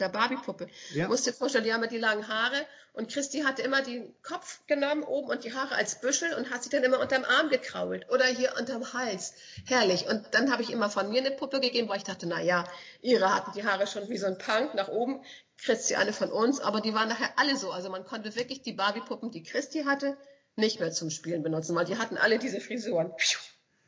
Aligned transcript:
der 0.00 0.08
Barbie-Puppe. 0.08 0.68
Ja. 0.94 1.08
Musst 1.08 1.26
dir 1.26 1.32
vorstellen, 1.32 1.64
die 1.64 1.72
haben 1.72 1.82
ja 1.82 1.88
die 1.88 1.98
langen 1.98 2.28
Haare 2.28 2.66
und 2.98 3.12
Christi 3.12 3.42
hatte 3.42 3.62
immer 3.62 3.80
den 3.80 4.12
Kopf 4.22 4.66
genommen 4.66 5.04
oben 5.04 5.28
und 5.28 5.44
die 5.44 5.54
Haare 5.54 5.76
als 5.76 6.00
Büschel 6.00 6.34
und 6.34 6.50
hat 6.50 6.64
sie 6.64 6.70
dann 6.70 6.82
immer 6.82 6.98
unterm 6.98 7.24
Arm 7.24 7.48
gekrault 7.48 8.10
oder 8.10 8.24
hier 8.24 8.54
unterm 8.58 8.92
Hals. 8.92 9.34
Herrlich. 9.66 10.06
Und 10.08 10.26
dann 10.32 10.50
habe 10.50 10.62
ich 10.62 10.72
immer 10.72 10.90
von 10.90 11.08
mir 11.08 11.20
eine 11.20 11.30
Puppe 11.30 11.60
gegeben, 11.60 11.88
weil 11.88 11.98
ich 11.98 12.04
dachte, 12.04 12.26
na 12.26 12.42
ja, 12.42 12.64
ihre 13.00 13.32
hatten 13.32 13.52
die 13.54 13.64
Haare 13.64 13.86
schon 13.86 14.08
wie 14.08 14.18
so 14.18 14.26
ein 14.26 14.38
Punk 14.38 14.74
nach 14.74 14.88
oben. 14.88 15.22
Christi 15.58 15.94
eine 15.94 16.12
von 16.12 16.32
uns, 16.32 16.60
aber 16.60 16.80
die 16.80 16.92
waren 16.92 17.08
nachher 17.08 17.30
alle 17.36 17.56
so. 17.56 17.70
Also 17.70 17.88
man 17.88 18.04
konnte 18.04 18.34
wirklich 18.34 18.62
die 18.62 18.72
Barbie-Puppen, 18.72 19.30
die 19.30 19.42
Christi 19.44 19.84
hatte, 19.84 20.16
nicht 20.56 20.80
mehr 20.80 20.90
zum 20.90 21.10
Spielen 21.10 21.44
benutzen, 21.44 21.76
weil 21.76 21.84
die 21.84 21.98
hatten 21.98 22.16
alle 22.16 22.38
diese 22.38 22.60
Frisuren. 22.60 23.12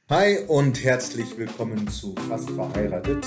Hi 0.09 0.39
und 0.47 0.85
herzlich 0.85 1.37
willkommen 1.37 1.89
zu 1.89 2.15
Fast 2.29 2.51
verheiratet 2.51 3.25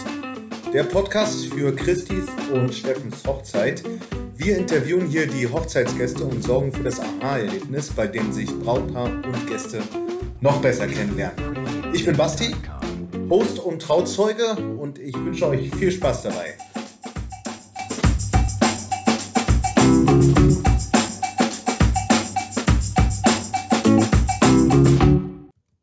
der 0.73 0.83
Podcast 0.85 1.53
für 1.53 1.71
Christis 1.75 2.25
und 2.51 2.73
Steffens 2.73 3.23
Hochzeit. 3.27 3.83
Wir 4.35 4.57
interviewen 4.57 5.05
hier 5.05 5.27
die 5.27 5.47
Hochzeitsgäste 5.47 6.23
und 6.23 6.43
sorgen 6.43 6.73
für 6.73 6.81
das 6.81 6.99
Aha-Erlebnis, 6.99 7.91
bei 7.91 8.07
dem 8.07 8.33
sich 8.33 8.49
Brautpaar 8.59 9.05
und 9.05 9.47
Gäste 9.47 9.83
noch 10.41 10.59
besser 10.63 10.87
kennenlernen. 10.87 11.93
Ich 11.93 12.03
bin 12.03 12.17
Basti, 12.17 12.55
Host 13.29 13.59
und 13.59 13.83
Trauzeuge 13.83 14.55
und 14.79 14.97
ich 14.97 15.13
wünsche 15.13 15.45
euch 15.45 15.69
viel 15.75 15.91
Spaß 15.91 16.23
dabei. 16.23 16.57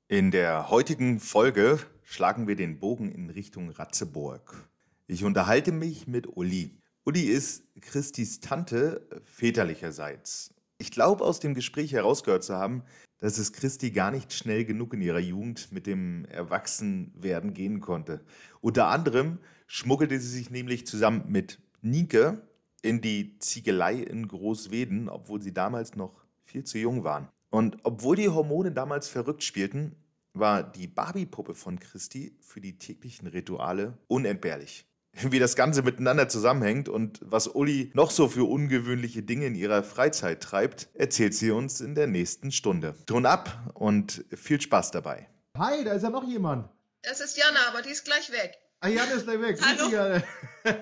In 0.09 0.33
der 0.33 0.69
heutigen 0.69 1.21
Folge 1.21 1.79
schlagen 2.03 2.49
wir 2.49 2.57
den 2.57 2.81
Bogen 2.81 3.13
in 3.13 3.31
Richtung 3.31 3.71
Ratzeburg. 3.71 4.69
Ich 5.13 5.25
unterhalte 5.25 5.73
mich 5.73 6.07
mit 6.07 6.37
Uli. 6.37 6.79
Uli 7.05 7.23
ist 7.23 7.65
Christis 7.81 8.39
Tante 8.39 9.09
väterlicherseits. 9.25 10.55
Ich 10.79 10.93
glaube, 10.93 11.25
aus 11.25 11.41
dem 11.41 11.53
Gespräch 11.53 11.93
herausgehört 11.93 12.45
zu 12.45 12.55
haben, 12.55 12.85
dass 13.19 13.37
es 13.37 13.53
Christi 13.53 13.91
gar 13.91 14.13
nicht 14.13 14.33
schnell 14.33 14.65
genug 14.65 14.95
in 14.95 15.03
ihrer 15.03 15.19
Jugend 15.19 15.73
mit 15.73 15.89
dem 15.89 16.27
Erwachsenwerden 16.27 17.55
gehen 17.55 17.81
konnte. 17.81 18.21
Unter 18.61 18.87
anderem 18.87 19.41
schmuggelte 19.67 20.21
sie 20.21 20.29
sich 20.29 20.51
nämlich 20.51 20.87
zusammen 20.87 21.25
mit 21.27 21.59
Nike 21.83 22.39
in 22.81 23.01
die 23.01 23.37
Ziegelei 23.41 23.97
in 23.97 24.29
Großweden, 24.29 25.09
obwohl 25.09 25.43
sie 25.43 25.53
damals 25.53 25.97
noch 25.97 26.23
viel 26.45 26.63
zu 26.63 26.79
jung 26.79 27.03
waren. 27.03 27.27
Und 27.51 27.79
obwohl 27.83 28.15
die 28.15 28.29
Hormone 28.29 28.71
damals 28.71 29.09
verrückt 29.09 29.43
spielten, 29.43 29.97
war 30.35 30.63
die 30.63 30.87
Barbie-Puppe 30.87 31.57
von 31.57 31.81
Christi 31.81 32.39
für 32.41 32.61
die 32.61 32.79
täglichen 32.79 33.27
Rituale 33.27 33.99
unentbehrlich 34.07 34.87
wie 35.13 35.39
das 35.39 35.57
Ganze 35.57 35.83
miteinander 35.83 36.29
zusammenhängt 36.29 36.89
und 36.89 37.19
was 37.23 37.49
Uli 37.49 37.91
noch 37.95 38.11
so 38.11 38.29
für 38.29 38.49
ungewöhnliche 38.49 39.23
Dinge 39.23 39.47
in 39.47 39.55
ihrer 39.55 39.83
Freizeit 39.83 40.43
treibt, 40.43 40.89
erzählt 40.95 41.35
sie 41.35 41.51
uns 41.51 41.81
in 41.81 41.95
der 41.95 42.07
nächsten 42.07 42.53
Stunde. 42.53 42.95
Ton 43.07 43.27
ab 43.27 43.73
und 43.75 44.25
viel 44.35 44.61
Spaß 44.61 44.91
dabei. 44.93 45.29
Hi, 45.59 45.85
da 45.85 45.93
ist 45.93 46.03
ja 46.03 46.11
noch 46.11 46.27
jemand. 46.27 46.69
Das 47.03 47.21
ist 47.21 47.37
Jana, 47.37 47.61
aber 47.69 47.83
die 47.83 47.91
ist 47.91 48.05
gleich 48.05 48.31
weg. 48.31 48.59
Ah, 48.81 48.89
Jana 48.89 49.13
ist 49.13 49.25
gleich 49.25 49.41
weg. 49.41 49.59
Hallo. 49.61 50.21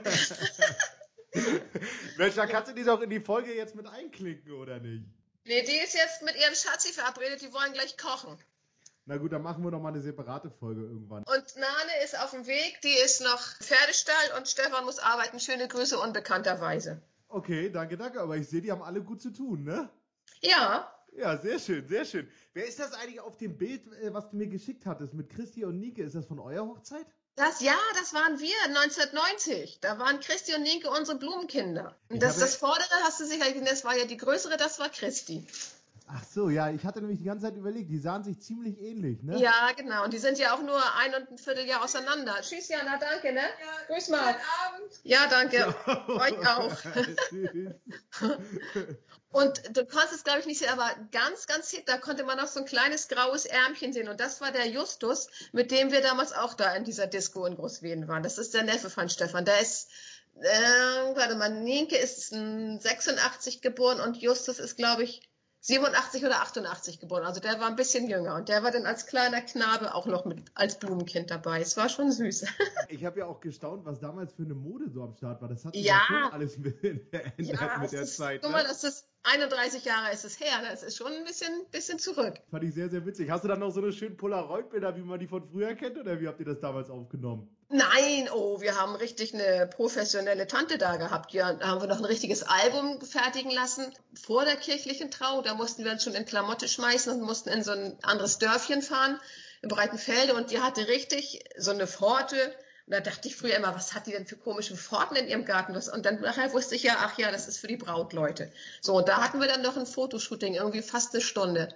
Mensch, 2.16 2.34
da 2.34 2.46
kannst 2.46 2.70
du 2.70 2.74
die 2.74 2.84
doch 2.84 3.00
in 3.00 3.10
die 3.10 3.20
Folge 3.20 3.54
jetzt 3.54 3.74
mit 3.74 3.86
einklicken, 3.86 4.52
oder 4.52 4.78
nicht? 4.78 5.04
Nee, 5.44 5.62
die 5.62 5.76
ist 5.76 5.94
jetzt 5.94 6.22
mit 6.22 6.36
ihrem 6.36 6.54
Schatzi 6.54 6.92
verabredet, 6.92 7.40
die 7.40 7.52
wollen 7.52 7.72
gleich 7.72 7.96
kochen. 7.96 8.36
Na 9.09 9.17
gut, 9.17 9.33
dann 9.33 9.41
machen 9.41 9.64
wir 9.64 9.70
noch 9.70 9.81
mal 9.81 9.89
eine 9.89 10.03
separate 10.03 10.51
Folge 10.51 10.83
irgendwann. 10.83 11.25
Und 11.25 11.56
Nane 11.56 12.05
ist 12.05 12.19
auf 12.20 12.33
dem 12.33 12.47
Weg, 12.47 12.78
die 12.83 12.92
ist 12.92 13.23
noch 13.23 13.41
Pferdestall 13.59 14.37
und 14.37 14.47
Stefan 14.47 14.84
muss 14.84 14.98
arbeiten. 14.98 15.41
Schöne 15.41 15.67
Grüße 15.67 15.98
unbekannterweise. 15.98 17.01
Okay, 17.29 17.70
danke, 17.70 17.97
danke. 17.97 18.20
Aber 18.20 18.36
ich 18.36 18.47
sehe, 18.51 18.61
die 18.61 18.70
haben 18.70 18.83
alle 18.83 19.01
gut 19.01 19.23
zu 19.23 19.31
tun, 19.31 19.64
ne? 19.64 19.89
Ja. 20.42 20.92
Ja, 21.12 21.39
sehr 21.39 21.59
schön, 21.59 21.89
sehr 21.89 22.05
schön. 22.05 22.31
Wer 22.53 22.67
ist 22.69 22.79
das 22.81 22.92
eigentlich 22.92 23.20
auf 23.20 23.39
dem 23.39 23.56
Bild, 23.56 23.81
äh, 24.03 24.12
was 24.12 24.29
du 24.29 24.36
mir 24.36 24.47
geschickt 24.47 24.85
hattest 24.85 25.14
mit 25.14 25.30
Christi 25.30 25.64
und 25.64 25.80
Nike? 25.80 26.02
Ist 26.02 26.14
das 26.14 26.27
von 26.27 26.39
eurer 26.39 26.67
Hochzeit? 26.67 27.07
Das, 27.35 27.63
ja, 27.63 27.79
das 27.95 28.13
waren 28.13 28.39
wir 28.41 28.57
1990. 28.64 29.80
Da 29.80 29.98
waren 29.98 30.20
Christi 30.20 30.55
und 30.55 30.64
Nike 30.64 30.86
unsere 30.86 31.17
Blumenkinder. 31.17 31.97
Und 32.11 32.23
das, 32.23 32.39
das 32.39 32.57
vordere 32.57 32.95
hast 33.05 33.20
du 33.20 33.24
sicher 33.24 33.47
gesehen, 33.47 33.64
das 33.64 33.85
war 33.85 33.97
ja 33.97 34.05
die 34.05 34.18
größere, 34.18 34.58
das 34.58 34.79
war 34.79 34.91
Christi. 34.91 35.47
Ach 36.11 36.24
so, 36.24 36.48
ja, 36.48 36.70
ich 36.70 36.85
hatte 36.85 37.01
nämlich 37.01 37.19
die 37.19 37.24
ganze 37.24 37.45
Zeit 37.45 37.57
überlegt, 37.57 37.91
die 37.91 37.98
sahen 37.98 38.24
sich 38.24 38.41
ziemlich 38.41 38.80
ähnlich, 38.80 39.23
ne? 39.23 39.39
Ja, 39.39 39.70
genau. 39.77 40.05
Und 40.05 40.14
die 40.14 40.19
sind 40.19 40.39
ja 40.39 40.55
auch 40.55 40.63
nur 40.63 40.80
ein 40.96 41.14
und 41.14 41.30
ein 41.30 41.36
Vierteljahr 41.36 41.85
auseinander. 41.85 42.36
Tschüss, 42.41 42.69
Jana, 42.69 42.96
danke, 42.98 43.33
ne? 43.33 43.42
Ja, 43.42 43.86
Grüß 43.95 44.08
mal. 44.08 44.33
Guten 44.33 44.41
Abend. 44.67 44.92
Ja, 45.02 45.27
danke. 45.29 45.57
Ja. 45.57 46.08
Euch 46.08 46.48
auch. 46.48 46.74
und 49.33 49.77
du 49.77 49.85
kannst 49.85 50.14
es, 50.14 50.24
glaube 50.24 50.41
ich, 50.41 50.47
nicht 50.47 50.61
sehen, 50.61 50.70
aber 50.70 50.91
ganz, 51.13 51.47
ganz 51.47 51.70
hip, 51.70 51.85
da 51.85 51.98
konnte 51.98 52.24
man 52.24 52.39
noch 52.39 52.48
so 52.48 52.61
ein 52.61 52.67
kleines 52.67 53.08
graues 53.08 53.45
Ärmchen 53.45 53.92
sehen. 53.92 54.08
Und 54.08 54.18
das 54.18 54.41
war 54.41 54.51
der 54.51 54.67
Justus, 54.67 55.29
mit 55.52 55.70
dem 55.70 55.92
wir 55.92 56.01
damals 56.01 56.33
auch 56.33 56.55
da 56.55 56.74
in 56.74 56.85
dieser 56.85 57.07
Disco 57.07 57.45
in 57.45 57.57
Großweden 57.57 58.08
waren. 58.08 58.23
Das 58.23 58.39
ist 58.39 58.55
der 58.55 58.63
Neffe 58.63 58.89
von 58.89 59.11
Stefan. 59.11 59.45
Der 59.45 59.61
ist 59.61 59.91
äh, 60.41 61.17
warte 61.17 61.35
mal, 61.35 61.51
Nienke 61.51 61.97
ist 61.97 62.30
86 62.30 63.61
geboren 63.61 64.01
und 64.01 64.17
Justus 64.17 64.58
ist, 64.58 64.77
glaube 64.77 65.02
ich, 65.02 65.29
87 65.61 66.24
oder 66.24 66.41
88 66.41 67.01
geboren, 67.01 67.24
also 67.24 67.41
der 67.41 67.58
war 67.61 67.67
ein 67.67 67.77
bisschen 67.77 68.08
jünger 68.08 68.36
und 68.36 68.48
der 68.48 68.63
war 68.63 68.70
dann 68.70 68.86
als 68.86 69.07
kleiner 69.07 69.41
Knabe 69.41 69.95
auch 69.95 70.07
noch 70.07 70.24
mit 70.24 70.45
als 70.55 70.79
Blumenkind 70.79 71.30
dabei. 71.30 71.61
Es 71.61 71.77
war 71.77 71.89
schon 71.89 72.11
süß. 72.11 72.46
Ich 72.91 73.05
habe 73.05 73.19
ja 73.19 73.27
auch 73.27 73.41
gestaunt, 73.41 73.85
was 73.85 74.01
damals 74.01 74.33
für 74.33 74.45
eine 74.45 74.55
Mode 74.55 74.89
so 74.89 75.02
am 75.02 75.14
Start 75.14 75.42
war. 75.42 75.48
Das 75.48 75.64
hat 75.64 75.74
sich 75.74 75.85
ja 75.85 76.01
schon 76.07 76.33
alles 76.33 76.57
mit, 76.57 76.79
verändert 77.11 77.36
ja, 77.39 77.79
mit 77.79 77.92
der 77.92 78.02
ist, 78.02 78.17
Zeit. 78.17 78.41
Guck 78.41 78.51
ne? 78.51 78.57
mal, 78.57 78.64
das 78.64 78.83
ist 78.83 79.07
31 79.24 79.85
Jahre 79.85 80.13
ist 80.13 80.24
es 80.24 80.41
her. 80.41 80.63
Das 80.63 80.83
ist 80.83 80.97
schon 80.97 81.13
ein 81.13 81.24
bisschen, 81.24 81.52
bisschen 81.70 81.98
zurück. 81.98 82.41
Fand 82.51 82.64
ich 82.64 82.73
sehr, 82.74 82.89
sehr 82.89 83.05
witzig. 83.05 83.30
Hast 83.30 83.45
du 83.45 83.48
dann 83.48 83.61
noch 83.61 83.70
so 83.70 83.83
eine 83.83 83.92
schönen 83.92 84.17
Polaroid-Bilder, 84.17 84.97
wie 84.97 85.02
man 85.02 85.20
die 85.20 85.27
von 85.27 85.47
früher 85.47 85.74
kennt, 85.74 85.98
oder 85.98 86.18
wie 86.20 86.29
habt 86.29 86.41
ihr 86.41 86.47
das 86.47 86.61
damals 86.61 86.89
aufgenommen? 86.89 87.55
Nein, 87.70 88.30
oh, 88.33 88.62
wir 88.62 88.80
haben 88.80 88.95
richtig 88.96 89.34
eine 89.34 89.67
professionelle 89.67 90.46
Tante 90.46 90.79
da 90.79 90.96
gehabt. 90.96 91.33
Ja, 91.34 91.52
da 91.52 91.67
haben 91.68 91.83
wir 91.83 91.89
noch 91.89 91.98
ein 91.98 92.05
richtiges 92.06 92.42
Album 92.42 92.98
fertigen 93.02 93.51
lassen 93.51 93.92
vor 94.14 94.46
der 94.46 94.56
kirchlichen 94.56 95.11
Trauung. 95.11 95.42
Da 95.45 95.55
mussten 95.55 95.84
wir 95.84 95.92
uns 95.92 96.02
schon 96.02 96.14
in 96.14 96.24
Klamotte 96.24 96.67
schmeißen 96.67 97.12
und 97.12 97.20
mussten 97.20 97.51
in 97.51 97.62
so 97.62 97.73
ein 97.73 97.98
anderes 98.02 98.39
Dörfchen 98.39 98.80
fahren 98.80 99.20
im 99.61 99.68
Breitenfelde 99.68 100.34
und 100.34 100.51
die 100.51 100.61
hatte 100.61 100.89
richtig 100.89 101.45
so 101.58 101.70
eine 101.70 101.86
Pforte. 101.86 102.36
Und 102.86 102.95
da 102.95 103.01
dachte 103.01 103.29
ich 103.29 103.36
früher 103.36 103.56
immer, 103.56 103.74
was 103.74 103.92
hat 103.92 104.06
die 104.06 104.12
denn 104.12 104.27
für 104.27 104.36
komische 104.36 104.74
Pforten 104.74 105.17
in 105.17 105.29
ihrem 105.29 105.45
Garten? 105.45 105.77
Und 105.77 106.06
dann 106.06 106.23
nachher 106.23 106.55
wusste 106.55 106.74
ich 106.74 106.85
ja, 106.85 106.96
ach 107.00 107.18
ja, 107.18 107.30
das 107.30 107.48
ist 107.48 107.58
für 107.58 107.67
die 107.67 107.77
Brautleute. 107.77 108.50
So, 108.80 108.96
und 108.96 109.08
da 109.08 109.20
hatten 109.20 109.40
wir 109.40 109.48
dann 109.48 109.61
noch 109.61 109.77
ein 109.77 109.85
Fotoshooting, 109.85 110.55
irgendwie 110.55 110.80
fast 110.80 111.12
eine 111.12 111.20
Stunde. 111.20 111.68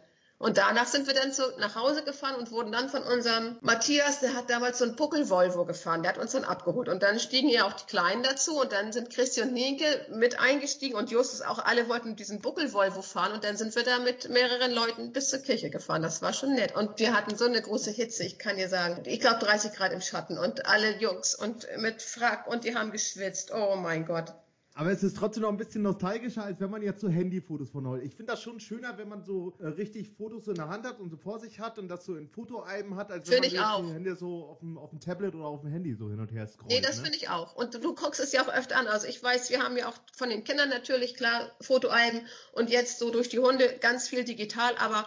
Und 0.43 0.59
danach 0.59 0.89
sind 0.89 1.07
wir 1.07 1.15
dann 1.15 1.33
so 1.33 1.45
nach 1.59 1.77
Hause 1.77 2.03
gefahren 2.03 2.35
und 2.35 2.51
wurden 2.51 2.73
dann 2.73 2.89
von 2.89 3.05
unserem 3.05 3.59
Matthias, 3.61 4.19
der 4.19 4.35
hat 4.35 4.51
damals 4.51 4.79
so 4.79 4.85
einen 4.85 4.97
Buckel-Volvo 4.97 5.65
gefahren, 5.65 6.03
der 6.03 6.11
hat 6.11 6.19
uns 6.19 6.33
dann 6.33 6.43
abgeholt. 6.43 6.89
Und 6.89 7.05
dann 7.05 7.21
stiegen 7.21 7.49
ja 7.49 7.65
auch 7.65 7.75
die 7.75 7.87
Kleinen 7.87 8.25
dazu 8.25 8.61
und 8.61 8.73
dann 8.73 8.93
sind 8.93 9.11
Christi 9.11 9.43
und 9.43 9.53
Nienke 9.53 9.85
mit 10.11 10.41
eingestiegen 10.41 10.97
und 10.97 11.13
Justus 11.13 11.43
auch, 11.43 11.61
alle 11.61 11.89
wollten 11.89 12.17
diesen 12.17 12.41
Buckel-Volvo 12.41 13.03
fahren 13.03 13.35
und 13.35 13.45
dann 13.45 13.57
sind 13.57 13.77
wir 13.77 13.85
da 13.85 14.01
mit 14.01 14.31
mehreren 14.31 14.73
Leuten 14.73 15.13
bis 15.13 15.31
zur 15.31 15.39
Kirche 15.39 15.71
gefahren. 15.71 16.03
Das 16.03 16.23
war 16.23 16.33
schon 16.33 16.55
nett. 16.55 16.75
Und 16.75 16.99
wir 16.99 17.15
hatten 17.15 17.37
so 17.37 17.45
eine 17.45 17.63
große 17.63 17.93
Hitze, 17.93 18.25
ich 18.25 18.41
kann 18.41 18.57
dir 18.57 18.69
sagen, 18.69 19.01
ich 19.07 19.21
glaube 19.21 19.39
30 19.39 19.73
Grad 19.75 19.93
im 19.93 20.01
Schatten 20.01 20.39
und 20.39 20.67
alle 20.67 20.99
Jungs 20.99 21.37
und 21.37 21.69
mit 21.77 22.03
Frack 22.03 22.49
und 22.49 22.65
die 22.65 22.75
haben 22.75 22.91
geschwitzt. 22.91 23.53
Oh 23.55 23.77
mein 23.77 24.07
Gott. 24.07 24.35
Aber 24.75 24.91
es 24.91 25.03
ist 25.03 25.17
trotzdem 25.17 25.43
noch 25.43 25.51
ein 25.51 25.59
bisschen 25.59 25.83
nostalgischer, 25.83 26.45
als 26.45 26.59
wenn 26.61 26.71
man 26.71 26.83
jetzt 26.83 27.01
so 27.01 27.09
Handyfotos 27.09 27.71
von 27.71 27.87
heute. 27.87 28.05
Ich 28.05 28.15
finde 28.15 28.33
das 28.33 28.43
schon 28.43 28.59
schöner, 28.59 28.97
wenn 28.97 29.09
man 29.09 29.23
so 29.23 29.55
äh, 29.61 29.67
richtig 29.69 30.09
Fotos 30.17 30.47
so 30.47 30.53
in 30.53 30.57
der 30.57 30.69
Hand 30.69 30.87
hat 30.87 30.99
und 30.99 31.11
so 31.11 31.17
vor 31.19 31.41
sich 31.41 31.61
hat 31.61 31.79
und 31.79 31.89
das 31.89 32.07
so 32.07 32.17
in 32.17 32.29
Fotoalben 32.29 32.97
hat, 32.97 33.11
als 33.11 33.31
wenn 33.31 33.41
man 33.41 33.51
die 33.51 33.93
Hände 33.93 34.17
so 34.17 34.45
auf 34.47 34.61
dem, 34.61 34.79
auf 34.79 34.91
dem 34.91 35.01
Tablet 35.01 35.35
oder 35.35 35.45
auf 35.45 35.61
dem 35.61 35.71
Handy 35.71 35.95
so 35.95 36.09
hin 36.09 36.21
und 36.21 36.33
her 36.33 36.47
scrollt. 36.47 36.73
Nee, 36.73 36.81
das 36.81 36.99
ne? 36.99 37.03
finde 37.05 37.19
ich 37.19 37.29
auch. 37.29 37.55
Und 37.55 37.75
du 37.75 37.95
guckst 37.95 38.21
es 38.21 38.33
ja 38.33 38.43
auch 38.43 38.53
öfter 38.53 38.77
an. 38.77 38.87
Also 38.87 39.07
ich 39.07 39.23
weiß, 39.23 39.51
wir 39.51 39.63
haben 39.63 39.77
ja 39.77 39.89
auch 39.89 39.97
von 40.15 40.31
den 40.31 40.43
Kindern 40.43 40.71
natürlich 40.71 41.15
klar 41.15 41.51
Fotoalben 41.61 42.27
und 42.53 42.71
jetzt 42.71 42.99
so 42.99 43.11
durch 43.11 43.29
die 43.29 43.41
Hunde 43.41 43.77
ganz 43.81 44.09
viel 44.09 44.25
digital, 44.25 44.75
aber 44.79 45.07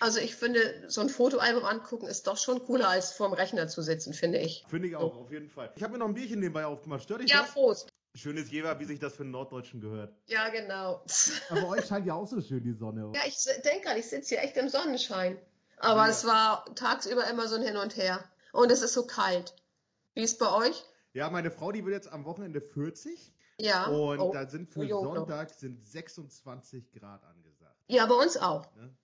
also 0.00 0.18
ich 0.18 0.34
finde, 0.34 0.84
so 0.88 1.00
ein 1.02 1.08
Fotoalbum 1.08 1.64
angucken 1.64 2.06
ist 2.06 2.26
doch 2.26 2.36
schon 2.36 2.64
cooler, 2.64 2.88
als 2.88 3.12
vorm 3.12 3.32
Rechner 3.32 3.68
zu 3.68 3.80
sitzen, 3.80 4.12
finde 4.12 4.38
ich. 4.38 4.64
Finde 4.68 4.88
ich 4.88 4.96
auch, 4.96 5.14
so. 5.14 5.20
auf 5.20 5.30
jeden 5.30 5.48
Fall. 5.48 5.72
Ich 5.76 5.84
habe 5.84 5.92
mir 5.92 5.98
noch 6.00 6.08
ein 6.08 6.14
Bierchen 6.14 6.40
nebenbei 6.40 6.66
aufgemacht. 6.66 7.04
Stört 7.04 7.22
dich 7.22 7.30
ja, 7.30 7.38
das? 7.38 7.48
Ja, 7.48 7.52
Prost. 7.52 7.93
Schönes 8.14 8.50
Jever, 8.50 8.78
wie 8.78 8.84
sich 8.84 9.00
das 9.00 9.16
für 9.16 9.24
einen 9.24 9.32
Norddeutschen 9.32 9.80
gehört. 9.80 10.14
Ja, 10.26 10.48
genau. 10.48 11.04
Aber 11.50 11.68
euch 11.68 11.84
scheint 11.86 12.06
ja 12.06 12.14
auch 12.14 12.28
so 12.28 12.40
schön 12.40 12.62
die 12.62 12.72
Sonne. 12.72 13.12
Ja, 13.14 13.22
ich 13.26 13.36
denke 13.64 13.86
gerade, 13.86 13.98
ich 13.98 14.08
sitze 14.08 14.36
hier 14.36 14.44
echt 14.44 14.56
im 14.56 14.68
Sonnenschein. 14.68 15.36
Aber 15.78 16.04
ja. 16.04 16.10
es 16.10 16.24
war 16.24 16.64
tagsüber 16.76 17.28
immer 17.28 17.48
so 17.48 17.56
ein 17.56 17.62
Hin 17.62 17.76
und 17.76 17.96
Her. 17.96 18.22
Und 18.52 18.70
es 18.70 18.82
ist 18.82 18.92
so 18.92 19.06
kalt. 19.06 19.54
Wie 20.14 20.22
ist 20.22 20.32
es 20.32 20.38
bei 20.38 20.52
euch? 20.52 20.84
Ja, 21.12 21.28
meine 21.28 21.50
Frau, 21.50 21.72
die 21.72 21.84
wird 21.84 21.94
jetzt 21.94 22.12
am 22.12 22.24
Wochenende 22.24 22.60
40. 22.60 23.32
Ja. 23.58 23.86
Und 23.86 24.20
oh. 24.20 24.32
da 24.32 24.48
sind 24.48 24.70
für 24.70 24.88
oh, 24.94 25.02
Sonntag 25.02 25.50
sind 25.50 25.82
26 25.82 26.92
Grad 26.92 27.24
angesagt. 27.24 27.76
Ja, 27.88 28.06
bei 28.06 28.14
uns 28.14 28.36
auch. 28.36 28.72
Ne? 28.76 28.94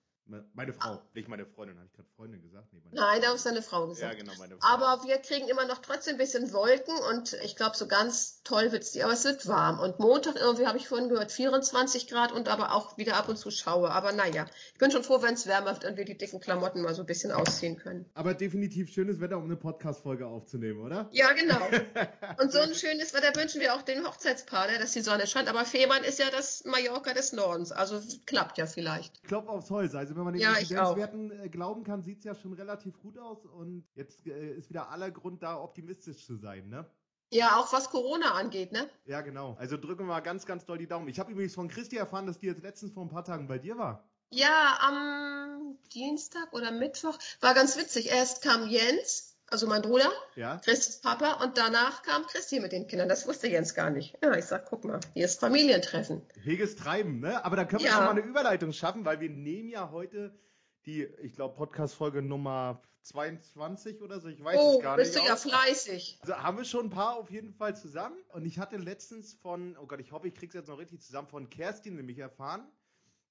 Meine 0.53 0.73
Frau, 0.73 1.01
nicht 1.13 1.27
meine 1.27 1.45
Freundin. 1.45 1.77
Habe 1.77 1.87
ich 1.87 1.93
gerade 1.93 2.09
Freundin 2.15 2.41
gesagt? 2.41 2.67
Nee, 2.71 2.79
Nein, 2.91 3.21
da 3.21 3.33
ist 3.33 3.45
deine 3.45 3.61
Frau 3.61 3.87
gesagt. 3.87 4.13
Ja, 4.13 4.19
genau, 4.19 4.33
meine 4.37 4.57
Frau. 4.57 4.67
Aber 4.67 5.03
wir 5.03 5.17
kriegen 5.17 5.47
immer 5.47 5.65
noch 5.65 5.79
trotzdem 5.79 6.15
ein 6.15 6.17
bisschen 6.17 6.53
Wolken 6.53 6.95
und 7.09 7.33
ich 7.43 7.55
glaube, 7.55 7.75
so 7.75 7.87
ganz 7.87 8.41
toll 8.43 8.71
wird 8.71 8.83
es 8.83 8.93
nicht. 8.93 9.03
Aber 9.03 9.13
es 9.13 9.23
wird 9.25 9.47
warm. 9.47 9.79
Und 9.79 9.99
Montag 9.99 10.35
irgendwie 10.35 10.67
habe 10.67 10.77
ich 10.77 10.87
vorhin 10.87 11.09
gehört, 11.09 11.31
24 11.31 12.07
Grad 12.07 12.31
und 12.31 12.47
aber 12.47 12.73
auch 12.73 12.97
wieder 12.97 13.17
ab 13.17 13.29
und 13.29 13.37
zu 13.37 13.51
Schaue. 13.51 13.91
Aber 13.91 14.11
naja, 14.11 14.45
ich 14.73 14.79
bin 14.79 14.91
schon 14.91 15.03
froh, 15.03 15.21
wenn 15.21 15.33
es 15.33 15.47
wärmer 15.47 15.73
wird 15.73 15.85
und 15.85 15.97
wir 15.97 16.05
die 16.05 16.17
dicken 16.17 16.39
Klamotten 16.39 16.81
mal 16.81 16.93
so 16.93 17.03
ein 17.03 17.07
bisschen 17.07 17.31
ausziehen 17.31 17.77
können. 17.77 18.09
Aber 18.13 18.33
definitiv 18.33 18.89
schönes 18.89 19.19
Wetter, 19.19 19.37
um 19.37 19.45
eine 19.45 19.57
Podcast-Folge 19.57 20.27
aufzunehmen, 20.27 20.81
oder? 20.81 21.09
Ja, 21.11 21.31
genau. 21.33 21.59
und 22.41 22.51
so 22.51 22.59
ein 22.59 22.73
schönes 22.73 23.13
Wetter 23.13 23.35
wünschen 23.39 23.61
wir 23.61 23.75
auch 23.75 23.81
den 23.81 24.05
Hochzeitspaar, 24.05 24.67
ne, 24.67 24.79
dass 24.79 24.93
die 24.93 25.01
Sonne 25.01 25.27
scheint. 25.27 25.49
Aber 25.49 25.65
Fehmarn 25.65 26.03
ist 26.03 26.19
ja 26.19 26.29
das 26.31 26.63
Mallorca 26.65 27.13
des 27.13 27.33
Nordens. 27.33 27.71
Also 27.71 28.01
klappt 28.25 28.57
ja 28.57 28.65
vielleicht. 28.65 29.23
Klopf 29.23 29.47
aufs 29.47 29.69
Holz. 29.69 29.95
Also 29.95 30.20
wenn 30.21 30.25
man 30.25 30.33
den 30.33 30.43
ja, 30.43 30.53
Inzidenzwerten 30.53 31.31
äh, 31.31 31.49
glauben 31.49 31.83
kann, 31.83 32.03
sieht 32.03 32.19
es 32.19 32.23
ja 32.23 32.35
schon 32.35 32.53
relativ 32.53 32.99
gut 32.99 33.17
aus. 33.17 33.45
Und 33.45 33.85
jetzt 33.95 34.25
äh, 34.27 34.53
ist 34.53 34.69
wieder 34.69 34.89
aller 34.89 35.11
Grund 35.11 35.43
da, 35.43 35.59
optimistisch 35.59 36.25
zu 36.25 36.37
sein, 36.37 36.69
ne? 36.69 36.85
Ja, 37.33 37.57
auch 37.57 37.71
was 37.71 37.89
Corona 37.89 38.33
angeht, 38.33 38.71
ne? 38.71 38.89
Ja, 39.05 39.21
genau. 39.21 39.55
Also 39.57 39.77
drücken 39.77 40.03
wir 40.03 40.07
mal 40.07 40.19
ganz, 40.19 40.45
ganz 40.45 40.65
doll 40.65 40.77
die 40.77 40.87
Daumen. 40.87 41.07
Ich 41.07 41.19
habe 41.19 41.31
übrigens 41.31 41.55
von 41.55 41.69
Christi 41.69 41.95
erfahren, 41.95 42.27
dass 42.27 42.39
die 42.39 42.47
jetzt 42.47 42.61
letztens 42.61 42.91
vor 42.91 43.03
ein 43.03 43.09
paar 43.09 43.23
Tagen 43.23 43.47
bei 43.47 43.57
dir 43.57 43.77
war. 43.77 44.07
Ja, 44.29 44.77
am 44.81 45.77
Dienstag 45.93 46.53
oder 46.53 46.71
Mittwoch. 46.71 47.17
War 47.39 47.53
ganz 47.53 47.77
witzig. 47.77 48.09
Erst 48.09 48.43
kam 48.43 48.67
Jens, 48.67 49.30
also 49.51 49.67
mein 49.67 49.81
Bruder, 49.81 50.09
ja. 50.35 50.57
Christis 50.59 51.01
Papa, 51.01 51.43
und 51.43 51.57
danach 51.57 52.03
kam 52.03 52.25
Christi 52.25 52.59
mit 52.59 52.71
den 52.71 52.87
Kindern. 52.87 53.09
Das 53.09 53.27
wusste 53.27 53.47
Jens 53.47 53.75
gar 53.75 53.89
nicht. 53.89 54.17
Ja, 54.23 54.35
ich 54.35 54.45
sag, 54.45 54.65
guck 54.65 54.85
mal, 54.85 54.99
hier 55.13 55.25
ist 55.25 55.39
Familientreffen. 55.39 56.21
Heges 56.41 56.77
Treiben, 56.77 57.19
ne? 57.19 57.43
Aber 57.43 57.57
da 57.57 57.65
können 57.65 57.83
wir 57.83 57.89
ja. 57.89 57.97
schon 57.97 58.05
mal 58.05 58.11
eine 58.11 58.21
Überleitung 58.21 58.71
schaffen, 58.71 59.03
weil 59.05 59.19
wir 59.19 59.29
nehmen 59.29 59.69
ja 59.69 59.91
heute 59.91 60.33
die, 60.85 61.03
ich 61.21 61.33
glaube, 61.33 61.55
Podcast-Folge 61.55 62.21
Nummer 62.21 62.81
22 63.03 64.01
oder 64.01 64.19
so, 64.19 64.29
ich 64.29 64.43
weiß 64.43 64.57
oh, 64.59 64.77
es 64.77 64.83
gar 64.83 64.97
nicht. 64.97 65.07
Oh, 65.07 65.11
bist 65.11 65.15
du 65.15 65.27
ja 65.27 65.35
fleißig. 65.35 66.19
Also 66.21 66.35
haben 66.37 66.57
wir 66.57 66.65
schon 66.65 66.85
ein 66.85 66.89
paar 66.89 67.17
auf 67.17 67.29
jeden 67.29 67.53
Fall 67.53 67.75
zusammen. 67.75 68.15
Und 68.29 68.45
ich 68.45 68.59
hatte 68.59 68.77
letztens 68.77 69.33
von, 69.33 69.75
oh 69.81 69.85
Gott, 69.85 69.99
ich 69.99 70.11
hoffe, 70.11 70.27
ich 70.27 70.35
krieg's 70.35 70.53
jetzt 70.53 70.69
noch 70.69 70.77
richtig 70.77 71.01
zusammen, 71.01 71.27
von 71.27 71.49
Kerstin 71.49 71.95
nämlich 71.95 72.19
erfahren, 72.19 72.65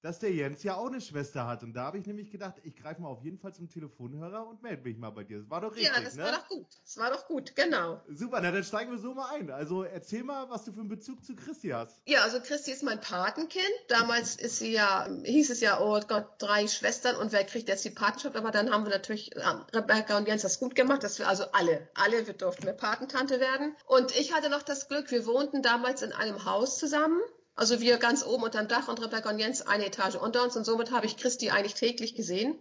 dass 0.01 0.19
der 0.19 0.31
Jens 0.31 0.63
ja 0.63 0.75
auch 0.75 0.87
eine 0.87 0.99
Schwester 0.99 1.47
hat. 1.47 1.63
Und 1.63 1.73
da 1.73 1.83
habe 1.83 1.97
ich 1.97 2.05
nämlich 2.05 2.31
gedacht, 2.31 2.55
ich 2.63 2.75
greife 2.75 3.01
mal 3.01 3.09
auf 3.09 3.23
jeden 3.23 3.37
Fall 3.37 3.53
zum 3.53 3.69
Telefonhörer 3.69 4.47
und 4.47 4.61
melde 4.63 4.83
mich 4.83 4.97
mal 4.97 5.11
bei 5.11 5.23
dir. 5.23 5.39
Das 5.39 5.49
war 5.49 5.61
doch 5.61 5.75
richtig, 5.75 5.91
Ja, 5.95 6.01
das 6.01 6.15
ne? 6.15 6.23
war 6.23 6.31
doch 6.31 6.47
gut. 6.47 6.67
Das 6.83 6.97
war 6.97 7.11
doch 7.11 7.27
gut, 7.27 7.55
genau. 7.55 8.01
Super, 8.09 8.39
na 8.41 8.51
dann 8.51 8.63
steigen 8.63 8.91
wir 8.91 8.97
so 8.97 9.13
mal 9.13 9.29
ein. 9.35 9.51
Also 9.51 9.83
erzähl 9.83 10.23
mal, 10.23 10.49
was 10.49 10.65
du 10.65 10.73
für 10.73 10.79
einen 10.79 10.89
Bezug 10.89 11.23
zu 11.23 11.35
Christi 11.35 11.69
hast. 11.69 12.01
Ja, 12.05 12.23
also 12.23 12.39
Christi 12.39 12.71
ist 12.71 12.83
mein 12.83 12.99
Patenkind. 12.99 13.63
Damals 13.89 14.35
ist 14.35 14.57
sie 14.57 14.71
ja, 14.71 15.07
hieß 15.23 15.51
es 15.51 15.61
ja, 15.61 15.79
oh 15.79 15.99
Gott, 16.07 16.27
drei 16.39 16.67
Schwestern 16.67 17.15
und 17.15 17.31
wer 17.31 17.43
kriegt 17.43 17.67
jetzt 17.67 17.85
die 17.85 17.91
Patenschaft? 17.91 18.35
Aber 18.35 18.51
dann 18.51 18.71
haben 18.71 18.85
wir 18.85 18.91
natürlich, 18.91 19.35
äh, 19.35 19.41
Rebecca 19.73 20.17
und 20.17 20.27
Jens 20.27 20.41
das 20.41 20.59
gut 20.59 20.75
gemacht, 20.75 21.03
dass 21.03 21.19
wir 21.19 21.27
also 21.27 21.45
alle, 21.51 21.87
alle, 21.93 22.25
wir 22.25 22.33
durften 22.33 22.67
eine 22.67 22.75
Patentante 22.75 23.39
werden. 23.39 23.75
Und 23.85 24.17
ich 24.17 24.33
hatte 24.33 24.49
noch 24.49 24.63
das 24.63 24.87
Glück, 24.87 25.11
wir 25.11 25.25
wohnten 25.25 25.61
damals 25.61 26.01
in 26.01 26.11
einem 26.11 26.45
Haus 26.45 26.77
zusammen 26.79 27.21
also 27.55 27.81
wir 27.81 27.97
ganz 27.97 28.25
oben 28.25 28.43
unterm 28.43 28.67
Dach 28.67 28.87
und 28.87 29.01
Rebecca 29.01 29.29
und 29.29 29.39
Jens 29.39 29.61
eine 29.61 29.85
Etage 29.85 30.15
unter 30.15 30.43
uns 30.43 30.55
und 30.55 30.65
somit 30.65 30.91
habe 30.91 31.05
ich 31.05 31.17
Christi 31.17 31.49
eigentlich 31.49 31.75
täglich 31.75 32.15
gesehen 32.15 32.57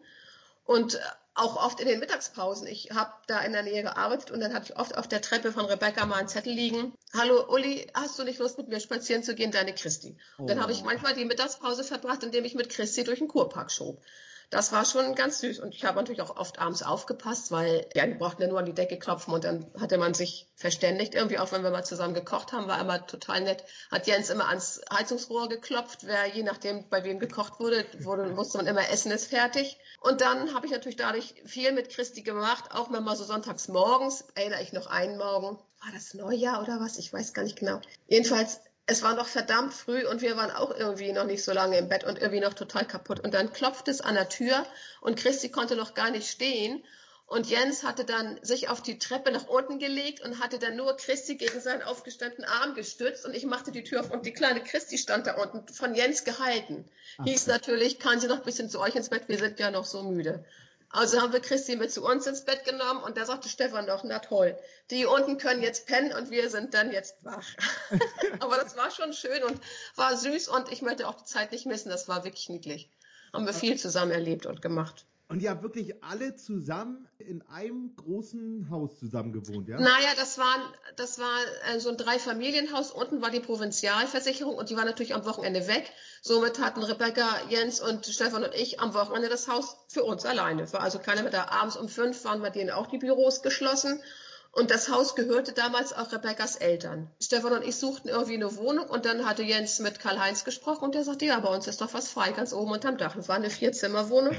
und 0.65 0.95
äh, 0.95 0.99
auch 1.35 1.57
oft 1.57 1.81
in 1.81 1.89
den 1.89 2.01
Mittagspausen. 2.01 2.67
Ich 2.67 2.91
habe 2.91 3.13
da 3.27 3.41
in 3.41 3.53
der 3.53 3.63
Nähe 3.63 3.83
gearbeitet 3.83 4.31
und 4.31 4.41
dann 4.41 4.53
hatte 4.53 4.73
ich 4.73 4.79
oft 4.79 4.99
auf 4.99 5.09
der 5.09 5.23
Treppe 5.23 5.53
von 5.53 5.65
Rebecca 5.65 6.05
mal 6.07 6.17
einen 6.17 6.29
Zettel 6.29 6.53
liegen. 6.53 6.93
Hallo 7.15 7.53
Uli, 7.53 7.87
hast 7.95 8.19
du 8.19 8.25
nicht 8.25 8.39
Lust 8.39 8.59
mit 8.59 8.69
mir 8.69 8.81
spazieren 8.81 9.23
zu 9.23 9.35
gehen, 9.35 9.53
deine 9.53 9.75
Christi? 9.75 10.19
Und 10.39 10.51
dann 10.51 10.61
habe 10.61 10.73
ich 10.73 10.83
oh. 10.83 10.85
manchmal 10.85 11.15
die 11.15 11.25
Mittagspause 11.25 11.85
verbracht, 11.85 12.25
indem 12.25 12.45
ich 12.45 12.55
mit 12.55 12.69
Christi 12.69 13.05
durch 13.05 13.21
den 13.21 13.29
Kurpark 13.29 13.71
schob. 13.71 14.03
Das 14.51 14.73
war 14.73 14.85
schon 14.85 15.15
ganz 15.15 15.39
süß. 15.39 15.61
Und 15.61 15.77
ich 15.77 15.85
habe 15.85 15.97
natürlich 15.97 16.23
auch 16.23 16.37
oft 16.37 16.59
abends 16.59 16.83
aufgepasst, 16.83 17.53
weil 17.53 17.87
ja, 17.95 18.05
die 18.05 18.15
brauchten 18.15 18.43
ja 18.43 18.49
nur 18.49 18.59
an 18.59 18.67
die 18.67 18.75
Decke 18.75 18.99
klopfen 18.99 19.33
und 19.33 19.45
dann 19.45 19.73
hatte 19.79 19.97
man 19.97 20.13
sich 20.13 20.49
verständigt. 20.57 21.15
Irgendwie 21.15 21.39
auch 21.39 21.53
wenn 21.53 21.63
wir 21.63 21.71
mal 21.71 21.85
zusammen 21.85 22.15
gekocht 22.15 22.53
haben, 22.53 22.67
war 22.67 22.81
immer 22.81 23.07
total 23.07 23.43
nett. 23.43 23.65
Hat 23.93 24.09
Jens 24.09 24.29
immer 24.29 24.49
ans 24.49 24.81
Heizungsrohr 24.93 25.49
geklopft, 25.49 26.05
wer 26.05 26.27
je 26.27 26.43
nachdem 26.43 26.89
bei 26.89 27.05
wem 27.05 27.21
gekocht 27.21 27.61
wurde, 27.61 27.87
wurde 28.01 28.37
wusste 28.37 28.59
man 28.59 28.67
immer, 28.67 28.91
Essen 28.91 29.13
ist 29.13 29.27
fertig. 29.27 29.79
Und 30.01 30.21
dann 30.21 30.53
habe 30.53 30.67
ich 30.67 30.73
natürlich 30.73 30.97
dadurch 30.97 31.35
viel 31.45 31.71
mit 31.73 31.89
Christi 31.89 32.23
gemacht, 32.23 32.73
auch 32.73 32.93
wenn 32.93 33.05
mal 33.05 33.17
so 33.17 33.25
sonntags 33.25 33.69
morgens, 33.69 34.25
erinnere 34.35 34.63
ich 34.63 34.73
noch 34.73 34.89
einen 34.89 35.17
Morgen, 35.17 35.59
war 35.83 35.93
das 35.95 36.15
Neujahr 36.15 36.61
oder 36.63 36.81
was? 36.81 36.99
Ich 36.99 37.13
weiß 37.13 37.33
gar 37.35 37.43
nicht 37.43 37.59
genau. 37.59 37.81
Jedenfalls 38.09 38.61
es 38.87 39.03
war 39.03 39.15
noch 39.15 39.29
verdammt 39.29 39.73
früh 39.73 40.07
und 40.07 40.21
wir 40.21 40.37
waren 40.37 40.51
auch 40.51 40.77
irgendwie 40.77 41.13
noch 41.13 41.25
nicht 41.25 41.45
so 41.45 41.53
lange 41.53 41.79
im 41.79 41.89
Bett 41.89 42.05
und 42.05 42.19
irgendwie 42.19 42.41
noch 42.41 42.55
total 42.55 42.85
kaputt. 42.85 43.21
Und 43.21 43.35
dann 43.35 43.53
klopft 43.53 43.89
es 43.89 44.01
an 44.01 44.15
der 44.15 44.29
Tür 44.29 44.67
und 45.01 45.17
Christi 45.17 45.51
konnte 45.51 45.77
noch 45.77 45.95
gar 45.95 46.11
nicht 46.11 46.29
stehen. 46.29 46.83
Und 47.27 47.49
Jens 47.49 47.85
hatte 47.85 48.05
dann 48.05 48.41
sich 48.43 48.69
auf 48.69 48.83
die 48.83 48.99
Treppe 48.99 49.31
nach 49.31 49.47
unten 49.47 49.79
gelegt 49.79 50.21
und 50.21 50.41
hatte 50.41 50.59
dann 50.59 50.75
nur 50.75 50.97
Christi 50.97 51.37
gegen 51.37 51.61
seinen 51.61 51.83
aufgestandenen 51.83 52.51
Arm 52.51 52.75
gestützt 52.75 53.25
und 53.25 53.35
ich 53.37 53.47
machte 53.47 53.71
die 53.71 53.85
Tür 53.85 54.01
auf 54.01 54.11
und 54.11 54.27
die 54.27 54.33
kleine 54.33 54.61
Christi 54.61 54.99
stand 54.99 55.29
da 55.29 55.37
unten, 55.37 55.73
von 55.73 55.95
Jens 55.95 56.25
gehalten. 56.25 56.91
Ach. 57.19 57.27
Hieß 57.27 57.47
natürlich, 57.47 58.01
kann 58.01 58.19
sie 58.19 58.27
noch 58.27 58.39
ein 58.39 58.45
bisschen 58.45 58.69
zu 58.69 58.81
euch 58.81 58.97
ins 58.97 59.11
Bett, 59.11 59.29
wir 59.29 59.39
sind 59.39 59.61
ja 59.61 59.71
noch 59.71 59.85
so 59.85 60.03
müde. 60.03 60.45
Also 60.93 61.21
haben 61.21 61.33
wir 61.33 61.41
Christi 61.41 61.77
mit 61.77 61.93
zu 61.93 62.05
uns 62.05 62.27
ins 62.27 62.45
Bett 62.45 62.65
genommen 62.65 63.03
und 63.05 63.17
da 63.17 63.25
sagte 63.25 63.49
Stefan 63.49 63.87
noch, 63.87 64.03
na 64.03 64.19
toll, 64.19 64.59
die 64.91 65.07
unten 65.07 65.39
können 65.39 65.63
jetzt 65.63 65.87
pennen 65.87 66.13
und 66.13 66.31
wir 66.31 66.51
sind 66.51 66.75
dann 66.75 66.91
jetzt 66.91 67.25
wach. 67.25 67.47
Aber 68.41 68.57
das 68.57 68.77
war 68.77 68.91
schon 68.91 69.13
schön 69.13 69.45
und 69.45 69.61
war 69.95 70.17
süß 70.17 70.49
und 70.49 70.71
ich 70.73 70.83
möchte 70.83 71.07
auch 71.07 71.15
die 71.15 71.25
Zeit 71.25 71.53
nicht 71.53 71.65
missen, 71.65 71.91
das 71.91 72.09
war 72.09 72.25
wirklich 72.25 72.49
niedlich. 72.49 72.91
Haben 73.33 73.47
wir 73.47 73.55
viel 73.55 73.79
zusammen 73.79 74.11
erlebt 74.11 74.47
und 74.47 74.63
gemacht. 74.63 75.07
Und 75.31 75.41
ihr 75.43 75.51
habt 75.51 75.63
wirklich 75.63 76.03
alle 76.03 76.35
zusammen 76.35 77.07
in 77.19 77.41
einem 77.43 77.95
großen 77.95 78.69
Haus 78.69 78.99
zusammen 78.99 79.33
gewohnt, 79.33 79.69
ja? 79.69 79.79
Naja, 79.79 80.09
das 80.17 80.39
war, 80.39 80.57
das 80.97 81.21
war 81.21 81.39
äh, 81.73 81.79
so 81.79 81.89
ein 81.89 81.97
Dreifamilienhaus. 81.97 82.91
Unten 82.91 83.23
war 83.23 83.31
die 83.31 83.39
Provinzialversicherung 83.39 84.57
und 84.57 84.71
die 84.71 84.77
war 84.77 84.85
natürlich 84.85 85.15
am 85.15 85.25
Wochenende 85.25 85.69
weg. 85.69 85.89
Somit 86.21 86.59
hatten 86.59 86.83
Rebecca, 86.83 87.29
Jens 87.49 87.81
und 87.81 88.07
Stefan 88.07 88.43
und 88.43 88.57
ich 88.57 88.81
am 88.81 88.93
Wochenende 88.93 89.29
das 89.29 89.47
Haus 89.47 89.77
für 89.87 90.03
uns 90.03 90.27
alleine. 90.27 90.71
War 90.73 90.81
also 90.81 90.99
keiner 90.99 91.23
mehr 91.23 91.31
da. 91.31 91.45
Abends 91.45 91.77
um 91.77 91.89
fünf 91.89 92.25
waren 92.25 92.43
bei 92.43 92.51
denen 92.51 92.71
auch 92.71 92.89
die 92.89 92.99
Büros 92.99 93.41
geschlossen. 93.41 94.03
Und 94.51 94.73
das 94.73 94.89
Haus 94.89 95.15
gehörte 95.15 95.53
damals 95.53 95.93
auch 95.93 96.11
Rebekkas 96.11 96.57
Eltern. 96.57 97.09
Stefan 97.23 97.53
und 97.53 97.65
ich 97.65 97.77
suchten 97.77 98.09
irgendwie 98.09 98.35
eine 98.35 98.57
Wohnung 98.57 98.91
und 98.91 99.07
dann 99.07 99.25
hatte 99.25 99.45
Jens 99.45 99.79
mit 99.79 100.01
Karl-Heinz 100.01 100.45
gesprochen 100.45 100.87
und 100.87 100.97
der 100.97 101.05
sagte, 101.05 101.27
ja, 101.27 101.39
bei 101.39 101.55
uns 101.55 101.69
ist 101.69 101.81
doch 101.81 101.95
was 101.95 102.09
frei, 102.09 102.33
ganz 102.33 102.53
oben 102.53 102.73
unterm 102.73 102.99
Dach. 102.99 103.15
Es 103.15 103.29
war 103.29 103.37
eine 103.37 103.49
Vierzimmerwohnung 103.49 104.35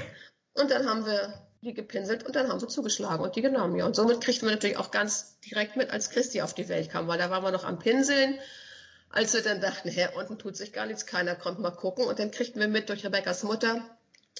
und 0.54 0.70
dann 0.70 0.88
haben 0.88 1.06
wir 1.06 1.34
die 1.62 1.74
gepinselt 1.74 2.24
und 2.24 2.34
dann 2.34 2.48
haben 2.48 2.60
wir 2.60 2.68
zugeschlagen 2.68 3.22
und 3.22 3.36
die 3.36 3.42
genommen. 3.42 3.76
Ja. 3.76 3.86
Und 3.86 3.94
somit 3.94 4.20
kriegten 4.20 4.48
wir 4.48 4.54
natürlich 4.54 4.76
auch 4.76 4.90
ganz 4.90 5.38
direkt 5.40 5.76
mit, 5.76 5.90
als 5.90 6.10
Christi 6.10 6.42
auf 6.42 6.54
die 6.54 6.68
Welt 6.68 6.90
kam, 6.90 7.06
weil 7.06 7.18
da 7.18 7.30
waren 7.30 7.44
wir 7.44 7.52
noch 7.52 7.64
am 7.64 7.78
Pinseln, 7.78 8.38
als 9.10 9.32
wir 9.34 9.42
dann 9.42 9.60
dachten, 9.60 9.88
hä, 9.88 10.08
unten 10.16 10.38
tut 10.38 10.56
sich 10.56 10.72
gar 10.72 10.86
nichts, 10.86 11.06
keiner 11.06 11.36
kommt 11.36 11.60
mal 11.60 11.70
gucken. 11.70 12.04
Und 12.04 12.18
dann 12.18 12.30
kriegten 12.30 12.60
wir 12.60 12.68
mit 12.68 12.88
durch 12.88 13.04
Rebekkas 13.04 13.44
Mutter, 13.44 13.80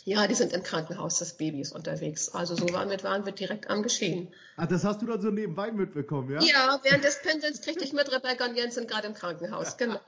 ja, 0.04 0.26
die 0.26 0.34
sind 0.34 0.52
im 0.52 0.62
Krankenhaus, 0.62 1.18
das 1.20 1.36
Baby 1.36 1.60
ist 1.60 1.72
unterwegs. 1.72 2.28
Also 2.30 2.56
so 2.56 2.66
wir, 2.66 2.74
waren 2.74 3.24
wir 3.24 3.32
direkt 3.32 3.70
am 3.70 3.82
Geschehen. 3.82 4.32
Ah, 4.56 4.66
das 4.66 4.84
hast 4.84 5.00
du 5.00 5.06
dann 5.06 5.20
so 5.20 5.30
nebenbei 5.30 5.70
mitbekommen, 5.70 6.30
ja? 6.30 6.40
Ja, 6.42 6.80
während 6.82 7.04
des 7.04 7.22
Pendels 7.22 7.60
kriegte 7.60 7.84
ich 7.84 7.92
mit 7.92 8.10
Rebecca 8.10 8.46
und 8.46 8.56
Jens 8.56 8.74
sind 8.74 8.88
gerade 8.90 9.06
im 9.06 9.14
Krankenhaus, 9.14 9.76
genau. 9.78 10.00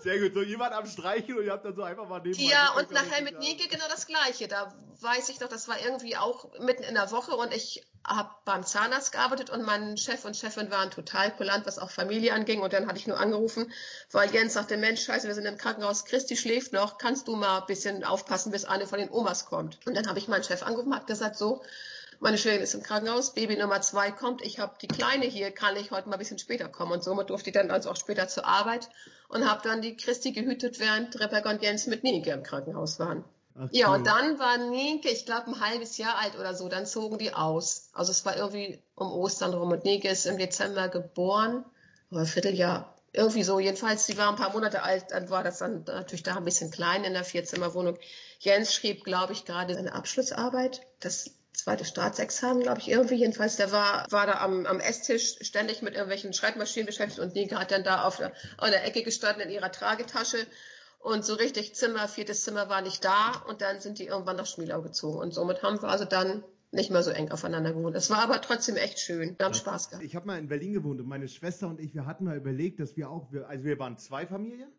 Sehr 0.00 0.20
gut, 0.20 0.34
so 0.34 0.42
jemand 0.42 0.72
am 0.74 0.86
Streichen 0.86 1.36
und 1.36 1.44
ihr 1.44 1.52
habt 1.52 1.64
dann 1.64 1.74
so 1.74 1.82
einfach 1.82 2.08
mal 2.08 2.20
nebenbei. 2.20 2.52
Ja, 2.52 2.72
und 2.78 2.92
nachher 2.92 3.22
mit 3.22 3.38
Nike 3.40 3.68
genau 3.68 3.86
das 3.88 4.06
Gleiche. 4.06 4.46
Da 4.46 4.72
weiß 5.00 5.28
ich 5.30 5.40
noch, 5.40 5.48
das 5.48 5.66
war 5.66 5.80
irgendwie 5.84 6.16
auch 6.16 6.48
mitten 6.60 6.84
in 6.84 6.94
der 6.94 7.10
Woche 7.10 7.34
und 7.34 7.52
ich 7.52 7.84
habe 8.04 8.30
beim 8.44 8.64
Zahnarzt 8.64 9.12
gearbeitet 9.12 9.50
und 9.50 9.62
mein 9.62 9.96
Chef 9.96 10.24
und 10.24 10.36
Chefin 10.36 10.70
waren 10.70 10.90
total 10.90 11.34
kulant, 11.34 11.66
was 11.66 11.78
auch 11.78 11.90
Familie 11.90 12.32
anging. 12.32 12.60
Und 12.60 12.72
dann 12.72 12.86
hatte 12.86 12.98
ich 12.98 13.06
nur 13.06 13.20
angerufen, 13.20 13.72
weil 14.10 14.30
Jens 14.30 14.54
sagte, 14.54 14.76
Mensch, 14.76 15.04
scheiße, 15.04 15.26
wir 15.26 15.34
sind 15.34 15.46
im 15.46 15.58
Krankenhaus, 15.58 16.04
Christi 16.04 16.36
schläft 16.36 16.72
noch, 16.72 16.98
kannst 16.98 17.28
du 17.28 17.36
mal 17.36 17.60
ein 17.60 17.66
bisschen 17.66 18.04
aufpassen, 18.04 18.52
bis 18.52 18.64
eine 18.64 18.86
von 18.86 18.98
den 18.98 19.10
Omas 19.10 19.46
kommt. 19.46 19.78
Und 19.86 19.94
dann 19.94 20.08
habe 20.08 20.18
ich 20.18 20.28
meinen 20.28 20.44
Chef 20.44 20.62
angerufen, 20.62 20.94
habe 20.94 21.06
gesagt, 21.06 21.36
so, 21.36 21.62
meine 22.22 22.36
Schwägerin 22.36 22.62
ist 22.62 22.74
im 22.74 22.82
Krankenhaus, 22.82 23.32
Baby 23.32 23.56
Nummer 23.56 23.80
zwei 23.80 24.10
kommt, 24.10 24.42
ich 24.42 24.58
habe 24.58 24.74
die 24.80 24.88
Kleine 24.88 25.24
hier, 25.24 25.50
kann 25.52 25.76
ich 25.76 25.90
heute 25.90 26.08
mal 26.08 26.16
ein 26.16 26.18
bisschen 26.18 26.38
später 26.38 26.68
kommen. 26.68 26.92
Und 26.92 27.02
somit 27.02 27.30
durfte 27.30 27.50
ich 27.50 27.54
dann 27.54 27.70
also 27.70 27.90
auch 27.90 27.96
später 27.96 28.28
zur 28.28 28.46
Arbeit 28.46 28.90
und 29.28 29.48
habe 29.48 29.62
dann 29.62 29.80
die 29.80 29.96
Christi 29.96 30.32
gehütet, 30.32 30.80
während 30.80 31.18
Rebecca 31.18 31.50
und 31.50 31.62
Jens 31.62 31.86
mit 31.86 32.04
Nike 32.04 32.30
im 32.30 32.42
Krankenhaus 32.42 32.98
waren. 32.98 33.24
Ach, 33.60 33.68
ja, 33.72 33.92
und 33.92 34.06
dann 34.06 34.38
war 34.38 34.56
Nike, 34.56 35.08
ich 35.08 35.26
glaube, 35.26 35.48
ein 35.48 35.60
halbes 35.60 35.98
Jahr 35.98 36.16
alt 36.18 36.38
oder 36.38 36.54
so, 36.54 36.68
dann 36.68 36.86
zogen 36.86 37.18
die 37.18 37.34
aus. 37.34 37.90
Also 37.92 38.10
es 38.10 38.24
war 38.24 38.36
irgendwie 38.36 38.82
um 38.94 39.12
Ostern 39.12 39.52
rum 39.52 39.70
und 39.70 39.84
Nike 39.84 40.08
ist 40.08 40.26
im 40.26 40.38
Dezember 40.38 40.88
geboren, 40.88 41.64
oder 42.10 42.24
Vierteljahr, 42.24 42.96
irgendwie 43.12 43.42
so. 43.42 43.60
Jedenfalls, 43.60 44.06
sie 44.06 44.16
war 44.16 44.30
ein 44.30 44.36
paar 44.36 44.52
Monate 44.52 44.82
alt, 44.82 45.06
dann 45.10 45.30
war 45.30 45.42
das 45.42 45.58
dann 45.58 45.84
natürlich 45.86 46.22
da 46.22 46.36
ein 46.36 46.44
bisschen 46.44 46.70
klein 46.70 47.04
in 47.04 47.12
der 47.12 47.24
Vierzimmerwohnung. 47.24 47.98
Jens 48.38 48.74
schrieb, 48.74 49.04
glaube 49.04 49.32
ich, 49.32 49.44
gerade 49.44 49.74
seine 49.74 49.94
Abschlussarbeit, 49.94 50.80
das 51.00 51.30
zweite 51.52 51.84
Staatsexamen, 51.84 52.62
glaube 52.62 52.80
ich, 52.80 52.88
irgendwie. 52.88 53.16
Jedenfalls, 53.16 53.56
der 53.56 53.72
war, 53.72 54.06
war 54.10 54.26
da 54.26 54.40
am, 54.40 54.66
am 54.66 54.80
Esstisch 54.80 55.36
ständig 55.42 55.82
mit 55.82 55.94
irgendwelchen 55.94 56.32
Schreibmaschinen 56.32 56.86
beschäftigt 56.86 57.20
und 57.20 57.34
Nike 57.34 57.56
hat 57.56 57.70
dann 57.70 57.84
da 57.84 58.04
auf 58.04 58.16
der, 58.16 58.32
auf 58.56 58.70
der 58.70 58.84
Ecke 58.86 59.02
gestanden 59.02 59.42
in 59.42 59.50
ihrer 59.50 59.70
Tragetasche 59.70 60.38
Und 61.00 61.24
so 61.24 61.34
richtig 61.34 61.74
Zimmer, 61.74 62.08
viertes 62.08 62.44
Zimmer 62.44 62.68
war 62.68 62.82
nicht 62.82 63.04
da 63.04 63.42
und 63.48 63.62
dann 63.62 63.80
sind 63.80 63.98
die 63.98 64.04
irgendwann 64.04 64.36
nach 64.36 64.46
Schmielau 64.46 64.82
gezogen. 64.82 65.18
Und 65.18 65.32
somit 65.32 65.62
haben 65.62 65.80
wir 65.80 65.88
also 65.88 66.04
dann 66.04 66.44
nicht 66.72 66.90
mehr 66.90 67.02
so 67.02 67.10
eng 67.10 67.30
aufeinander 67.30 67.72
gewohnt. 67.72 67.96
Es 67.96 68.10
war 68.10 68.18
aber 68.18 68.40
trotzdem 68.42 68.76
echt 68.76 69.00
schön. 69.00 69.34
Wir 69.38 69.46
haben 69.46 69.54
Spaß 69.54 69.90
gehabt. 69.90 70.04
Ich 70.04 70.14
habe 70.14 70.26
mal 70.26 70.38
in 70.38 70.48
Berlin 70.48 70.74
gewohnt 70.74 71.00
und 71.00 71.08
meine 71.08 71.26
Schwester 71.26 71.68
und 71.68 71.80
ich, 71.80 71.94
wir 71.94 72.06
hatten 72.06 72.24
mal 72.24 72.36
überlegt, 72.36 72.80
dass 72.80 72.96
wir 72.96 73.10
auch, 73.10 73.32
also 73.48 73.64
wir 73.64 73.78
waren 73.78 73.96
zwei 73.96 74.26
Familien. 74.26 74.70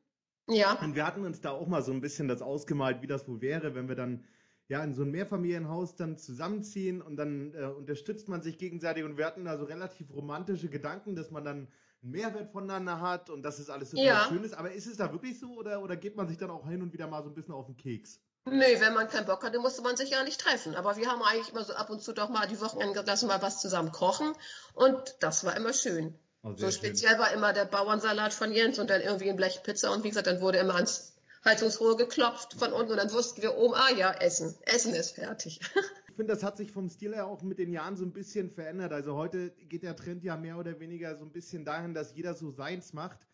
Ja. 0.48 0.78
Und 0.82 0.96
wir 0.96 1.06
hatten 1.06 1.26
uns 1.26 1.42
da 1.42 1.52
auch 1.52 1.68
mal 1.68 1.82
so 1.82 1.92
ein 1.92 2.02
bisschen 2.02 2.28
das 2.28 2.42
ausgemalt, 2.42 3.02
wie 3.02 3.08
das 3.08 3.28
wohl 3.28 3.42
wäre, 3.42 3.74
wenn 3.74 3.88
wir 3.88 3.96
dann 3.96 4.24
ja 4.68 4.84
in 4.84 4.94
so 4.94 5.02
ein 5.02 5.12
Mehrfamilienhaus 5.12 5.96
dann 5.96 6.18
zusammenziehen 6.18 7.02
und 7.02 7.18
dann 7.18 7.54
äh, 7.56 7.66
unterstützt 7.66 8.30
man 8.30 8.42
sich 8.42 8.58
gegenseitig 8.58 9.04
und 9.04 9.18
wir 9.18 9.26
hatten 9.26 9.46
da 9.46 9.58
so 9.58 9.66
relativ 9.66 10.14
romantische 10.14 10.70
Gedanken, 10.70 11.16
dass 11.16 11.32
man 11.32 11.44
dann 11.44 11.68
einen 12.04 12.12
Mehrwert 12.12 12.52
voneinander 12.52 13.00
hat 13.00 13.30
und 13.30 13.44
dass 13.44 13.60
es 13.60 13.70
alles 13.70 13.92
total 13.92 14.06
Ja. 14.06 14.26
schön 14.28 14.44
ist. 14.44 14.54
Aber 14.54 14.72
ist 14.72 14.88
es 14.88 14.98
da 14.98 15.12
wirklich 15.12 15.40
so 15.40 15.54
oder, 15.54 15.82
oder 15.82 15.96
geht 15.96 16.16
man 16.16 16.28
sich 16.28 16.38
dann 16.38 16.50
auch 16.50 16.68
hin 16.68 16.82
und 16.82 16.94
wieder 16.94 17.08
mal 17.08 17.24
so 17.24 17.30
ein 17.30 17.36
bisschen 17.36 17.54
auf 17.54 17.68
den 17.68 17.78
Keks? 17.78 18.20
Nee, 18.46 18.80
wenn 18.80 18.94
man 18.96 19.08
keinen 19.08 19.28
Bock 19.28 19.44
hatte, 19.44 19.60
musste 19.60 19.84
man 19.84 19.96
sich 19.96 20.10
ja 20.10 20.24
nicht 20.24 20.42
treffen. 20.42 20.76
Aber 20.76 20.98
wir 20.98 21.08
haben 21.12 21.22
eigentlich 21.22 21.50
immer 21.50 21.64
so 21.64 21.74
ab 21.74 21.92
und 21.92 22.02
zu 22.02 22.12
doch 22.12 22.30
mal 22.30 22.48
die 22.48 22.60
Wochenende 22.60 23.02
lassen 23.02 23.28
mal 23.28 23.42
was 23.42 23.62
zusammen 23.62 23.92
kochen. 23.92 24.34
Und 24.74 25.16
das 25.20 25.44
war 25.46 25.56
immer 25.56 25.74
schön. 25.74 26.18
Oh, 26.42 26.54
So 26.56 26.72
speziell 26.72 27.20
war 27.20 27.32
immer 27.34 27.54
der 27.54 27.66
Bauernsalat 27.66 28.34
von 28.34 28.52
Jens 28.52 28.80
und 28.80 28.90
dann 28.90 29.02
irgendwie 29.02 29.30
ein 29.30 29.36
Blech 29.36 29.62
Pizza. 29.62 29.92
Und 29.92 30.04
wie 30.04 30.10
gesagt, 30.10 30.26
dann 30.26 30.42
wurde 30.42 30.58
immer 30.58 30.74
ans 30.74 31.14
Heizungsrohr 31.46 31.98
geklopft 31.98 32.56
von 32.56 32.74
unten 32.74 32.92
und 32.94 32.98
dann 32.98 33.12
wussten 33.14 33.44
wir 33.44 33.56
oben, 33.58 33.76
ah 33.76 33.92
ja, 33.92 34.12
Essen. 34.12 34.56
Essen 34.64 34.96
ist 34.96 35.12
fertig. 35.12 35.60
Ich 36.12 36.18
finde, 36.18 36.34
das 36.34 36.44
hat 36.44 36.58
sich 36.58 36.74
vom 36.74 36.90
Stil 36.90 37.16
her 37.16 37.26
auch 37.26 37.42
mit 37.42 37.58
den 37.58 37.72
Jahren 37.72 37.96
so 37.96 38.04
ein 38.04 38.12
bisschen 38.12 38.50
verändert. 38.52 38.92
Also 38.92 39.16
heute 39.16 39.52
geht 39.70 39.84
der 39.84 39.96
Trend 39.96 40.26
ja 40.26 40.36
mehr 40.36 40.58
oder 40.58 40.78
weniger 40.82 41.16
so 41.16 41.24
ein 41.24 41.32
bisschen 41.32 41.64
dahin, 41.64 41.94
dass 41.94 42.14
jeder 42.14 42.34
so 42.34 42.52
seins 42.52 42.92
macht. 42.92 43.26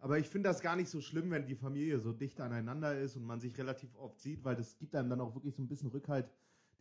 Aber 0.00 0.18
ich 0.18 0.28
finde 0.28 0.50
das 0.50 0.60
gar 0.60 0.76
nicht 0.76 0.90
so 0.90 1.00
schlimm, 1.00 1.30
wenn 1.30 1.46
die 1.46 1.54
Familie 1.54 1.98
so 1.98 2.12
dicht 2.12 2.38
aneinander 2.42 2.94
ist 2.94 3.16
und 3.16 3.24
man 3.24 3.40
sich 3.40 3.56
relativ 3.56 3.88
oft 3.96 4.20
sieht, 4.20 4.44
weil 4.44 4.54
das 4.54 4.76
gibt 4.76 4.94
einem 4.94 5.08
dann 5.08 5.22
auch 5.22 5.34
wirklich 5.34 5.54
so 5.56 5.62
ein 5.62 5.66
bisschen 5.66 5.88
Rückhalt, 5.88 6.28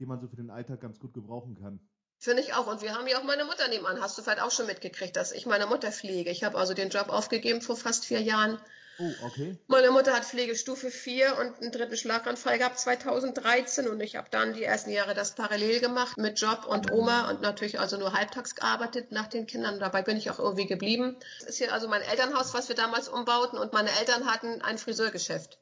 den 0.01 0.09
man 0.09 0.19
so 0.19 0.27
für 0.27 0.35
den 0.35 0.49
Alltag 0.49 0.81
ganz 0.81 0.99
gut 0.99 1.13
gebrauchen 1.13 1.55
kann. 1.55 1.79
Finde 2.17 2.43
ich 2.43 2.53
auch. 2.53 2.67
Und 2.67 2.81
wir 2.81 2.93
haben 2.93 3.07
ja 3.07 3.17
auch 3.17 3.23
meine 3.23 3.45
Mutter 3.45 3.69
nebenan. 3.69 4.01
Hast 4.01 4.17
du 4.17 4.23
vielleicht 4.23 4.41
auch 4.41 4.51
schon 4.51 4.67
mitgekriegt, 4.67 5.15
dass 5.15 5.31
ich 5.31 5.45
meine 5.45 5.67
Mutter 5.67 5.89
pflege. 5.89 6.31
Ich 6.31 6.43
habe 6.43 6.57
also 6.57 6.73
den 6.73 6.89
Job 6.89 7.07
aufgegeben 7.07 7.61
vor 7.61 7.77
fast 7.77 8.03
vier 8.03 8.21
Jahren. 8.21 8.59
Oh, 8.97 9.11
okay. 9.25 9.57
Meine 9.67 9.91
Mutter 9.91 10.13
hat 10.13 10.23
Pflegestufe 10.23 10.89
4 10.89 11.37
und 11.37 11.61
einen 11.61 11.71
dritten 11.71 11.97
Schlaganfall 11.97 12.57
gehabt 12.57 12.79
2013 12.79 13.89
und 13.89 13.99
ich 13.99 14.15
habe 14.15 14.29
dann 14.31 14.53
die 14.53 14.63
ersten 14.63 14.89
Jahre 14.89 15.13
das 15.13 15.35
parallel 15.35 15.81
gemacht 15.81 16.17
mit 16.17 16.39
Job 16.39 16.65
und 16.65 16.91
Oma 16.91 17.29
und 17.29 17.41
natürlich 17.41 17.79
also 17.79 17.97
nur 17.97 18.13
halbtags 18.13 18.55
gearbeitet 18.55 19.11
nach 19.11 19.27
den 19.27 19.47
Kindern. 19.47 19.79
Dabei 19.79 20.01
bin 20.01 20.15
ich 20.15 20.31
auch 20.31 20.39
irgendwie 20.39 20.65
geblieben. 20.65 21.17
Das 21.39 21.49
ist 21.49 21.57
hier 21.57 21.73
also 21.73 21.89
mein 21.89 22.03
Elternhaus, 22.03 22.53
was 22.53 22.69
wir 22.69 22.75
damals 22.75 23.09
umbauten 23.09 23.59
und 23.59 23.73
meine 23.73 23.91
Eltern 23.99 24.31
hatten 24.31 24.61
ein 24.61 24.77
Friseurgeschäft. 24.77 25.57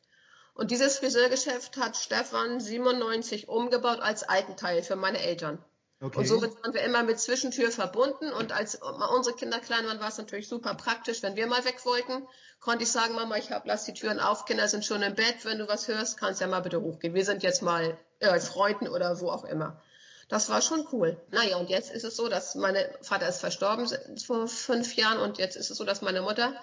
Und 0.53 0.69
dieses 0.69 0.99
Friseurgeschäft 0.99 1.77
hat 1.77 1.97
Stefan 1.97 2.59
97 2.59 3.49
umgebaut 3.49 3.99
als 3.99 4.21
Altenteil 4.21 4.83
für 4.83 4.95
meine 4.95 5.19
Eltern. 5.19 5.57
Okay. 6.03 6.19
Und 6.19 6.27
somit 6.27 6.51
waren 6.61 6.73
wir 6.73 6.81
immer 6.81 7.03
mit 7.03 7.19
Zwischentür 7.19 7.71
verbunden. 7.71 8.31
Und 8.31 8.51
als 8.51 8.79
unsere 9.15 9.35
Kinder 9.35 9.59
klein 9.59 9.85
waren, 9.85 9.99
war 9.99 10.09
es 10.09 10.17
natürlich 10.17 10.47
super 10.47 10.75
praktisch, 10.75 11.23
wenn 11.23 11.35
wir 11.35 11.47
mal 11.47 11.65
weg 11.65 11.83
wollten, 11.85 12.27
konnte 12.59 12.83
ich 12.83 12.91
sagen, 12.91 13.15
Mama, 13.15 13.37
ich 13.37 13.51
hab, 13.51 13.65
lass 13.65 13.85
die 13.85 13.93
Türen 13.93 14.19
auf, 14.19 14.45
Kinder 14.45 14.67
sind 14.67 14.85
schon 14.85 15.01
im 15.01 15.15
Bett, 15.15 15.43
wenn 15.43 15.59
du 15.59 15.67
was 15.67 15.87
hörst, 15.87 16.17
kannst 16.17 16.41
ja 16.41 16.47
mal 16.47 16.61
bitte 16.61 16.81
hochgehen. 16.81 17.13
Wir 17.13 17.25
sind 17.25 17.43
jetzt 17.43 17.61
mal 17.61 17.97
äh, 18.19 18.39
Freunden 18.39 18.87
oder 18.87 19.19
wo 19.19 19.29
auch 19.29 19.43
immer. 19.43 19.81
Das 20.29 20.49
war 20.49 20.61
schon 20.61 20.87
cool. 20.91 21.21
Naja, 21.31 21.57
und 21.57 21.69
jetzt 21.69 21.91
ist 21.91 22.03
es 22.03 22.15
so, 22.15 22.29
dass 22.29 22.55
meine 22.55 22.89
Vater 23.01 23.27
ist 23.27 23.39
verstorben 23.39 23.87
vor 24.25 24.47
fünf 24.47 24.95
Jahren 24.95 25.19
und 25.19 25.37
jetzt 25.37 25.57
ist 25.57 25.69
es 25.69 25.77
so, 25.77 25.83
dass 25.83 26.01
meine 26.01 26.21
Mutter 26.21 26.55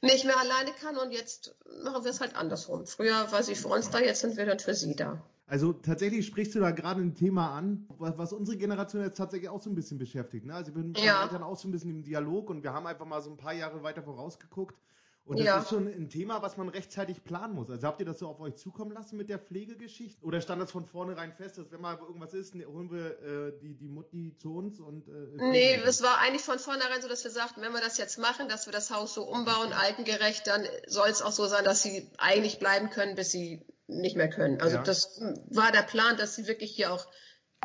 nicht 0.00 0.24
mehr 0.24 0.38
alleine 0.38 0.72
kann 0.72 0.96
und 0.96 1.10
jetzt 1.10 1.54
machen 1.82 2.04
wir 2.04 2.10
es 2.10 2.20
halt 2.20 2.36
andersrum. 2.36 2.86
Früher 2.86 3.30
war 3.32 3.42
sie 3.42 3.54
für 3.54 3.68
uns 3.68 3.90
da, 3.90 3.98
jetzt 3.98 4.20
sind 4.20 4.36
wir 4.36 4.46
dann 4.46 4.58
für 4.58 4.74
sie 4.74 4.96
da. 4.96 5.22
Also 5.50 5.72
tatsächlich 5.72 6.24
sprichst 6.26 6.54
du 6.54 6.60
da 6.60 6.70
gerade 6.70 7.00
ein 7.00 7.16
Thema 7.16 7.56
an, 7.56 7.84
was, 7.98 8.32
unsere 8.32 8.56
Generation 8.56 9.02
jetzt 9.02 9.16
tatsächlich 9.16 9.50
auch 9.50 9.60
so 9.60 9.68
ein 9.68 9.74
bisschen 9.74 9.98
beschäftigt. 9.98 10.46
Ne? 10.46 10.54
Also 10.54 10.68
ich 10.68 10.74
bin 10.76 10.92
mit 10.92 10.98
Ja. 10.98 11.24
Eltern 11.24 11.42
auch 11.42 11.56
so 11.56 11.66
ein 11.66 11.72
bisschen 11.72 11.90
im 11.90 12.04
Dialog 12.04 12.50
und 12.50 12.62
wir 12.62 12.72
haben 12.72 12.86
einfach 12.86 13.04
mal 13.04 13.20
so 13.20 13.30
ein 13.30 13.36
paar 13.36 13.52
Jahre 13.52 13.82
weiter 13.82 14.00
vorausgeguckt. 14.00 14.76
Und 15.24 15.40
das 15.40 15.46
Ja. 15.46 15.58
ist 15.58 15.68
schon 15.70 15.88
ein 15.88 16.08
Thema, 16.08 16.40
was 16.40 16.56
man 16.56 16.68
rechtzeitig 16.68 17.24
planen 17.24 17.54
muss. 17.54 17.68
Also 17.68 17.84
habt 17.88 17.98
ihr 17.98 18.06
das 18.06 18.20
so 18.20 18.28
auf 18.28 18.38
euch 18.38 18.54
zukommen 18.56 18.92
lassen 18.92 19.16
mit 19.16 19.28
der 19.28 19.40
Pflegegeschichte? 19.40 20.24
Oder 20.24 20.40
stand 20.40 20.62
das 20.62 20.70
von 20.70 20.86
vornherein 20.86 21.32
fest, 21.32 21.58
dass 21.58 21.72
wenn 21.72 21.80
mal 21.80 21.98
irgendwas 21.98 22.32
ist, 22.32 22.54
ne, 22.54 22.66
holen 22.66 22.90
wir 22.92 23.20
äh, 23.20 23.52
die, 23.60 23.74
die 23.74 23.88
Mutti 23.88 24.36
zu 24.38 24.54
uns 24.54 24.78
und 24.78 25.08
äh, 25.08 25.50
Nee, 25.50 25.74
es 25.84 26.00
war 26.02 26.18
eigentlich 26.18 26.42
von 26.42 26.60
vornherein 26.60 27.02
so, 27.02 27.08
dass 27.08 27.24
wir 27.24 27.30
sagten, 27.32 27.60
wenn 27.60 27.72
wir 27.72 27.80
das 27.80 27.98
jetzt 27.98 28.18
machen, 28.18 28.48
dass 28.48 28.66
wir 28.66 28.72
das 28.72 28.92
Haus 28.92 29.14
so 29.14 29.24
umbauen, 29.24 29.72
altengerecht, 29.72 30.46
dann 30.46 30.64
soll 30.86 31.08
es 31.08 31.22
auch 31.22 31.32
so 31.32 31.46
sein, 31.46 31.64
dass 31.64 31.82
sie 31.82 32.08
eigentlich 32.18 32.60
bleiben 32.60 32.90
können, 32.90 33.16
bis 33.16 33.30
sie 33.30 33.60
nicht 33.90 34.16
mehr 34.16 34.28
können. 34.28 34.60
Also 34.60 34.76
Ja. 34.76 34.82
das 34.82 35.20
war 35.50 35.72
der 35.72 35.82
Plan, 35.82 36.16
dass 36.16 36.34
sie 36.36 36.46
wirklich 36.46 36.70
hier 36.74 36.92
auch 36.92 37.06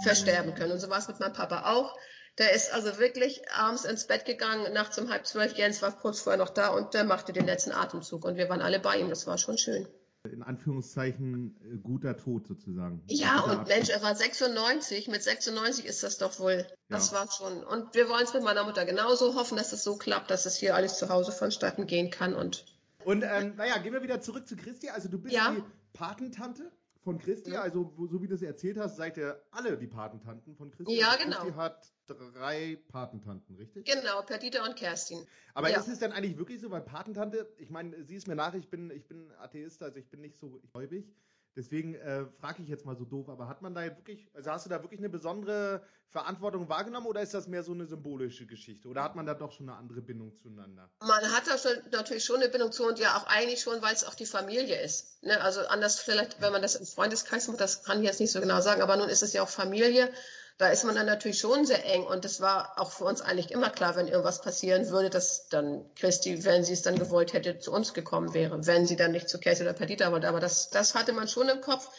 versterben 0.03 0.55
können. 0.55 0.71
Und 0.73 0.79
so 0.79 0.89
war 0.89 0.99
es 0.99 1.07
mit 1.07 1.19
meinem 1.19 1.33
Papa 1.33 1.71
auch. 1.73 1.95
Der 2.37 2.53
ist 2.53 2.73
also 2.73 2.97
wirklich 2.99 3.49
abends 3.51 3.85
ins 3.85 4.07
Bett 4.07 4.25
gegangen, 4.25 4.73
nachts 4.73 4.97
um 4.99 5.09
halb 5.09 5.25
zwölf. 5.25 5.53
Jens 5.57 5.81
war 5.81 5.97
kurz 5.97 6.19
vorher 6.19 6.37
noch 6.37 6.49
da 6.49 6.67
und 6.69 6.93
der 6.93 7.05
machte 7.05 7.31
den 7.31 7.45
letzten 7.45 7.71
Atemzug. 7.71 8.25
Und 8.25 8.35
wir 8.35 8.49
waren 8.49 8.61
alle 8.61 8.79
bei 8.79 8.97
ihm. 8.99 9.09
Das 9.09 9.25
war 9.25 9.37
schon 9.37 9.57
schön. 9.57 9.87
In 10.29 10.41
Anführungszeichen 10.43 11.55
äh, 11.63 11.77
guter 11.77 12.17
Tod 12.17 12.47
sozusagen. 12.47 13.03
Ja, 13.07 13.37
Guter 13.37 13.43
und 13.51 13.59
Abschied. 13.59 13.75
Mensch, 13.77 13.89
er 13.89 14.01
war 14.01 14.15
96. 14.15 15.07
Mit 15.07 15.23
96 15.23 15.85
ist 15.85 16.03
das 16.03 16.17
doch 16.17 16.39
wohl. 16.39 16.65
Das 16.89 17.11
Ja. 17.11 17.19
war 17.19 17.31
schon. 17.31 17.63
Und 17.63 17.93
wir 17.95 18.09
wollen 18.09 18.23
es 18.23 18.33
mit 18.33 18.43
meiner 18.43 18.63
Mutter 18.65 18.85
genauso 18.85 19.35
hoffen, 19.35 19.55
dass 19.57 19.71
es 19.71 19.83
so 19.83 19.95
klappt, 19.97 20.29
dass 20.31 20.45
es 20.45 20.55
hier 20.57 20.75
alles 20.75 20.97
zu 20.97 21.09
Hause 21.09 21.31
vonstatten 21.31 21.85
gehen 21.87 22.09
kann. 22.09 22.33
Und 22.33 22.65
Und 23.05 23.21
ähm, 23.23 23.53
naja, 23.55 23.77
gehen 23.77 23.93
wir 23.93 24.01
wieder 24.01 24.19
zurück 24.19 24.47
zu 24.47 24.55
Christi. 24.55 24.89
Also 24.89 25.07
du 25.09 25.19
bist 25.19 25.33
Ja. 25.35 25.51
die 25.51 25.63
Patentante 25.95 26.71
von 27.03 27.19
Christi. 27.19 27.51
Ja. 27.51 27.61
Also 27.61 27.93
so 28.09 28.21
wie 28.21 28.27
du 28.27 28.35
es 28.35 28.41
erzählt 28.41 28.77
hast, 28.77 28.97
seid 28.97 29.17
ihr 29.17 29.41
alle 29.51 29.77
die 29.77 29.87
Patentanten 29.87 30.55
von 30.55 30.71
Christi. 30.71 30.97
Ja, 30.97 31.11
Also 31.11 31.23
genau. 31.23 31.37
Christi 31.37 31.53
hat 31.55 31.93
drei 32.07 32.77
Patentanten, 32.89 33.55
richtig? 33.55 33.85
genau, 33.85 34.21
Perdita 34.23 34.65
und 34.65 34.75
Kerstin. 34.75 35.25
Aber 35.53 35.69
ja. 35.69 35.79
ist 35.79 35.87
es 35.87 35.99
denn 35.99 36.11
eigentlich 36.11 36.37
wirklich 36.37 36.59
so, 36.59 36.71
weil 36.71 36.81
Patentante, 36.81 37.47
ich 37.57 37.69
meine, 37.69 38.03
sie 38.03 38.15
ist 38.15 38.27
mir 38.27 38.35
nach, 38.35 38.53
ich 38.55 38.69
bin, 38.69 38.91
ich 38.91 39.07
bin 39.07 39.31
Atheist, 39.37 39.81
also 39.83 39.97
ich 39.97 40.09
bin 40.09 40.21
nicht 40.21 40.37
so 40.37 40.61
gläubig. 40.71 41.07
Deswegen 41.55 41.95
äh, 41.95 42.25
frage 42.39 42.61
ich 42.61 42.67
jetzt 42.67 42.85
mal 42.85 42.97
so 42.97 43.05
doof, 43.05 43.29
aber 43.29 43.47
hat 43.47 43.61
man 43.61 43.73
da 43.73 43.83
jetzt 43.83 43.97
wirklich, 43.97 44.27
also 44.33 44.51
hast 44.51 44.65
du 44.65 44.69
da 44.69 44.81
wirklich 44.81 44.99
eine 44.99 45.09
besondere 45.09 45.81
Verantwortung 46.09 46.67
wahrgenommen 46.67 47.07
oder 47.07 47.21
ist 47.21 47.33
das 47.33 47.47
mehr 47.47 47.63
so 47.63 47.71
eine 47.71 47.85
symbolische 47.85 48.45
Geschichte? 48.45 48.87
Oder 48.89 49.03
hat 49.03 49.15
man 49.15 49.25
da 49.25 49.33
doch 49.33 49.51
schon 49.51 49.69
eine 49.69 49.77
andere 49.77 50.01
Bindung 50.01 50.35
zueinander? 50.35 50.89
Man 50.99 51.23
hat 51.31 51.47
da 51.47 51.57
schon, 51.57 51.71
natürlich 51.91 52.25
schon 52.25 52.37
eine 52.37 52.49
Bindung 52.49 52.71
zu 52.71 52.85
und 52.85 52.99
ja 52.99 53.17
auch 53.17 53.27
eigentlich 53.27 53.61
schon, 53.61 53.81
weil 53.81 53.93
es 53.93 54.03
auch 54.03 54.15
die 54.15 54.25
Familie 54.25 54.81
ist. 54.81 55.23
Ne? 55.23 55.39
Also 55.41 55.61
anders 55.61 55.99
vielleicht, 55.99 56.41
wenn 56.41 56.51
man 56.51 56.61
das 56.61 56.75
im 56.75 56.85
Freundeskreis 56.85 57.47
macht, 57.47 57.61
das 57.61 57.83
kann 57.83 57.99
ich 57.99 58.05
jetzt 58.05 58.19
nicht 58.19 58.31
so 58.31 58.41
genau 58.41 58.59
sagen, 58.59 58.81
aber 58.81 58.97
nun 58.97 59.09
ist 59.09 59.23
es 59.23 59.33
ja 59.33 59.41
auch 59.41 59.49
Familie. 59.49 60.11
Da 60.57 60.69
ist 60.69 60.85
man 60.85 60.95
dann 60.95 61.05
natürlich 61.05 61.39
schon 61.39 61.65
sehr 61.65 61.85
eng 61.85 62.03
und 62.03 62.23
das 62.23 62.39
war 62.39 62.79
auch 62.79 62.91
für 62.91 63.03
uns 63.03 63.21
eigentlich 63.21 63.51
immer 63.51 63.69
klar, 63.69 63.97
wenn 63.97 64.07
irgendwas 64.07 64.41
passieren 64.41 64.89
würde, 64.89 65.09
dass 65.09 65.49
dann 65.49 65.83
Christi, 65.95 66.45
wenn 66.45 66.63
sie 66.63 66.71
es 66.71 66.81
dann 66.81 66.97
gewollt 66.97 67.33
hätte, 67.33 67.59
zu 67.59 67.73
uns 67.73 67.93
gekommen 67.93 68.33
wäre, 68.33 68.65
wenn 68.65 68.85
sie 68.85 68.95
dann 68.95 69.11
nicht 69.11 69.27
zu 69.27 69.37
Kerstin 69.37 69.67
oder 69.67 69.75
Perdita 69.75 70.13
wollte. 70.13 70.29
Aber 70.29 70.39
das, 70.39 70.69
das 70.69 70.95
hatte 70.95 71.11
man 71.11 71.27
schon 71.27 71.49
im 71.49 71.59
Kopf, 71.59 71.89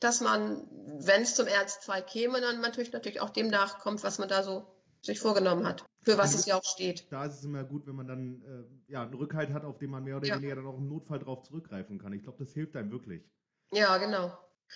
dass 0.00 0.22
man, 0.22 0.66
wenn 0.98 1.22
es 1.22 1.34
zum 1.34 1.46
Ernstfall 1.46 2.02
käme, 2.02 2.40
dann 2.40 2.62
natürlich 2.62 2.92
natürlich 2.92 3.20
auch 3.20 3.30
dem 3.30 3.48
nachkommt, 3.48 4.02
was 4.02 4.18
man 4.18 4.28
da 4.28 4.42
so 4.42 4.66
sich 5.02 5.20
vorgenommen 5.20 5.66
hat, 5.66 5.84
für 6.02 6.16
was 6.16 6.34
es 6.34 6.46
ja 6.46 6.56
auch 6.56 6.64
steht. 6.64 7.06
Da 7.10 7.26
ist 7.26 7.34
es 7.38 7.44
immer 7.44 7.64
gut, 7.64 7.86
wenn 7.86 7.96
man 7.96 8.08
dann 8.08 8.42
äh, 8.42 8.92
ja, 8.92 9.02
einen 9.02 9.14
Rückhalt 9.14 9.52
hat, 9.52 9.64
auf 9.64 9.78
den 9.78 9.90
man 9.90 10.04
mehr 10.04 10.16
oder 10.16 10.26
Ja. 10.28 10.36
weniger 10.36 10.56
dann 10.56 10.66
auch 10.66 10.78
im 10.78 10.88
Notfall 10.88 11.18
drauf 11.18 11.42
zurückgreifen 11.42 11.98
kann. 11.98 12.14
Ich 12.14 12.22
glaube, 12.22 12.38
das 12.38 12.52
hilft 12.54 12.76
einem 12.76 12.90
wirklich. 12.90 13.22
Ja, 13.72 13.98
genau. 13.98 14.32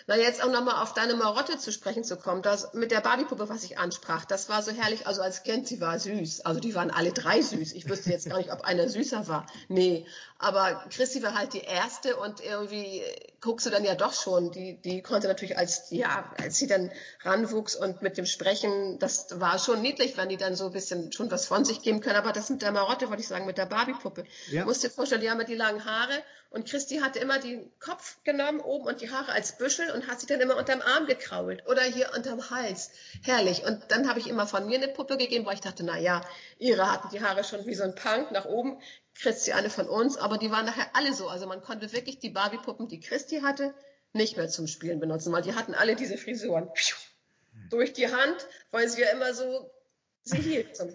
Na, 0.07 0.17
jetzt 0.17 0.43
auch 0.43 0.51
nochmal 0.51 0.83
auf 0.83 0.95
deine 0.95 1.15
Marotte 1.15 1.59
zu 1.59 1.73
sprechen 1.73 2.05
zu 2.05 2.17
kommen, 2.17 2.43
das 2.43 2.73
mit 2.75 2.91
der 2.91 3.01
Barbiepuppe, 3.01 3.49
was 3.49 3.65
ich 3.65 3.79
ansprach, 3.79 4.25
das 4.25 4.49
war 4.49 4.63
so 4.63 4.73
herrlich, 4.73 5.07
also 5.07 5.23
als 5.23 5.43
Kind, 5.43 5.69
sie 5.69 5.81
war 5.81 5.99
süß, 5.99 6.43
also 6.43 6.61
die 6.61 6.75
waren 6.75 6.91
alle 6.91 7.13
drei 7.13 7.43
süß, 7.43 7.73
ich 7.73 7.89
wüsste 7.89 8.11
jetzt 8.11 8.29
gar 8.29 8.39
nicht, 8.39 8.53
ob 8.53 8.63
einer 8.63 8.89
süßer 8.89 9.29
war, 9.29 9.47
nee, 9.69 10.07
aber 10.39 10.85
Christi 10.91 11.23
war 11.23 11.35
halt 11.35 11.53
die 11.53 11.61
erste 11.61 12.17
und 12.17 12.41
irgendwie 12.41 13.03
guckst 13.41 13.67
du 13.67 13.71
dann 13.71 13.85
ja 13.85 13.95
doch 13.95 14.15
schon, 14.15 14.51
die, 14.53 14.81
die 14.81 15.03
konnte 15.03 15.29
natürlich 15.29 15.59
als, 15.59 15.91
ja, 15.91 16.31
als 16.39 16.57
sie 16.57 16.67
dann 16.67 16.91
ranwuchs 17.23 17.77
und 17.77 18.03
mit 18.03 18.17
dem 18.17 18.27
Sprechen, 18.27 18.99
das 18.99 19.41
war 19.41 19.59
schon 19.59 19.83
niedlich, 19.83 20.17
wenn 20.17 20.29
die 20.29 20.37
dann 20.37 20.57
so 20.57 20.67
ein 20.67 20.73
bisschen 20.73 21.13
schon 21.13 21.31
was 21.31 21.47
von 21.47 21.65
sich 21.65 21.83
geben 21.83 22.01
können, 22.01 22.17
aber 22.17 22.33
das 22.33 22.49
mit 22.49 22.63
der 22.63 22.73
Marotte, 22.73 23.09
wollte 23.09 23.23
ich 23.23 23.29
sagen, 23.29 23.47
mit 23.47 23.59
der 23.59 23.67
Barbiepuppe, 23.67 24.25
Ja. 24.51 24.63
Du 24.63 24.69
musst 24.69 24.83
dir 24.83 24.91
vorstellen, 24.91 25.21
die 25.21 25.31
haben 25.31 25.41
ja 25.41 25.47
die 25.47 25.55
langen 25.55 25.85
Haare 25.85 26.15
und 26.51 26.69
Christi 26.69 26.99
hatte 26.99 27.21
immer 27.21 27.39
den 27.39 27.71
Kopf 27.79 28.17
genommen 28.25 28.59
oben 28.61 28.87
und 28.87 29.01
die 29.01 29.11
Haare 29.11 29.31
als 29.31 29.57
Büschel 29.57 29.89
und 29.93 30.09
hat 30.09 30.21
sie 30.21 30.27
dann 30.27 30.41
immer 30.41 30.57
unterm 30.57 30.83
Arm 30.83 31.07
gekrault 31.07 31.65
oder 31.69 31.83
hier 31.83 32.11
unterm 32.17 32.51
Hals. 32.51 32.91
Herrlich. 33.23 33.65
Und 33.65 33.81
dann 33.89 34.09
habe 34.09 34.19
ich 34.19 34.27
immer 34.27 34.49
von 34.49 34.67
mir 34.67 34.79
eine 34.79 34.89
Puppe 34.89 35.17
gegeben, 35.17 35.47
weil 35.47 35.55
ich 35.55 35.61
dachte, 35.61 35.85
na 35.85 35.97
ja, 35.97 36.23
ihre 36.59 36.91
hatten 36.91 37.09
die 37.11 37.23
Haare 37.23 37.45
schon 37.45 37.67
wie 37.67 37.75
so 37.75 37.85
ein 37.85 37.95
Punk 37.95 38.33
nach 38.33 38.47
oben. 38.47 38.81
Christi 39.15 39.53
eine 39.53 39.71
von 39.71 39.89
uns, 39.89 40.17
aber 40.17 40.39
die 40.39 40.51
waren 40.51 40.67
nachher 40.67 40.89
alle 40.95 41.15
so. 41.15 41.29
Also 41.29 41.47
man 41.47 41.63
konnte 41.63 41.93
wirklich 41.93 42.19
die 42.19 42.31
Barbie-Puppen, 42.31 42.89
die 42.89 42.99
Christi 42.99 43.43
hatte, 43.43 43.73
nicht 44.13 44.37
mehr 44.37 44.49
zum 44.49 44.67
Spielen 44.67 44.99
benutzen, 44.99 45.33
weil 45.33 45.43
die 45.43 45.55
hatten 45.55 45.75
alle 45.75 45.95
diese 45.95 46.19
Frisuren. 46.19 46.69
Durch 47.71 47.93
die 47.93 48.09
Hand, 48.09 48.47
weil 48.73 48.89
sie 48.89 49.03
ja 49.03 49.11
immer 49.11 49.35
so 49.35 49.71
sie 50.25 50.39
hielt 50.39 50.77
zum 50.77 50.91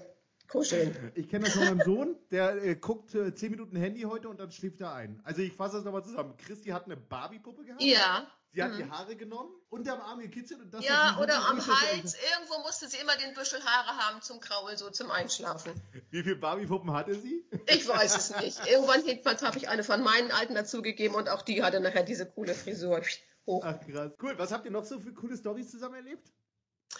kuscheln. 0.48 1.12
Ich 1.16 1.30
kenne 1.30 1.46
das 1.46 1.54
von 1.56 1.66
meinem 1.66 1.82
Sohn, 1.82 2.16
der 2.32 2.64
äh, 2.64 2.76
guckt 2.76 3.14
äh, 3.16 3.34
10 3.34 3.52
Minuten 3.52 3.76
Handy 3.76 4.02
heute 4.02 4.30
und 4.30 4.40
dann 4.40 4.52
schläft 4.52 4.82
er 4.82 4.94
ein. 4.94 5.20
Also 5.24 5.42
ich 5.42 5.54
fasse 5.54 5.78
das 5.78 5.86
nochmal 5.86 6.04
zusammen. 6.04 6.36
Christi 6.38 6.70
hat 6.70 6.86
eine 6.86 6.98
Barbie-Puppe 6.98 7.64
gehabt. 7.64 7.82
Ja. 7.82 8.26
Sie 8.54 8.64
hat 8.64 8.72
Mhm. 8.72 8.78
die 8.78 8.90
Haare 8.90 9.16
genommen, 9.18 9.50
unterm 9.70 10.00
Arm 10.00 10.20
gekitzelt 10.20 10.62
und 10.62 10.74
das 10.74 10.86
Ja, 10.86 11.18
oder 11.22 11.36
am 11.50 11.58
durchgezogen. 11.58 12.02
Hals. 12.04 12.16
Irgendwo 12.38 12.60
musste 12.62 12.88
sie 12.88 12.98
immer 12.98 13.18
den 13.18 13.34
Büschel 13.34 13.62
Haare 13.66 13.98
haben 13.98 14.22
zum 14.22 14.40
Kraulen, 14.40 14.78
so 14.78 14.90
zum 14.90 15.12
Einschlafen. 15.12 15.74
Wie 16.10 16.24
viele 16.24 16.38
Barbie-Puppen 16.38 16.94
hatte 16.94 17.16
sie? 17.16 17.44
Ich 17.68 17.86
weiß 17.86 18.16
es 18.16 18.40
nicht. 18.42 18.66
Irgendwann 18.66 19.04
jedenfalls 19.06 19.42
habe 19.44 19.58
ich 19.58 19.68
eine 19.68 19.84
von 19.84 20.02
meinen 20.02 20.32
alten 20.32 20.56
dazugegeben 20.56 21.16
und 21.18 21.28
auch 21.28 21.42
die 21.42 21.64
hatte 21.64 21.82
nachher 21.82 22.04
diese 22.04 22.26
coole 22.26 22.54
Frisur. 22.54 23.02
Hoch. 23.46 23.62
Ach 23.66 23.78
krass. 23.86 24.14
Cool, 24.22 24.36
was 24.38 24.52
habt 24.54 24.64
ihr 24.66 24.72
noch 24.72 24.86
so 24.86 25.00
für 25.02 25.14
coole 25.14 25.36
Stories 25.36 25.70
zusammen 25.70 25.96
erlebt? 25.96 26.32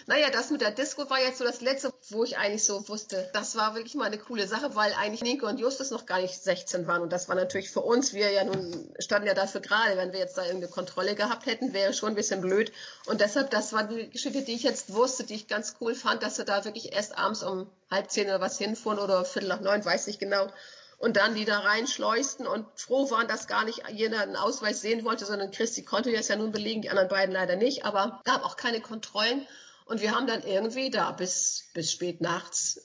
Naja, 0.08 0.30
das 0.30 0.52
mit 0.52 0.62
der 0.62 0.72
Disco 0.72 1.10
war 1.10 1.20
jetzt 1.20 1.40
so 1.40 1.44
das 1.44 1.62
letzte, 1.62 1.92
wo 2.10 2.24
ich 2.24 2.38
eigentlich 2.38 2.64
so 2.64 2.88
wusste, 2.88 3.28
das 3.34 3.56
war 3.56 3.74
wirklich 3.74 3.96
mal 3.96 4.06
eine 4.06 4.20
coole 4.20 4.48
Sache, 4.48 4.76
weil 4.76 4.94
eigentlich 4.94 5.24
Nico 5.24 5.48
und 5.48 5.60
Justus 5.60 5.90
noch 5.90 6.06
gar 6.06 6.22
nicht 6.22 6.36
16 6.36 6.86
waren. 6.86 7.02
Und 7.02 7.12
das 7.12 7.28
war 7.28 7.36
natürlich 7.36 7.72
für 7.72 7.82
uns, 7.82 8.14
wir 8.14 8.30
ja 8.32 8.44
nun 8.44 8.94
standen 9.00 9.28
ja 9.28 9.34
dafür 9.34 9.62
gerade, 9.62 9.98
wenn 9.98 10.12
wir 10.12 10.20
jetzt 10.20 10.38
da 10.38 10.44
irgendeine 10.44 10.72
Kontrolle 10.72 11.16
gehabt 11.16 11.48
hätten, 11.48 11.74
wäre 11.74 11.94
schon 11.94 12.10
ein 12.10 12.16
bisschen 12.16 12.42
blöd. 12.42 12.72
Und 13.08 13.22
deshalb, 13.22 13.50
das 13.50 13.74
war 13.74 13.86
die 13.86 14.10
Geschichte, 14.10 14.44
die 14.44 14.54
ich 14.54 14.64
jetzt 14.64 14.94
wusste, 14.94 15.24
die 15.24 15.36
ich 15.36 15.48
ganz 15.48 15.76
cool 15.82 15.96
fand, 15.96 16.22
dass 16.22 16.38
wir 16.38 16.46
da 16.46 16.66
wirklich 16.66 16.94
erst 16.94 17.18
abends 17.18 17.42
um 17.42 17.68
halb 17.90 18.12
zehn 18.12 18.28
oder 18.28 18.42
was 18.42 18.58
hinfuhren 18.58 19.00
oder 19.00 19.26
viertel 19.26 19.50
nach 19.50 19.62
neun, 19.62 19.84
weiß 19.84 20.08
nicht 20.08 20.20
genau. 20.20 20.48
Und 20.98 21.18
dann 21.18 21.36
die 21.36 21.46
da 21.46 21.60
reinschleusten 21.60 22.48
und 22.48 22.66
froh 22.76 23.10
waren, 23.12 23.28
dass 23.28 23.48
gar 23.48 23.66
nicht 23.66 23.84
jeder 23.92 24.22
einen 24.22 24.36
Ausweis 24.36 24.82
sehen 24.82 25.04
wollte, 25.04 25.26
sondern 25.26 25.52
Christi 25.52 25.84
konnte 25.84 26.12
das 26.12 26.28
ja 26.28 26.36
nun 26.36 26.52
belegen, 26.52 26.82
die 26.82 26.90
anderen 26.90 27.10
beiden 27.10 27.34
leider 27.34 27.56
nicht. 27.56 27.86
Aber 27.86 28.22
gab 28.24 28.44
auch 28.44 28.56
keine 28.56 28.82
Kontrollen. 28.82 29.46
Und 29.86 30.02
wir 30.02 30.12
haben 30.12 30.28
dann 30.28 30.44
irgendwie 30.44 30.90
da 30.90 31.12
bis, 31.12 31.70
bis 31.74 31.92
spät 31.92 32.22
nachts 32.22 32.82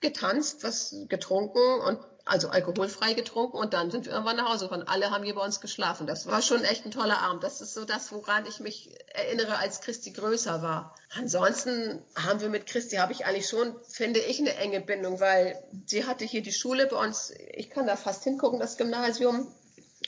getanzt, 0.00 0.64
was 0.64 0.94
getrunken 1.08 1.80
und 1.86 1.98
also 2.24 2.48
alkoholfrei 2.48 3.14
getrunken 3.14 3.56
und 3.56 3.72
dann 3.72 3.90
sind 3.90 4.06
wir 4.06 4.12
irgendwann 4.12 4.36
nach 4.36 4.52
Hause 4.52 4.66
gefahren. 4.66 4.86
Alle 4.86 5.10
haben 5.10 5.24
hier 5.24 5.34
bei 5.34 5.44
uns 5.44 5.60
geschlafen. 5.60 6.06
Das 6.06 6.26
war 6.26 6.42
schon 6.42 6.62
echt 6.62 6.84
ein 6.84 6.90
toller 6.90 7.18
Abend. 7.18 7.42
Das 7.42 7.60
ist 7.60 7.74
so 7.74 7.84
das, 7.84 8.12
woran 8.12 8.46
ich 8.46 8.60
mich 8.60 8.90
erinnere, 9.08 9.58
als 9.58 9.80
Christi 9.80 10.12
größer 10.12 10.62
war. 10.62 10.94
Ansonsten 11.16 12.02
haben 12.14 12.40
wir 12.40 12.48
mit 12.48 12.66
Christi, 12.66 12.96
habe 12.96 13.12
ich 13.12 13.26
eigentlich 13.26 13.48
schon, 13.48 13.74
finde 13.88 14.20
ich, 14.20 14.38
eine 14.38 14.54
enge 14.56 14.80
Bindung, 14.80 15.18
weil 15.18 15.60
sie 15.86 16.06
hatte 16.06 16.24
hier 16.24 16.42
die 16.42 16.52
Schule 16.52 16.86
bei 16.86 16.96
uns, 16.96 17.32
ich 17.52 17.70
kann 17.70 17.86
da 17.86 17.96
fast 17.96 18.22
hingucken, 18.22 18.60
das 18.60 18.76
Gymnasium. 18.76 19.52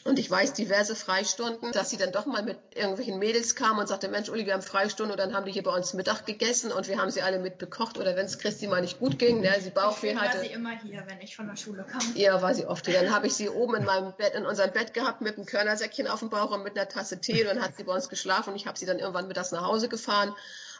Und 0.04 0.18
ich 0.18 0.28
weiß 0.28 0.54
diverse 0.54 0.96
Freistunden, 0.96 1.70
dass 1.70 1.90
sie 1.90 1.96
dann 1.98 2.12
doch 2.12 2.26
mal 2.26 2.42
mit 2.42 2.58
irgendwelchen 2.74 3.18
Mädels 3.18 3.54
kam 3.54 3.78
und 3.78 3.86
sagte, 3.86 4.08
Mensch, 4.08 4.30
Uli, 4.30 4.46
wir 4.46 4.54
haben 4.54 4.62
Freistunde 4.62 5.12
und 5.12 5.18
dann 5.18 5.34
haben 5.34 5.44
die 5.44 5.52
hier 5.52 5.62
bei 5.62 5.72
uns 5.72 5.92
Mittag 5.92 6.24
gegessen 6.24 6.72
und 6.72 6.88
wir 6.88 6.98
haben 6.98 7.10
sie 7.10 7.22
alle 7.22 7.38
mit 7.38 7.58
bekocht 7.58 7.98
oder 7.98 8.16
wenn 8.16 8.24
es 8.24 8.38
Christi 8.38 8.66
mal 8.66 8.80
nicht 8.80 8.98
gut 8.98 9.18
ging, 9.18 9.42
ne, 9.42 9.54
sie 9.60 9.70
Bauchweh 9.70 10.08
Deswegen 10.08 10.18
war 10.18 10.28
hatte. 10.28 10.40
sie 10.40 10.46
immer 10.46 10.80
hier, 10.80 11.04
wenn 11.06 11.20
ich 11.20 11.36
von 11.36 11.46
der 11.46 11.56
Schule 11.56 11.84
kam. 11.84 12.00
Ja, 12.14 12.40
war 12.42 12.54
sie 12.54 12.66
oft 12.66 12.86
hier. 12.86 13.00
Dann 13.00 13.14
habe 13.14 13.26
ich 13.26 13.34
sie 13.34 13.48
oben 13.48 13.76
in 13.76 13.84
meinem 13.84 14.14
Bett, 14.16 14.34
in 14.34 14.46
unserem 14.46 14.72
Bett 14.72 14.94
gehabt 14.94 15.20
mit 15.20 15.36
einem 15.36 15.46
Körnersäckchen 15.46 16.08
auf 16.08 16.20
dem 16.20 16.30
Bauch 16.30 16.50
und 16.50 16.64
mit 16.64 16.76
einer 16.76 16.88
Tasse 16.88 17.20
Tee. 17.20 17.42
Und 17.42 17.54
dann 17.54 17.62
hat 17.62 17.76
sie 17.76 17.84
bei 17.84 17.94
uns 17.94 18.08
geschlafen 18.08 18.50
und 18.50 18.56
ich 18.56 18.66
habe 18.66 18.78
sie 18.78 18.86
dann 18.86 18.98
irgendwann 18.98 19.28
mittags 19.28 19.52
nach 19.52 19.66
Hause 19.66 19.88
gefahren. 19.88 20.34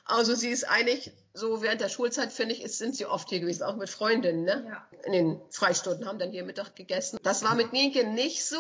Also 0.05 0.35
sie 0.35 0.49
ist 0.49 0.65
eigentlich, 0.65 1.13
so 1.33 1.63
während 1.63 1.81
der 1.81 1.89
Schulzeit, 1.89 2.33
finde 2.33 2.55
ich, 2.55 2.63
ist, 2.63 2.77
sind 2.79 2.97
sie 2.97 3.07
oft 3.07 3.29
hier 3.31 3.39
gewesen, 3.41 3.63
auch 3.63 3.77
mit 3.77 3.89
Freundinnen, 3.89 4.43
ne? 4.45 4.65
Ja. 4.69 4.87
In 5.07 5.13
den 5.13 5.41
Freistunden 5.51 6.07
haben 6.07 6.19
dann 6.19 6.31
hier 6.33 6.45
Mittag 6.45 6.75
gegessen. 6.75 7.19
Das 7.23 7.45
war 7.45 7.55
mit 7.55 7.73
Nienke 7.73 8.05
nicht 8.07 8.45
so, 8.45 8.57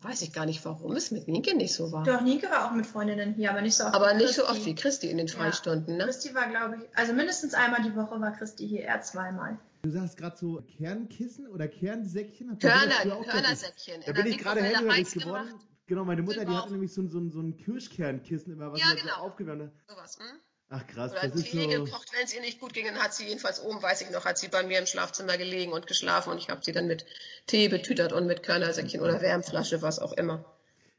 weiß 0.00 0.22
ich 0.22 0.32
gar 0.32 0.46
nicht, 0.46 0.64
warum 0.64 0.92
es 0.96 1.10
mit 1.10 1.26
Nienke 1.26 1.56
nicht 1.56 1.74
so 1.74 1.90
war. 1.90 2.04
Doch, 2.04 2.20
Nienke 2.20 2.48
war 2.48 2.66
auch 2.68 2.72
mit 2.74 2.86
Freundinnen 2.86 3.34
hier, 3.34 3.50
aber 3.50 3.60
nicht 3.60 3.74
so 3.74 3.84
oft. 3.84 3.94
Aber 3.94 4.12
wie 4.12 4.18
nicht 4.22 4.34
so 4.34 4.42
Christi. 4.42 4.56
oft 4.58 4.66
wie 4.66 4.74
Christi 4.76 5.10
in 5.10 5.18
den 5.18 5.26
Ja. 5.26 5.34
Freistunden, 5.34 5.96
ne? 5.96 6.04
Christi 6.04 6.32
war, 6.34 6.48
glaube 6.48 6.76
ich, 6.80 6.96
also 6.98 7.12
mindestens 7.12 7.54
einmal 7.54 7.82
die 7.82 7.94
Woche 7.96 8.20
war 8.20 8.30
Christi 8.32 8.66
hier, 8.68 8.84
er 8.84 9.02
zweimal. 9.02 9.58
Du 9.82 9.90
sagst 9.90 10.16
gerade 10.16 10.36
so 10.36 10.62
Kernkissen 10.78 11.48
oder 11.48 11.66
Kernsäckchen? 11.68 12.58
Körner? 12.58 13.22
Körnersäckchen. 13.24 14.00
Da 14.00 14.12
In 14.12 14.14
bin 14.14 14.26
ich 14.28 14.38
gerade 14.38 14.62
hellhörig 14.62 15.12
geworden. 15.12 15.48
gemacht. 15.48 15.66
Genau, 15.86 16.04
meine 16.04 16.22
Mutter, 16.22 16.44
die 16.44 16.50
wir 16.50 16.56
hatte 16.62 16.72
nämlich 16.72 16.94
so, 16.94 17.02
ein- 17.02 17.10
so, 17.10 17.20
so 17.30 17.40
ein 17.40 17.58
Kirschkernkissen 17.58 18.52
immer, 18.54 18.72
was 18.72 18.80
Ja, 18.80 18.86
sie 18.92 18.96
so 18.98 19.02
genau. 19.02 19.16
aufgewärmt 19.16 19.62
hat. 19.64 19.72
Sowas, 19.94 20.18
hm? 20.18 20.38
Ach 20.76 20.84
krass, 20.88 21.12
Oder 21.12 21.28
das 21.28 21.36
ist 21.36 21.50
Tee 21.52 21.62
so... 21.62 21.84
gekocht, 21.84 22.12
wenn 22.12 22.24
es 22.24 22.34
ihr 22.34 22.40
nicht 22.40 22.58
gut 22.58 22.74
ging, 22.74 22.86
dann 22.86 22.98
hat 23.00 23.14
sie 23.14 23.26
jedenfalls 23.26 23.60
oben, 23.62 23.80
weiß 23.80 24.00
ich 24.00 24.10
noch, 24.10 24.24
hat 24.24 24.38
sie 24.38 24.48
bei 24.48 24.64
mir 24.64 24.80
im 24.80 24.86
Schlafzimmer 24.86 25.36
gelegen 25.36 25.72
und 25.72 25.86
geschlafen 25.86 26.30
und 26.30 26.38
ich 26.38 26.48
habe 26.50 26.64
sie 26.64 26.72
dann 26.72 26.88
mit 26.88 27.06
Tee 27.46 27.68
betütert 27.68 28.12
und 28.12 28.26
mit 28.26 28.42
Körnersäckchen 28.42 29.00
oder 29.00 29.20
Wärmflasche, 29.20 29.82
was 29.82 30.00
auch 30.00 30.12
immer. 30.14 30.44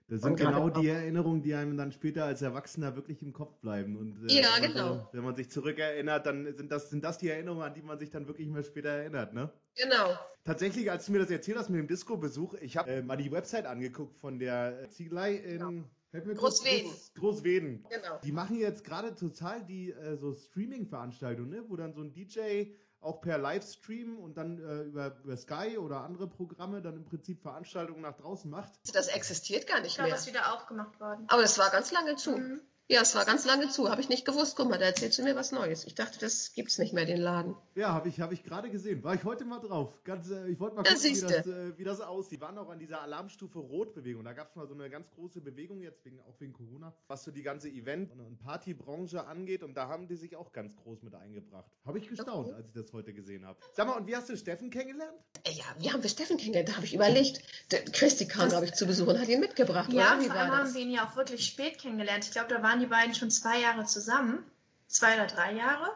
Das 0.08 0.22
sind 0.22 0.38
genau 0.38 0.70
die 0.70 0.88
Erinnerungen, 0.88 1.41
die 1.41 1.55
einem 1.55 1.75
dann 1.75 1.91
später 1.91 2.24
als 2.24 2.41
Erwachsener 2.41 2.96
wirklich 2.96 3.22
im 3.22 3.33
Kopf 3.33 3.57
bleiben. 3.59 3.98
Und, 3.98 4.29
äh, 4.29 4.40
Ja, 4.42 4.50
wenn 4.55 4.61
man 4.61 4.74
genau. 4.74 4.94
So, 4.94 5.07
wenn 5.11 5.24
man 5.24 5.35
sich 5.35 5.50
zurückerinnert, 5.50 6.25
dann 6.25 6.55
sind 6.55 6.72
das, 6.72 6.90
sind 6.90 7.03
das 7.03 7.18
die 7.18 7.29
Erinnerungen, 7.29 7.64
an 7.64 7.74
die 7.74 7.81
man 7.81 8.00
sich 8.00 8.11
dann 8.11 8.27
wirklich 8.27 8.48
mal 8.48 8.64
später 8.64 8.90
erinnert, 8.90 9.33
ne? 9.33 9.51
Genau. 9.75 10.18
Tatsächlich, 10.46 10.90
als 10.92 11.07
du 11.07 11.11
mir 11.11 11.20
das 11.20 11.31
erzählt 11.31 11.57
hast 11.57 11.70
mit 11.70 11.79
dem 11.79 11.88
Disco-Besuch, 11.88 12.53
ich 12.61 12.77
habe 12.77 12.92
äh, 12.92 13.01
mal 13.01 13.18
die 13.18 13.31
Website 13.31 13.66
angeguckt 13.66 14.16
von 14.20 14.38
der 14.40 14.83
äh, 14.83 14.90
Ziegelei 14.90 15.33
in 15.33 15.59
kurz- 15.59 15.90
Großweden. 16.21 16.91
Groß- 16.91 17.19
Großweden. 17.19 17.85
Genau. 17.89 18.19
Die 18.23 18.31
machen 18.31 18.57
jetzt 18.59 18.83
gerade 18.83 19.15
total 19.15 19.63
die 19.65 19.91
äh, 19.91 20.17
so 20.17 20.33
Streaming-Veranstaltungen, 20.33 21.49
ne? 21.49 21.63
wo 21.67 21.75
dann 21.75 21.93
so 21.93 22.01
ein 22.01 22.13
DJ 22.13 22.65
auch 23.01 23.21
per 23.21 23.37
Livestream 23.37 24.17
und 24.17 24.35
dann 24.35 24.57
äh, 24.59 24.81
über, 24.83 25.17
über 25.23 25.37
Sky 25.37 25.77
oder 25.77 26.01
andere 26.01 26.27
Programme 26.27 26.81
dann 26.81 26.95
im 26.95 27.05
Prinzip 27.05 27.41
Veranstaltungen 27.41 28.01
nach 28.01 28.17
draußen 28.17 28.49
macht. 28.49 28.71
Das 28.93 29.07
existiert 29.09 29.67
gar 29.67 29.77
Ich 29.77 29.83
nicht 29.83 29.95
glaube, 29.95 30.07
mehr. 30.09 30.15
das 30.17 30.25
ist 30.27 30.33
wieder 30.33 30.53
aufgemacht 30.55 30.99
worden. 30.99 31.25
Aber 31.27 31.41
das 31.43 31.59
war 31.59 31.69
ganz 31.69 31.91
lange 31.91 32.15
zu. 32.15 32.31
Mhm. 32.37 32.61
Ja, 32.87 33.01
es 33.01 33.15
war 33.15 33.25
ganz 33.25 33.45
lange 33.45 33.67
zu. 33.69 33.89
Habe 33.89 34.00
ich 34.01 34.09
nicht 34.09 34.25
gewusst. 34.25 34.55
Guck 34.55 34.69
mal, 34.69 34.77
da 34.77 34.85
erzählst 34.85 35.17
du 35.17 35.24
mir 35.24 35.35
was 35.35 35.51
Neues. 35.51 35.85
Ich 35.85 35.95
dachte, 35.95 36.19
das 36.19 36.53
gibt's 36.53 36.77
nicht 36.77 36.93
mehr, 36.93 37.05
den 37.05 37.17
Laden. 37.19 37.55
Ja, 37.74 37.93
habe 37.93 38.09
ich, 38.09 38.21
hab 38.21 38.31
ich 38.31 38.43
gerade 38.43 38.69
gesehen. 38.69 39.03
War 39.03 39.15
ich 39.15 39.24
heute 39.24 39.43
mal 39.43 39.59
drauf. 39.59 39.91
Ganz, 40.03 40.29
äh, 40.29 40.48
ich 40.50 40.59
wollte 40.59 40.75
mal 40.75 40.83
gucken, 40.83 41.01
wie 41.03 41.19
das, 41.21 41.48
äh, 41.48 41.77
wie 41.79 41.83
das 41.83 42.00
aussieht. 42.00 42.33
Die 42.37 42.41
waren 42.41 42.55
auch 42.59 42.69
an 42.69 42.77
dieser 42.77 43.01
Alarmstufe 43.01 43.57
Rot-Bewegung. 43.57 44.24
Da 44.24 44.33
gab 44.33 44.50
es 44.51 44.55
mal 44.55 44.67
so 44.67 44.75
eine 44.75 44.87
ganz 44.91 45.09
große 45.09 45.41
Bewegung 45.41 45.81
jetzt, 45.81 46.05
wegen, 46.05 46.19
auch 46.19 46.39
wegen 46.39 46.53
Corona, 46.53 46.93
was 47.07 47.24
so 47.24 47.31
die 47.31 47.41
ganze 47.41 47.69
Event- 47.69 48.11
und, 48.11 48.19
und 48.19 48.37
Partybranche 48.37 49.25
angeht. 49.25 49.63
Und 49.63 49.74
da 49.75 49.87
haben 49.87 50.07
die 50.07 50.15
sich 50.15 50.35
auch 50.35 50.51
ganz 50.51 50.75
groß 50.75 51.01
mit 51.01 51.15
eingebracht. 51.15 51.65
Habe 51.85 51.98
ich 51.98 52.07
gestaunt, 52.07 52.50
Okay. 52.50 52.55
als 52.55 52.67
ich 52.67 52.74
das 52.74 52.93
heute 52.93 53.13
gesehen 53.13 53.45
habe. 53.48 53.57
Sag 53.74 53.87
mal, 53.87 53.93
und 53.98 54.05
wie 54.05 54.15
hast 54.15 54.29
du 54.29 54.37
Steffen 54.37 54.69
kennengelernt? 54.69 55.17
Äh, 55.43 55.53
Ja, 55.53 55.63
wie 55.79 55.91
haben 55.91 56.03
wir 56.03 56.09
Steffen 56.11 56.37
kennengelernt? 56.37 56.69
Da 56.69 56.75
habe 56.75 56.85
ich 56.85 56.93
überlegt. 56.93 57.41
Der 57.71 57.83
Christi 57.85 58.27
kam, 58.27 58.50
glaube 58.50 58.65
ich, 58.65 58.74
zu 58.75 58.85
Besuch 58.85 59.07
und 59.07 59.19
hat 59.19 59.27
ihn 59.27 59.39
mitgebracht, 59.39 59.91
Ja, 59.91 60.13
oder? 60.13 60.21
Wie 60.21 60.25
vor 60.27 60.35
war 60.35 60.41
allem 60.43 60.51
haben 60.51 60.65
das? 60.65 60.75
wir 60.75 60.81
ihn 60.81 60.91
ja 60.91 61.07
auch 61.09 61.15
wirklich 61.15 61.43
spät 61.48 61.79
kennengelernt. 61.79 62.25
Ich 62.25 62.31
glaube, 62.31 62.50
da 62.50 62.61
waren 62.61 62.75
die 62.79 62.85
beiden 62.85 63.16
schon 63.16 63.31
zwei 63.31 63.59
Jahre 63.59 63.85
zusammen. 63.85 64.44
Zwei 64.88 65.16
oder 65.16 65.27
drei 65.27 65.53
Jahre. 65.53 65.92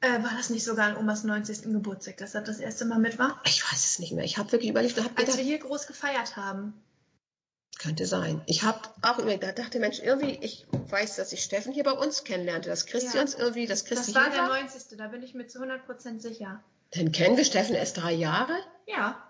Äh, 0.00 0.22
war 0.22 0.30
das 0.36 0.50
nicht 0.50 0.64
sogar 0.64 0.88
an 0.88 0.96
Omas 0.96 1.24
90. 1.24 1.62
Geburtstag, 1.62 2.18
dass 2.18 2.34
er 2.34 2.42
das 2.42 2.58
erste 2.58 2.84
Mal 2.84 2.98
mit 2.98 3.18
war? 3.18 3.40
Ich 3.44 3.64
weiß 3.64 3.84
es 3.84 3.98
nicht 3.98 4.12
mehr. 4.12 4.24
Ich 4.24 4.38
habe 4.38 4.52
wirklich 4.52 4.70
überlegt 4.70 4.96
und 4.98 5.04
habe 5.04 5.16
Als 5.16 5.24
gedacht, 5.26 5.38
wir 5.38 5.44
hier 5.44 5.58
groß 5.58 5.86
gefeiert 5.86 6.36
haben. 6.36 6.74
Könnte 7.78 8.06
sein. 8.06 8.40
Ich 8.46 8.62
habe 8.62 8.80
auch 9.02 9.18
überlegt, 9.18 9.42
da 9.42 9.52
dachte 9.52 9.78
Mensch, 9.78 9.98
irgendwie, 10.00 10.38
ich 10.40 10.66
weiß, 10.70 11.16
dass 11.16 11.32
ich 11.32 11.42
Steffen 11.42 11.72
hier 11.72 11.84
bei 11.84 11.92
uns 11.92 12.24
kennenlernte, 12.24 12.68
dass 12.70 12.86
Christi 12.86 13.16
Ja. 13.18 13.24
irgendwie, 13.38 13.66
dass 13.66 13.84
Christi 13.84 14.12
Das 14.12 14.22
war 14.22 14.30
der 14.30 14.42
war. 14.42 14.60
90. 14.60 14.96
Da 14.96 15.08
bin 15.08 15.22
ich 15.22 15.34
mir 15.34 15.46
zu 15.46 15.58
100% 15.60 16.20
sicher. 16.20 16.62
Dann 16.92 17.12
kennen 17.12 17.36
wir 17.36 17.44
Steffen 17.44 17.74
erst 17.74 17.98
drei 17.98 18.12
Jahre? 18.12 18.56
Ja. 18.86 19.22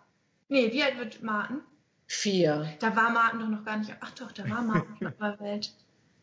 Nee, 0.49 0.73
wie 0.73 0.83
alt 0.83 0.99
wird 0.99 1.23
Martin? 1.23 1.61
Vier. 2.07 2.73
Da 2.79 2.95
war 2.95 3.11
Martin 3.11 3.41
doch 3.41 3.49
noch 3.49 3.65
gar 3.65 3.79
nicht. 3.79 3.93
Ach 4.01 4.11
doch, 4.13 4.31
da 4.31 4.49
war 4.49 4.63
Martin 4.63 5.07
auf 5.09 5.15
der 5.19 5.41
Welt. 5.41 5.73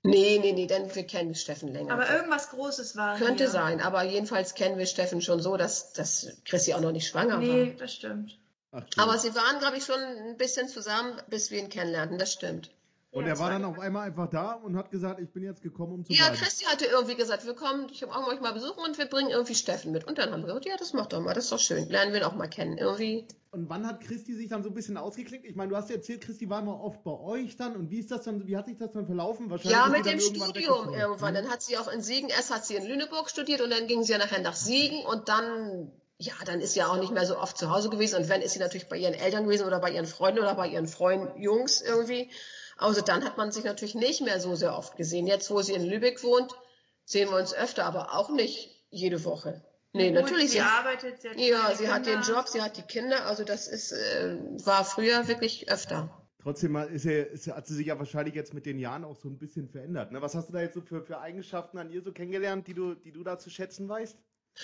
Nee, 0.05 0.37
nee, 0.39 0.51
nee, 0.51 0.67
denn 0.67 0.93
wir 0.93 1.03
kennen 1.07 1.33
Steffen 1.33 1.71
länger. 1.71 1.93
Aber 1.93 2.09
irgendwas 2.09 2.49
Großes 2.49 2.97
war. 2.97 3.17
Könnte 3.17 3.45
hier. 3.45 3.51
sein, 3.51 3.79
aber 3.81 4.03
jedenfalls 4.03 4.53
kennen 4.53 4.77
wir 4.77 4.85
Steffen 4.85 5.21
schon 5.21 5.41
so, 5.41 5.55
dass, 5.55 5.93
dass 5.93 6.27
Christi 6.45 6.73
auch 6.73 6.81
noch 6.81 6.91
nicht 6.91 7.07
schwanger 7.07 7.37
Nee, 7.37 7.67
war. 7.69 7.73
das 7.77 7.93
stimmt. 7.93 8.37
Ach, 8.73 8.83
Aber 8.97 9.17
sie 9.17 9.33
waren, 9.33 9.59
glaube 9.59 9.77
ich, 9.77 9.85
schon 9.85 9.99
ein 10.01 10.35
bisschen 10.37 10.67
zusammen, 10.67 11.21
bis 11.29 11.51
wir 11.51 11.59
ihn 11.59 11.69
kennenlernten, 11.69 12.17
das 12.17 12.33
stimmt. 12.33 12.69
Und 13.13 13.26
Ja, 13.26 13.34
er 13.34 13.39
war 13.39 13.52
dann 13.52 13.63
auf 13.63 13.80
einmal 13.80 14.08
einfach 14.08 14.28
da 14.30 14.54
und 14.54 14.76
hat 14.76 14.89
gesagt, 14.89 15.19
ich 15.19 15.32
bin 15.32 15.43
jetzt 15.43 15.62
gekommen, 15.62 15.93
um 15.93 16.06
zu 16.06 16.12
Ja, 16.13 16.26
bleiben. 16.26 16.38
Christi 16.38 16.65
hatte 16.65 16.86
irgendwie 16.86 17.15
gesagt, 17.15 17.45
wir 17.45 17.54
kommen, 17.54 17.88
ich 17.91 18.04
auch 18.06 18.28
euch 18.28 18.41
mal 18.41 18.54
besuchen 18.54 18.84
und 18.84 18.97
wir 18.97 19.06
bringen 19.06 19.30
irgendwie 19.30 19.54
Steffen 19.56 19.91
mit. 19.91 20.06
Und 20.08 20.17
dann 20.17 20.32
haben 20.32 20.41
wir 20.41 20.47
gesagt, 20.47 20.65
ja, 20.65 20.76
das 20.78 20.93
macht 20.93 21.13
doch 21.13 21.21
mal, 21.21 21.34
das 21.36 21.45
ist 21.45 21.52
doch 21.52 21.60
schön. 21.60 21.88
Lernen 21.89 22.12
wir 22.12 22.21
ihn 22.21 22.26
auch 22.26 22.34
mal 22.36 22.47
kennen. 22.47 22.78
Irgendwie. 22.78 23.28
Und 23.52 23.69
wann 23.69 23.86
hat 23.86 24.02
Christi 24.02 24.34
sich 24.34 24.49
dann 24.49 24.63
so 24.63 24.69
ein 24.69 24.73
bisschen 24.73 24.97
ausgeklinkt? 24.97 25.45
Ich 25.45 25.56
meine, 25.56 25.69
du 25.69 25.76
hast 25.76 25.91
ja 25.91 25.97
erzählt, 25.97 26.21
Christi 26.21 26.49
war 26.49 26.63
mal 26.63 26.73
oft 26.73 27.04
bei 27.04 27.12
euch 27.12 27.56
dann. 27.56 27.76
Und 27.76 27.91
wie 27.91 27.99
ist 27.99 28.10
das 28.10 28.23
dann, 28.23 28.47
wie 28.47 28.58
hat 28.58 28.65
sich 28.65 28.78
das 28.78 28.91
dann 28.93 29.06
verlaufen? 29.06 29.52
Wahrscheinlich 29.52 29.78
Ja, 29.78 29.89
mit 29.89 30.08
dem 30.08 30.17
irgendwann 30.17 30.49
Studium 30.49 30.56
weggeflogen. 30.56 30.93
irgendwann. 30.99 31.34
Dann 31.36 31.49
hat 31.52 31.62
sie 31.62 31.78
auch 31.78 31.88
in 31.88 32.02
Siegen, 32.02 32.30
erst 32.30 32.52
hat 32.52 32.65
sie 32.65 32.73
in 32.76 32.84
Lüneburg 32.88 33.30
studiert 33.30 33.62
und 33.62 33.69
dann 33.69 33.86
ging 33.86 34.02
sie 34.02 34.13
ja 34.13 34.17
nachher 34.17 34.41
nach 34.41 34.56
Siegen 34.56 35.06
und 35.06 35.30
dann, 35.30 35.91
ja, 36.17 36.34
dann 36.47 36.62
ist 36.62 36.73
sie 36.73 36.80
ja 36.80 36.88
auch 36.88 36.97
nicht 36.99 37.13
mehr 37.13 37.28
so 37.28 37.38
oft 37.38 37.56
zu 37.56 37.69
Hause 37.69 37.91
gewesen. 37.91 38.15
Und 38.23 38.28
wenn, 38.28 38.41
ist 38.41 38.54
sie 38.54 38.60
natürlich 38.60 38.89
bei 38.89 38.97
ihren 38.97 39.13
Eltern 39.13 39.43
gewesen 39.43 39.67
oder 39.67 39.80
bei 39.80 39.91
ihren 39.91 40.08
Freunden 40.08 40.39
oder 40.39 40.56
bei 40.56 40.67
ihren 40.67 40.88
Freunden, 40.88 41.39
Jungs 41.39 41.80
irgendwie. 41.82 42.32
Also 42.77 43.01
dann 43.01 43.23
hat 43.23 43.38
man 43.38 43.51
sich 43.51 43.63
natürlich 43.63 43.95
nicht 43.95 44.21
mehr 44.21 44.39
so 44.39 44.55
sehr 44.55 44.77
oft 44.77 44.97
gesehen. 44.97 45.27
Jetzt, 45.27 45.51
wo 45.51 45.62
sie 45.62 45.73
in 45.73 45.86
Lübeck 45.86 46.23
wohnt, 46.23 46.53
sehen 47.05 47.29
wir 47.29 47.38
uns 47.38 47.53
öfter, 47.53 47.86
aber 47.86 48.13
auch 48.13 48.29
nicht 48.29 48.86
jede 48.89 49.23
Woche. 49.25 49.63
Nee, 49.93 50.12
Gut, 50.12 50.21
natürlich. 50.21 50.51
Sie 50.51 50.62
arbeitet, 50.62 51.21
sie 51.21 51.49
ja, 51.49 51.75
sie 51.75 51.88
hat 51.88 52.07
den 52.07 52.21
Kinder. 52.21 52.36
Job, 52.36 52.47
sie 52.47 52.62
hat 52.62 52.77
die 52.77 52.81
Kinder. 52.81 53.25
Also 53.27 53.43
das 53.43 53.67
ist, 53.67 53.91
äh, 53.91 54.38
war 54.65 54.83
früher 54.86 55.27
wirklich 55.27 55.69
öfter. 55.69 56.09
Trotzdem 56.41 56.71
mal 56.73 56.89
ist 56.89 57.05
er, 57.05 57.29
ist, 57.29 57.47
hat 57.47 57.67
sie 57.67 57.75
sich 57.75 57.88
ja 57.88 57.97
wahrscheinlich 57.99 58.36
jetzt 58.36 58.53
mit 58.53 58.65
den 58.65 58.79
Jahren 58.79 59.05
auch 59.05 59.15
so 59.15 59.29
ein 59.29 59.38
bisschen 59.38 59.69
verändert. 59.69 60.12
Ne? 60.12 60.21
Was 60.21 60.36
hast 60.36 60.49
du 60.49 60.53
da 60.53 60.62
jetzt 60.62 60.73
so 60.73 60.81
für, 60.81 61.03
für 61.03 61.19
Eigenschaften 61.19 61.77
an 61.77 61.89
ihr 61.89 62.01
so 62.01 62.12
kennengelernt, 62.12 62.67
die 62.67 62.73
du, 62.73 62.95
die 62.95 63.12
du 63.12 63.23
da 63.23 63.38
zu 63.38 63.49
schätzen 63.49 63.88
weißt? 63.88 64.17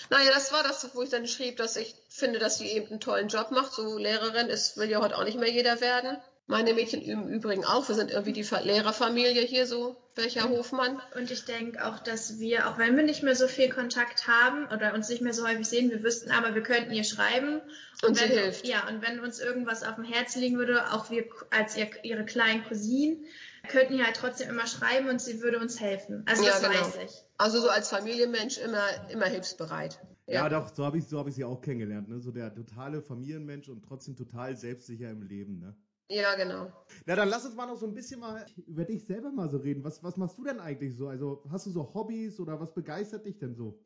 Naja, 0.09 0.29
das 0.33 0.51
war 0.51 0.63
das, 0.63 0.93
wo 0.93 1.03
ich 1.03 1.09
dann 1.09 1.27
schrieb, 1.27 1.57
dass 1.57 1.77
ich 1.77 1.95
finde, 2.09 2.39
dass 2.39 2.57
sie 2.57 2.67
eben 2.67 2.87
einen 2.87 2.99
tollen 2.99 3.27
Job 3.27 3.51
macht. 3.51 3.71
So 3.71 3.97
Lehrerin 3.97 4.47
ist, 4.47 4.77
will 4.77 4.89
ja 4.89 5.01
heute 5.01 5.17
auch 5.17 5.23
nicht 5.23 5.39
mehr 5.39 5.51
jeder 5.51 5.79
werden. 5.79 6.17
Meine 6.49 6.73
Mädchen 6.73 7.03
im 7.03 7.27
Übrigen 7.27 7.63
auch. 7.63 7.87
Wir 7.87 7.93
sind 7.93 8.09
irgendwie 8.09 8.33
die 8.33 8.41
Lehrerfamilie 8.41 9.43
hier 9.43 9.67
so, 9.67 9.95
welcher 10.15 10.49
Hofmann. 10.49 10.99
Und 11.15 11.29
ich 11.29 11.45
denke 11.45 11.85
auch, 11.85 11.99
dass 11.99 12.39
wir, 12.39 12.67
auch 12.67 12.79
wenn 12.79 12.97
wir 12.97 13.03
nicht 13.03 13.21
mehr 13.21 13.35
so 13.35 13.47
viel 13.47 13.69
Kontakt 13.69 14.27
haben 14.27 14.65
oder 14.73 14.95
uns 14.95 15.09
nicht 15.09 15.21
mehr 15.21 15.31
so 15.31 15.47
häufig 15.47 15.67
sehen, 15.67 15.91
wir 15.91 16.01
wüssten 16.01 16.31
aber, 16.31 16.55
wir 16.55 16.63
könnten 16.63 16.91
ihr 16.91 17.03
schreiben. 17.03 17.61
Und, 18.01 18.09
und 18.09 18.19
wenn, 18.19 18.31
sie 18.31 18.39
hilft. 18.39 18.67
Ja, 18.67 18.87
und 18.87 19.03
wenn 19.03 19.19
uns 19.19 19.39
irgendwas 19.39 19.83
auf 19.83 19.93
dem 19.93 20.03
Herzen 20.03 20.41
liegen 20.41 20.57
würde, 20.57 20.91
auch 20.91 21.11
wir 21.11 21.25
als 21.51 21.77
ihr, 21.77 21.87
ihre 22.01 22.25
kleinen 22.25 22.63
Cousinen, 22.63 23.25
könnten 23.69 23.93
ihr 23.93 24.05
halt 24.05 24.15
trotzdem 24.15 24.49
immer 24.49 24.65
schreiben 24.65 25.07
und 25.07 25.21
sie 25.21 25.41
würde 25.41 25.59
uns 25.59 25.79
helfen. 25.79 26.23
Also 26.27 26.43
Ja, 26.43 26.49
das 26.49 26.61
genau. 26.63 26.73
weiß 26.73 26.97
ich. 27.05 27.11
Also 27.37 27.61
so 27.61 27.69
als 27.69 27.89
Familienmensch 27.89 28.57
immer, 28.57 28.87
immer 29.11 29.27
hilfsbereit. 29.27 29.99
Ja, 30.25 30.49
doch, 30.49 30.73
so 30.73 30.83
habe 30.83 30.97
ich, 30.97 31.07
so 31.07 31.19
hab 31.19 31.27
ich 31.27 31.35
sie 31.35 31.43
auch 31.43 31.61
kennengelernt. 31.61 32.09
Ne? 32.09 32.19
So 32.19 32.31
der 32.31 32.51
totale 32.55 33.03
Familienmensch 33.03 33.69
und 33.69 33.85
trotzdem 33.85 34.15
total 34.15 34.57
selbstsicher 34.57 35.11
im 35.11 35.21
Leben. 35.21 35.59
Ne? 35.59 35.75
Ja, 36.09 36.35
genau. 36.35 36.71
Na, 37.05 37.15
dann 37.15 37.29
lass 37.29 37.45
uns 37.45 37.55
mal 37.55 37.67
noch 37.67 37.77
so 37.77 37.85
ein 37.85 37.93
bisschen 37.93 38.19
mal 38.19 38.45
über 38.67 38.83
dich 38.83 39.05
selber 39.05 39.31
mal 39.31 39.49
so 39.49 39.57
reden. 39.57 39.83
Was, 39.83 40.03
was 40.03 40.17
machst 40.17 40.37
du 40.37 40.43
denn 40.43 40.59
eigentlich 40.59 40.97
so? 40.97 41.07
Also 41.07 41.43
hast 41.51 41.67
du 41.67 41.71
so 41.71 41.93
Hobbys 41.93 42.39
oder 42.39 42.59
was 42.59 42.73
begeistert 42.73 43.25
dich 43.25 43.37
denn 43.37 43.55
so? 43.55 43.79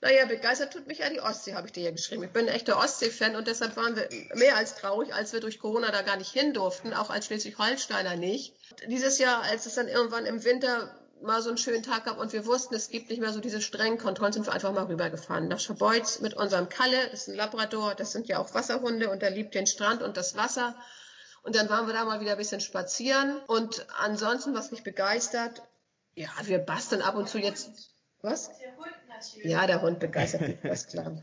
Naja, 0.00 0.26
begeistert 0.26 0.72
tut 0.72 0.86
mich 0.86 0.98
ja 0.98 1.10
die 1.10 1.20
Ostsee, 1.20 1.54
habe 1.54 1.66
ich 1.66 1.72
dir 1.72 1.84
ja 1.84 1.90
geschrieben. 1.90 2.22
Ich 2.24 2.30
bin 2.30 2.48
ein 2.48 2.54
echter 2.54 2.78
Ostsee-Fan 2.78 3.36
und 3.36 3.46
deshalb 3.46 3.76
waren 3.76 3.96
wir 3.96 4.08
mehr 4.34 4.56
als 4.56 4.76
traurig, 4.76 5.12
als 5.12 5.32
wir 5.32 5.40
durch 5.40 5.58
Corona 5.58 5.90
da 5.90 6.02
gar 6.02 6.16
nicht 6.16 6.32
hin 6.32 6.54
durften, 6.54 6.92
auch 6.92 7.10
als 7.10 7.26
Schleswig-Holsteiner 7.26 8.16
nicht. 8.16 8.54
Dieses 8.88 9.18
Jahr, 9.18 9.42
als 9.42 9.66
es 9.66 9.74
dann 9.74 9.88
irgendwann 9.88 10.26
im 10.26 10.44
Winter 10.44 10.94
mal 11.22 11.40
so 11.42 11.48
einen 11.48 11.58
schönen 11.58 11.82
Tag 11.82 12.04
gab 12.04 12.18
und 12.18 12.32
wir 12.32 12.46
wussten, 12.46 12.74
es 12.74 12.90
gibt 12.90 13.10
nicht 13.10 13.20
mehr 13.20 13.32
so 13.32 13.40
diese 13.40 13.60
strengen 13.60 13.98
Kontrollen, 13.98 14.32
sind 14.32 14.46
wir 14.46 14.52
einfach 14.52 14.72
mal 14.72 14.84
rübergefahren 14.84 15.48
nach 15.48 15.60
Schabeutz 15.60 16.20
mit 16.20 16.34
unserem 16.34 16.68
Kalle, 16.68 16.96
das 17.10 17.22
ist 17.22 17.28
ein 17.28 17.36
Labrador, 17.36 17.94
das 17.94 18.12
sind 18.12 18.28
ja 18.28 18.38
auch 18.38 18.54
Wasserhunde 18.54 19.10
und 19.10 19.22
der 19.22 19.30
liebt 19.30 19.54
den 19.54 19.66
Strand 19.66 20.02
und 20.02 20.16
das 20.16 20.36
Wasser. 20.36 20.76
Und 21.46 21.54
dann 21.54 21.68
waren 21.68 21.86
wir 21.86 21.94
da 21.94 22.04
mal 22.04 22.20
wieder 22.20 22.32
ein 22.32 22.38
bisschen 22.38 22.60
spazieren 22.60 23.38
und 23.46 23.86
ansonsten, 24.00 24.52
was 24.52 24.72
mich 24.72 24.82
begeistert, 24.82 25.62
ja, 26.16 26.28
wir 26.42 26.58
basteln 26.58 27.02
ab 27.02 27.14
und 27.14 27.28
zu 27.28 27.38
jetzt, 27.38 27.92
was? 28.20 28.50
Der 28.58 28.76
Hund 28.76 28.90
natürlich. 29.08 29.52
Ja, 29.52 29.66
der 29.68 29.80
Hund 29.80 30.00
begeistert 30.00 30.40
mich, 30.40 30.58
das 30.64 30.88
klar. 30.88 31.22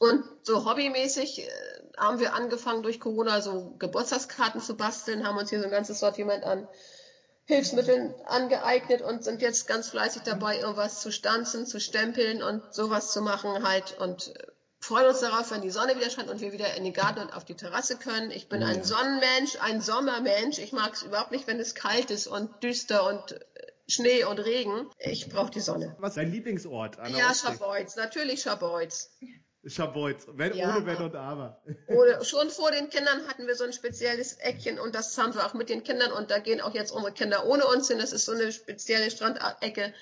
Und 0.00 0.24
so 0.42 0.68
hobbymäßig 0.68 1.46
äh, 1.46 1.48
haben 1.96 2.18
wir 2.18 2.34
angefangen 2.34 2.82
durch 2.82 2.98
Corona 2.98 3.40
so 3.40 3.76
Geburtstagskarten 3.78 4.60
zu 4.60 4.76
basteln, 4.76 5.24
haben 5.24 5.38
uns 5.38 5.50
hier 5.50 5.60
so 5.60 5.66
ein 5.66 5.70
ganzes 5.70 6.00
Sortiment 6.00 6.42
an 6.42 6.66
Hilfsmitteln 7.44 8.12
angeeignet 8.26 9.00
und 9.00 9.22
sind 9.22 9.42
jetzt 9.42 9.68
ganz 9.68 9.90
fleißig 9.90 10.22
dabei, 10.22 10.58
irgendwas 10.58 11.00
zu 11.02 11.12
stanzen, 11.12 11.66
zu 11.66 11.78
stempeln 11.78 12.42
und 12.42 12.74
sowas 12.74 13.12
zu 13.12 13.22
machen 13.22 13.62
halt 13.62 13.96
und 14.00 14.34
äh, 14.36 14.46
freuen 14.80 15.06
uns 15.06 15.20
darauf, 15.20 15.50
wenn 15.50 15.60
die 15.62 15.70
Sonne 15.70 15.96
wieder 15.96 16.10
scheint 16.10 16.30
und 16.30 16.40
wir 16.40 16.52
wieder 16.52 16.74
in 16.74 16.84
den 16.84 16.92
Garten 16.92 17.20
und 17.20 17.32
auf 17.34 17.44
die 17.44 17.54
Terrasse 17.54 17.96
können. 17.96 18.30
Ich 18.30 18.48
bin 18.48 18.62
Oh 18.62 18.66
ein 18.66 18.78
ja. 18.78 18.84
Sonnenmensch, 18.84 19.56
ein 19.60 19.80
Sommermensch. 19.80 20.58
Ich 20.58 20.72
mag 20.72 20.94
es 20.94 21.02
überhaupt 21.02 21.30
nicht, 21.30 21.46
wenn 21.46 21.60
es 21.60 21.74
kalt 21.74 22.10
ist 22.10 22.26
und 22.26 22.62
düster 22.62 23.06
und 23.06 23.32
äh, 23.32 23.38
Schnee 23.86 24.24
und 24.24 24.38
Regen. 24.38 24.88
Ich 24.98 25.28
brauche 25.28 25.50
die 25.50 25.60
Sonne. 25.60 25.96
Was 25.98 26.10
ist 26.10 26.16
dein 26.16 26.32
Lieblingsort? 26.32 26.98
an 26.98 27.12
der 27.12 27.20
Ja? 27.20 27.34
Schabeutz, 27.34 27.96
natürlich 27.96 28.42
Schabeutz. 28.42 29.10
Schabeutz. 29.66 30.26
Wenn, 30.32 30.54
Ja. 30.54 30.74
Ohne 30.76 30.86
Wenn 30.86 30.96
und 30.96 31.14
Aber. 31.14 31.60
Oder 31.88 32.24
schon 32.24 32.48
vor 32.48 32.70
den 32.70 32.88
Kindern 32.88 33.26
hatten 33.28 33.46
wir 33.46 33.54
so 33.56 33.64
ein 33.64 33.74
spezielles 33.74 34.34
Eckchen 34.34 34.78
und 34.78 34.94
das 34.94 35.16
haben 35.18 35.34
wir 35.34 35.44
auch 35.44 35.52
mit 35.54 35.68
den 35.68 35.82
Kindern 35.84 36.12
und 36.12 36.30
da 36.30 36.38
gehen 36.38 36.60
auch 36.62 36.72
jetzt 36.72 36.92
unsere 36.92 37.12
Kinder 37.12 37.44
ohne 37.46 37.66
uns 37.66 37.88
hin. 37.88 37.98
Das 37.98 38.12
ist 38.12 38.24
so 38.24 38.32
eine 38.32 38.50
spezielle 38.52 39.10
Strandecke, 39.10 39.92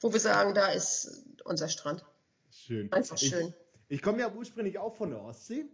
wo 0.00 0.12
wir 0.12 0.20
sagen, 0.20 0.54
da 0.54 0.68
ist 0.68 1.24
unser 1.44 1.68
Strand. 1.68 2.04
Schön. 2.52 2.92
Einfach 2.92 3.18
schön. 3.18 3.48
Ich 3.48 3.54
komme 4.02 4.20
ja 4.20 4.32
ursprünglich 4.32 4.78
auch 4.78 4.94
von 4.94 5.10
der 5.10 5.22
Ostsee. 5.22 5.66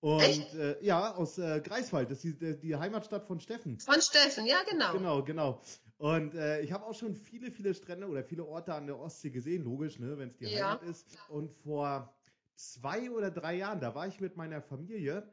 Und 0.00 0.54
äh, 0.54 0.82
ja, 0.84 1.14
aus 1.14 1.38
äh, 1.38 1.60
Greifswald, 1.60 2.10
das 2.10 2.24
ist 2.24 2.40
die, 2.40 2.56
die 2.58 2.76
Heimatstadt 2.76 3.26
von 3.26 3.40
Steffen. 3.40 3.78
Von 3.80 4.00
Steffen, 4.00 4.46
ja 4.46 4.58
genau. 4.68 4.92
Genau, 4.92 5.22
genau. 5.24 5.60
Und 5.98 6.34
äh, 6.34 6.60
ich 6.60 6.70
habe 6.72 6.84
auch 6.86 6.94
schon 6.94 7.14
viele, 7.16 7.50
viele 7.50 7.74
Strände 7.74 8.06
oder 8.06 8.22
viele 8.22 8.44
Orte 8.44 8.74
an 8.74 8.86
der 8.86 8.98
Ostsee 9.00 9.30
gesehen, 9.30 9.64
logisch, 9.64 9.98
ne, 9.98 10.16
wenn 10.18 10.28
es 10.30 10.36
die 10.36 10.44
Ja. 10.46 10.68
Heimat 10.80 10.82
ist. 10.84 11.04
Und 11.28 11.50
vor 11.64 12.14
zwei 12.54 13.10
oder 13.10 13.32
drei 13.32 13.56
Jahren, 13.56 13.80
da 13.80 13.94
war 13.96 14.06
ich 14.06 14.20
mit 14.20 14.36
meiner 14.36 14.62
Familie 14.62 15.28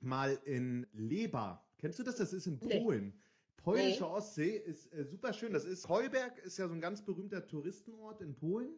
mal 0.00 0.38
in 0.44 0.86
Leba. 0.92 1.64
Kennst 1.78 2.00
du 2.00 2.02
das? 2.02 2.16
Das 2.16 2.32
ist 2.32 2.46
in 2.48 2.58
Nee. 2.62 2.80
Polen. 2.80 3.20
Polnische 3.62 4.02
Nee. 4.02 4.10
Ostsee 4.10 4.56
ist 4.56 4.92
äh, 4.92 5.04
super 5.04 5.32
schön. 5.32 5.52
Das 5.52 5.64
ist 5.64 5.88
Heuberg, 5.88 6.36
ist 6.38 6.58
ja 6.58 6.66
so 6.66 6.74
ein 6.74 6.80
ganz 6.80 7.02
berühmter 7.02 7.46
Touristenort 7.46 8.20
in 8.20 8.34
Polen. 8.34 8.76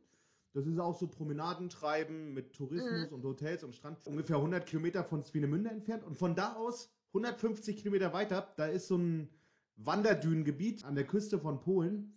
Das 0.57 0.67
ist 0.67 0.79
auch 0.79 0.99
so 0.99 1.07
Promenaden 1.07 1.69
treiben 1.69 2.33
mit 2.33 2.55
Tourismus 2.55 3.09
Mhm. 3.11 3.15
und 3.17 3.25
Hotels 3.25 3.63
am 3.63 3.73
Strand. 3.73 3.99
Ungefähr 4.07 4.37
100 4.39 4.65
Kilometer 4.65 5.05
von 5.05 5.23
Swinemünde 5.23 5.69
entfernt. 5.69 6.03
Und 6.03 6.17
von 6.17 6.35
da 6.35 6.55
aus 6.55 6.91
150 7.13 7.77
Kilometer 7.77 8.15
weiter, 8.15 8.55
da 8.57 8.65
ist 8.65 8.89
so 8.89 8.97
ein 8.97 9.29
Wanderdünengebiet 9.77 10.83
an 10.87 10.95
der 10.95 11.07
Küste 11.07 11.39
von 11.39 11.61
Polen. 11.61 12.15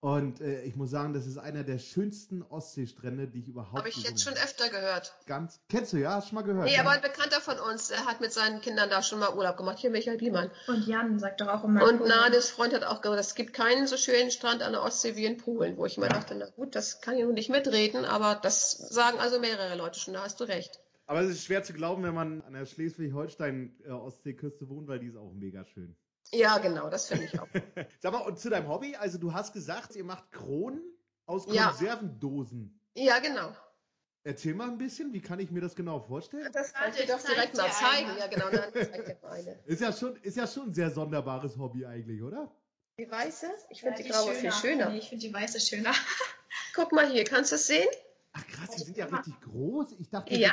Und 0.00 0.40
äh, 0.40 0.62
ich 0.62 0.76
muss 0.76 0.90
sagen, 0.90 1.12
das 1.12 1.26
ist 1.26 1.36
einer 1.36 1.62
der 1.62 1.78
schönsten 1.78 2.42
Ostseestrände, 2.42 3.28
die 3.28 3.40
ich 3.40 3.48
überhaupt 3.48 3.76
Habe 3.76 3.90
ich 3.90 3.96
gesehen 3.96 4.12
jetzt 4.12 4.22
schon 4.22 4.34
habe. 4.34 4.44
öfter 4.44 4.70
gehört. 4.70 5.14
Ganz. 5.26 5.60
Kennst 5.68 5.92
du 5.92 5.98
ja? 5.98 6.14
Hast 6.14 6.24
du 6.24 6.28
schon 6.30 6.36
mal 6.36 6.42
gehört? 6.42 6.64
Nee, 6.64 6.74
ja? 6.74 6.80
aber 6.80 6.90
ein 6.90 7.02
Bekannter 7.02 7.42
von 7.42 7.58
uns, 7.58 7.88
der 7.88 8.06
hat 8.06 8.22
mit 8.22 8.32
seinen 8.32 8.62
Kindern 8.62 8.88
da 8.88 9.02
schon 9.02 9.18
mal 9.18 9.34
Urlaub 9.34 9.58
gemacht. 9.58 9.78
Hier 9.78 9.90
Michael 9.90 10.16
Biemann. 10.16 10.50
Und 10.68 10.86
Jan 10.86 11.18
sagt 11.18 11.42
doch 11.42 11.48
auch 11.48 11.64
immer. 11.64 11.86
Und 11.86 12.06
Nades 12.06 12.48
Freund 12.48 12.72
hat 12.72 12.84
auch 12.84 13.02
gesagt, 13.02 13.20
es 13.20 13.34
gibt 13.34 13.52
keinen 13.52 13.86
so 13.86 13.98
schönen 13.98 14.30
Strand 14.30 14.62
an 14.62 14.72
der 14.72 14.82
Ostsee 14.82 15.16
wie 15.16 15.26
in 15.26 15.36
Polen, 15.36 15.76
wo 15.76 15.84
ich 15.84 15.98
immer 15.98 16.08
dachte, 16.08 16.34
na 16.34 16.48
gut, 16.48 16.74
das 16.74 17.02
kann 17.02 17.18
ich 17.18 17.24
nun 17.24 17.34
nicht 17.34 17.50
mitreden, 17.50 18.06
aber 18.06 18.40
das 18.42 18.70
sagen 18.70 19.18
also 19.18 19.38
mehrere 19.38 19.76
Leute 19.76 20.00
schon, 20.00 20.14
da 20.14 20.22
hast 20.22 20.40
du 20.40 20.44
recht. 20.44 20.80
Aber 21.06 21.20
es 21.20 21.28
ist 21.28 21.44
schwer 21.44 21.62
zu 21.62 21.74
glauben, 21.74 22.04
wenn 22.04 22.14
man 22.14 22.40
an 22.42 22.54
der 22.54 22.64
Schleswig-Holstein-Ostseeküste 22.64 24.70
wohnt, 24.70 24.88
weil 24.88 25.00
die 25.00 25.08
ist 25.08 25.16
auch 25.16 25.34
mega 25.34 25.66
schön. 25.66 25.94
Ja, 26.32 26.58
genau, 26.58 26.88
das 26.90 27.08
finde 27.08 27.24
ich 27.24 27.38
auch. 27.40 27.46
Sag 28.00 28.12
mal, 28.12 28.18
und 28.20 28.38
zu 28.38 28.50
deinem 28.50 28.68
Hobby, 28.68 28.94
also 28.96 29.18
du 29.18 29.32
hast 29.32 29.52
gesagt, 29.52 29.96
ihr 29.96 30.04
macht 30.04 30.30
Kronen 30.30 30.82
aus 31.26 31.46
Ja. 31.48 31.68
Konservendosen. 31.70 32.80
Ja, 32.94 33.18
genau. 33.18 33.52
Erzähl 34.22 34.54
mal 34.54 34.68
ein 34.68 34.78
bisschen, 34.78 35.12
wie 35.12 35.20
kann 35.20 35.40
ich 35.40 35.50
mir 35.50 35.60
das 35.60 35.74
genau 35.74 35.98
vorstellen? 36.00 36.52
Das 36.52 36.74
kann 36.74 36.90
ich 36.90 36.96
dir 36.96 37.06
doch 37.06 37.18
ich 37.18 37.24
direkt 37.24 37.56
mal 37.56 37.70
zeigen. 37.72 38.10
Ja, 38.18 38.26
genau, 38.26 38.50
dann 38.50 38.70
zeig 38.72 39.06
dir 39.06 39.18
mal 39.22 39.32
eine. 39.32 39.58
Ist 39.64 39.80
ja 39.80 39.92
schon, 39.92 40.16
ist 40.16 40.36
ja 40.36 40.46
schon 40.46 40.68
ein 40.68 40.74
sehr 40.74 40.90
sonderbares 40.90 41.56
Hobby 41.56 41.86
eigentlich, 41.86 42.22
oder? 42.22 42.54
Die 42.98 43.10
weiße? 43.10 43.50
Ich 43.70 43.80
Ja, 43.80 43.88
finde 43.88 44.02
die 44.02 44.10
graue 44.10 44.34
viel 44.34 44.52
schöner. 44.52 44.90
Nee, 44.90 44.98
ich 44.98 45.08
finde 45.08 45.26
die 45.26 45.32
weiße 45.32 45.58
schöner. 45.58 45.92
Guck 46.74 46.92
mal 46.92 47.10
hier, 47.10 47.24
kannst 47.24 47.52
du 47.52 47.56
es 47.56 47.66
sehen? 47.66 47.88
Ach 48.32 48.46
krass, 48.46 48.70
die 48.76 48.82
sind 48.82 48.96
ja 48.96 49.06
richtig 49.06 49.40
groß. 49.40 49.92
Ich 49.98 50.10
dachte, 50.10 50.34
Ja. 50.34 50.52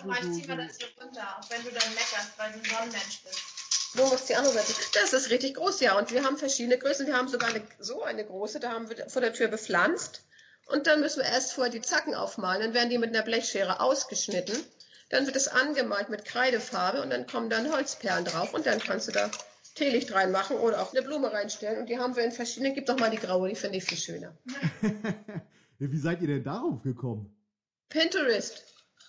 klein, 0.00 0.32
ziehen 0.32 0.48
wir 0.48 0.56
das 0.56 0.78
hier 0.78 0.88
runter, 1.02 1.36
auch 1.38 1.50
wenn 1.50 1.62
du 1.64 1.70
dann 1.70 1.88
meckerst, 1.94 2.38
weil 2.38 2.52
du 2.52 2.58
ein 2.58 2.64
Sonnenmensch 2.64 3.22
bist. 3.24 3.59
Du 3.96 4.04
musst 4.06 4.28
die 4.28 4.36
andere 4.36 4.52
Seite. 4.54 4.72
Das 4.94 5.12
ist 5.12 5.30
richtig 5.30 5.54
groß, 5.54 5.80
ja. 5.80 5.98
Und 5.98 6.12
wir 6.12 6.24
haben 6.24 6.36
verschiedene 6.36 6.78
Größen. 6.78 7.06
Wir 7.06 7.16
haben 7.16 7.28
sogar 7.28 7.50
eine, 7.50 7.62
so 7.78 8.02
eine 8.02 8.24
große, 8.24 8.60
da 8.60 8.70
haben 8.70 8.88
wir 8.88 9.08
vor 9.08 9.20
der 9.20 9.32
Tür 9.32 9.48
bepflanzt. 9.48 10.22
Und 10.66 10.86
dann 10.86 11.00
müssen 11.00 11.20
wir 11.20 11.26
erst 11.26 11.52
vorher 11.52 11.72
die 11.72 11.80
Zacken 11.80 12.14
aufmalen. 12.14 12.62
Dann 12.62 12.74
werden 12.74 12.90
die 12.90 12.98
mit 12.98 13.14
einer 13.14 13.24
Blechschere 13.24 13.80
ausgeschnitten. 13.80 14.56
Dann 15.08 15.26
wird 15.26 15.34
es 15.34 15.48
angemalt 15.48 16.08
mit 16.08 16.24
Kreidefarbe 16.24 17.02
und 17.02 17.10
dann 17.10 17.26
kommen 17.26 17.50
dann 17.50 17.72
Holzperlen 17.72 18.24
drauf. 18.24 18.54
Und 18.54 18.66
dann 18.66 18.78
kannst 18.78 19.08
du 19.08 19.12
da 19.12 19.28
Teelicht 19.74 20.12
reinmachen 20.12 20.56
oder 20.58 20.80
auch 20.82 20.92
eine 20.92 21.02
Blume 21.02 21.32
reinstellen. 21.32 21.80
Und 21.80 21.88
die 21.88 21.98
haben 21.98 22.14
wir 22.14 22.24
in 22.24 22.32
verschiedenen. 22.32 22.74
Gib 22.74 22.86
doch 22.86 22.98
mal 22.98 23.10
die 23.10 23.16
graue, 23.16 23.48
die 23.48 23.56
finde 23.56 23.78
ich 23.78 23.84
viel 23.84 23.98
schöner. 23.98 24.36
Wie 25.78 25.98
seid 25.98 26.20
ihr 26.20 26.28
denn 26.28 26.44
darauf 26.44 26.82
gekommen? 26.82 27.34
Pinterest. 27.88 28.62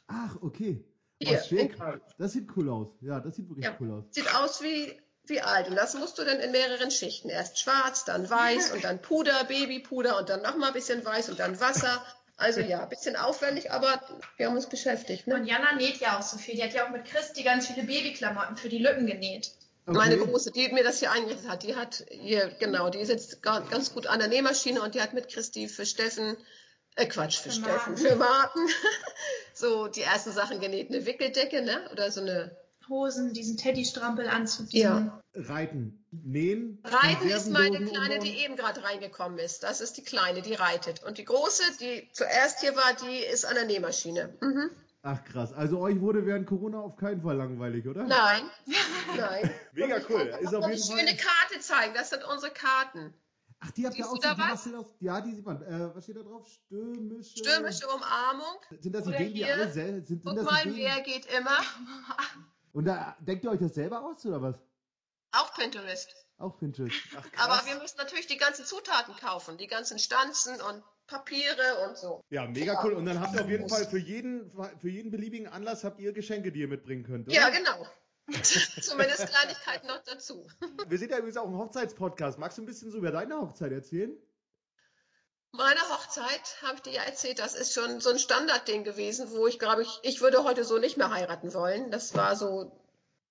Ach, 0.08 0.38
okay. 0.41 0.84
Hier, 1.21 1.39
oh, 1.43 1.47
schick. 1.47 1.75
Das 2.17 2.31
sieht 2.34 2.47
cool 2.55 2.69
aus. 2.69 2.88
Ja, 3.01 3.19
das 3.19 3.36
sieht 3.36 3.47
wirklich 3.49 3.65
Ja. 3.65 3.75
cool 3.79 3.91
aus. 3.91 4.03
Sieht 4.12 4.34
aus 4.36 4.62
wie, 4.63 4.99
wie 5.25 5.41
alt. 5.41 5.67
Und 5.69 5.75
das 5.75 5.93
musst 5.95 6.17
du 6.17 6.23
dann 6.23 6.39
in 6.39 6.51
mehreren 6.51 6.91
Schichten. 6.91 7.29
Erst 7.29 7.60
schwarz, 7.60 8.05
dann 8.05 8.29
weiß 8.29 8.71
und 8.71 8.84
dann 8.84 9.01
Puder, 9.01 9.43
Babypuder 9.45 10.17
und 10.17 10.29
dann 10.29 10.41
nochmal 10.41 10.69
ein 10.69 10.73
bisschen 10.73 11.03
weiß 11.05 11.29
und 11.29 11.39
dann 11.39 11.60
Wasser. 11.60 12.03
Also 12.38 12.60
ja, 12.60 12.81
ein 12.81 12.89
bisschen 12.89 13.15
aufwendig, 13.15 13.71
aber 13.71 14.01
wir 14.38 14.47
haben 14.47 14.55
uns 14.55 14.67
beschäftigt. 14.67 15.27
Und 15.27 15.43
Ne? 15.43 15.47
Jana 15.47 15.75
näht 15.75 15.97
ja 15.97 16.17
auch 16.17 16.23
so 16.23 16.38
viel. 16.39 16.55
Die 16.55 16.63
hat 16.63 16.73
ja 16.73 16.88
auch 16.88 16.91
mit 16.91 17.05
Christi 17.05 17.43
ganz 17.43 17.67
viele 17.67 17.86
Babyklamotten 17.86 18.57
für 18.57 18.67
die 18.69 18.79
Lücken 18.79 19.05
genäht. 19.05 19.51
Okay. 19.86 19.97
Meine 19.97 20.17
Große, 20.17 20.51
die 20.51 20.69
mir 20.69 20.84
das 20.84 20.99
hier 20.99 21.12
eingerichtet 21.12 21.47
hat, 21.49 21.63
die 21.63 21.75
hat 21.75 22.03
hier, 22.10 22.49
genau, 22.60 22.89
die 22.89 23.03
sitzt 23.05 23.41
ga- 23.43 23.60
ganz 23.60 23.93
gut 23.93 24.07
an 24.07 24.19
der 24.19 24.27
Nähmaschine 24.27 24.81
und 24.81 24.95
die 24.95 25.01
hat 25.01 25.13
mit 25.13 25.27
Christi 25.27 25.67
für 25.67 25.86
Steffen, 25.86 26.36
äh 26.95 27.06
Quatsch, 27.08 27.39
für, 27.39 27.49
Für 27.49 27.56
Steffen, 27.56 27.93
Martin. 27.93 27.97
für 27.97 28.15
Martin, 28.15 28.67
so 29.54 29.88
die 29.88 30.01
ersten 30.01 30.32
Sachen 30.32 30.60
genäht. 30.60 30.89
Eine 30.89 31.06
Wickeldecke, 31.06 31.62
ne? 31.62 31.89
Oder 31.91 32.12
so 32.12 32.21
eine 32.21 32.56
Hosen, 32.89 33.34
diesen 33.34 33.58
Teddy-Strampelanzug. 33.58 34.67
Ja. 34.73 34.95
diesen- 35.34 35.47
Reiten, 35.47 36.06
nähen. 36.12 36.84
Reiten 36.84 37.30
ist 37.30 37.49
meine 37.49 37.86
Kleine, 37.86 38.19
die 38.19 38.43
eben 38.43 38.58
gerade 38.58 38.84
reingekommen 38.84 39.39
ist. 39.39 39.63
Das 39.63 39.80
ist 39.80 39.95
die 39.95 40.04
Kleine, 40.04 40.41
die 40.41 40.56
reitet. 40.56 41.01
Und 41.04 41.17
die 41.17 41.23
Große, 41.23 41.63
die 41.80 42.10
zuerst 42.12 42.60
hier 42.60 42.75
war, 42.75 42.93
die 43.01 43.19
ist 43.19 43.45
an 43.45 43.56
der 43.56 43.63
Nähmaschine. 43.65 44.36
Mhm. 44.41 44.71
Ach 45.04 45.23
krass, 45.23 45.54
also 45.54 45.80
euch 45.80 46.01
wurde 46.01 46.25
während 46.25 46.47
Corona 46.47 46.80
auf 46.82 46.97
keinen 46.97 47.21
Fall 47.21 47.38
langweilig, 47.38 47.88
oder? 47.88 48.04
Nein, 48.04 48.43
nein. 49.17 49.49
Mega 49.71 49.99
cool. 50.10 50.32
Ist 50.41 50.54
auf 50.54 50.63
eine 50.65 50.73
jeden 50.75 50.86
Fall. 50.86 50.99
schöne 50.99 51.15
Karte 51.17 51.60
zeigen. 51.62 51.93
Das 51.95 52.10
sind 52.10 52.23
unsere 52.25 52.51
Karten. 52.51 53.13
Ach, 53.63 53.71
die 53.71 53.86
habt 53.86 53.95
ihr 53.95 54.10
auch 54.10 54.17
da 54.17 54.36
was? 54.38 54.62
steht 54.62 54.76
auf, 54.76 54.88
ja, 55.00 55.21
die 55.21 55.36
sieht 55.36 55.45
man. 55.45 55.62
Äh, 55.62 55.95
was 55.95 56.04
steht 56.04 56.17
da 56.17 56.24
drauf? 56.24 56.47
Stürmische. 56.47 57.38
Stürmische 57.38 57.88
Umarmung. 57.88 58.58
Sind 58.80 58.93
das 58.95 59.06
Oder 59.08 59.19
Ideen, 59.19 59.34
die 59.36 59.45
alle 59.45 59.71
selber 59.71 59.93
sind? 59.93 60.08
sind 60.08 60.26
Guck 60.26 60.36
das 60.36 60.45
mal, 60.45 60.62
Ideen? 60.67 60.76
wer 60.78 61.02
geht 61.02 61.26
immer. 61.28 61.58
Und 62.74 62.86
da 62.86 63.15
denkt 63.19 63.43
ihr 63.43 63.52
euch 63.52 63.60
das 63.60 63.76
selber 63.76 64.02
aus 64.04 64.26
oder 64.26 64.41
was? 64.41 64.56
Auch 65.34 65.54
Pinterest. 65.54 66.15
Auch 66.38 66.58
Pinterest. 66.58 66.95
Ach. 67.15 67.26
Aber 67.45 67.65
wir 67.67 67.80
müssen 67.80 67.97
natürlich 67.97 68.26
die 68.28 68.38
ganzen 68.38 68.65
Zutaten 68.65 69.15
kaufen, 69.15 69.58
die 69.58 69.67
ganzen 69.67 70.00
Stanzen 70.00 70.60
und 70.60 70.84
Papiere 71.06 71.88
und 71.88 71.97
so. 71.97 72.21
Ja, 72.30 72.47
mega 72.47 72.84
cool. 72.84 72.93
Und 72.93 73.06
dann 73.06 73.19
habt 73.19 73.36
ihr 73.36 73.41
auf 73.41 73.50
jeden 73.50 73.69
Fall 73.69 73.86
für 73.86 74.00
jeden, 74.00 74.52
für 74.80 74.89
jeden 74.89 75.12
beliebigen 75.12 75.47
Anlass 75.47 75.84
habt 75.84 76.00
ihr 76.00 76.13
Geschenke, 76.13 76.52
die 76.52 76.62
ihr 76.62 76.67
mitbringen 76.67 77.04
könnt. 77.04 77.28
Oder? 77.28 77.36
Ja, 77.36 77.50
genau. 77.50 77.86
Zumindest 78.81 79.27
Kleinigkeiten 79.27 79.88
noch 79.88 80.03
dazu. 80.03 80.47
Wir 80.88 80.97
sind 80.97 81.12
ja 81.12 81.17
übrigens 81.17 81.38
auch 81.38 81.47
ein 81.47 81.57
Hochzeitspodcast. 81.57 82.38
Magst 82.38 82.57
du 82.57 82.62
ein 82.62 82.65
bisschen 82.65 82.91
so 82.91 82.97
über 82.97 83.12
deine 83.12 83.39
Hochzeit 83.39 83.71
erzählen? 83.71 84.15
Meine 85.53 85.81
Hochzeit, 85.89 86.62
habe 86.62 86.75
ich 86.75 86.81
dir 86.81 86.93
ja 86.93 87.03
erzählt, 87.03 87.39
das 87.39 87.55
ist 87.55 87.73
schon 87.73 87.99
so 87.99 88.10
ein 88.10 88.19
Standardding 88.19 88.86
gewesen, 88.86 89.31
wo 89.31 89.47
ich 89.47 89.60
glaube, 89.60 89.81
ich, 89.81 89.99
ich 90.03 90.21
würde 90.21 90.45
heute 90.45 90.63
so 90.63 90.77
nicht 90.77 90.95
mehr 90.95 91.12
heiraten 91.12 91.53
wollen. 91.53 91.91
Das 91.91 92.15
war 92.15 92.38
so, 92.38 92.71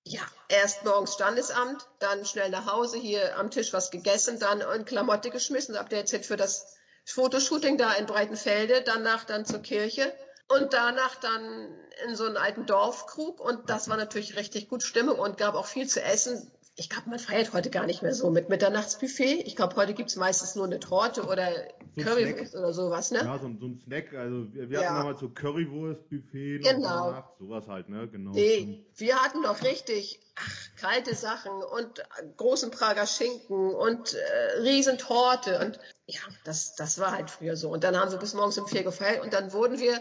ja, 0.03 0.21
erst 0.47 0.85
morgens 0.85 1.15
Standesamt, 1.15 1.87
dann 1.97 2.23
schnell 2.25 2.51
nach 2.51 2.71
Hause, 2.71 2.99
hier 2.99 3.37
am 3.37 3.49
Tisch 3.49 3.73
was 3.73 3.89
gegessen, 3.89 4.39
dann 4.39 4.61
in 4.61 4.85
Klamotte 4.85 5.31
geschmissen, 5.31 5.75
habt 5.77 5.93
ihr 5.93 5.97
erzählt, 5.97 6.27
für 6.27 6.37
das 6.37 6.77
Fotoshooting 7.05 7.79
da 7.79 7.93
in 7.93 8.05
Breitenfelde, 8.05 8.83
danach 8.83 9.23
dann 9.23 9.43
zur 9.43 9.63
Kirche 9.63 10.13
und 10.47 10.73
danach 10.73 11.15
dann 11.15 11.69
in 12.07 12.15
so 12.15 12.25
einen 12.25 12.37
alten 12.37 12.65
Dorfkrug 12.65 13.39
und 13.39 13.69
das 13.69 13.89
war 13.89 13.97
natürlich 13.97 14.35
richtig 14.37 14.69
gut 14.69 14.83
Stimmung 14.83 15.19
und 15.19 15.37
gab 15.37 15.55
auch 15.55 15.65
viel 15.67 15.87
zu 15.87 16.01
essen. 16.01 16.51
Ich 16.77 16.89
glaube, 16.89 17.09
man 17.09 17.19
feiert 17.19 17.51
heute 17.53 17.69
gar 17.69 17.85
nicht 17.85 18.01
mehr 18.01 18.13
so 18.13 18.29
mit 18.29 18.47
Mitternachtsbuffet. 18.47 19.43
Ich 19.45 19.55
glaube, 19.57 19.75
heute 19.75 19.93
gibt's 19.93 20.15
meistens 20.15 20.55
nur 20.55 20.65
eine 20.65 20.79
Torte 20.79 21.23
oder 21.25 21.49
So 21.97 22.03
Currywurst 22.03 22.55
oder 22.55 22.73
sowas, 22.73 23.11
ne? 23.11 23.19
Ja, 23.19 23.37
so, 23.39 23.47
ein- 23.47 23.59
so 23.59 23.65
ein 23.67 23.77
Snack. 23.85 24.13
Also 24.13 24.53
wir, 24.53 24.69
wir 24.69 24.79
Ja. 24.79 24.85
hatten 24.87 24.95
damals 24.99 25.19
so 25.19 25.29
Currywurst-Buffet 25.29 26.59
noch 26.63 26.69
Genau. 26.71 27.05
gemacht. 27.07 27.29
Sowas 27.39 27.67
halt, 27.67 27.89
ne? 27.89 28.07
Genau. 28.07 28.31
Nee, 28.31 28.85
wir 28.95 29.15
hatten 29.21 29.43
doch 29.43 29.61
richtig 29.63 30.21
ach, 30.35 30.57
kalte 30.79 31.13
Sachen 31.13 31.51
und 31.51 32.03
großen 32.37 32.71
Prager 32.71 33.05
Schinken 33.05 33.75
und 33.75 34.13
äh, 34.13 34.59
Riesentorte 34.61 35.59
und 35.59 35.77
ja, 36.07 36.21
das, 36.45 36.75
das 36.75 36.99
war 36.99 37.11
halt 37.11 37.29
früher 37.29 37.57
so. 37.57 37.69
Und 37.69 37.83
dann 37.83 37.97
haben 37.97 38.11
wir 38.11 38.17
bis 38.17 38.33
morgens 38.33 38.57
um 38.57 38.67
vier 38.67 38.83
gefeiert 38.83 39.21
und 39.23 39.33
dann 39.33 39.51
wurden 39.53 39.77
wir 39.79 39.99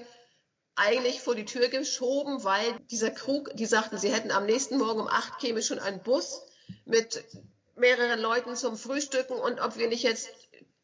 eigentlich 0.80 1.20
vor 1.20 1.34
die 1.34 1.44
Tür 1.44 1.68
geschoben, 1.68 2.42
weil 2.44 2.64
dieser 2.90 3.10
Krug, 3.10 3.50
die 3.54 3.66
sagten, 3.66 3.98
sie 3.98 4.12
hätten 4.12 4.30
am 4.30 4.46
nächsten 4.46 4.78
Morgen 4.78 5.00
um 5.00 5.08
acht 5.08 5.38
käme 5.38 5.62
schon 5.62 5.78
ein 5.78 6.02
Bus 6.02 6.42
mit 6.84 7.24
mehreren 7.76 8.20
Leuten 8.20 8.56
zum 8.56 8.76
Frühstücken 8.76 9.34
und 9.34 9.60
ob 9.60 9.76
wir 9.78 9.88
nicht 9.88 10.02
jetzt 10.02 10.28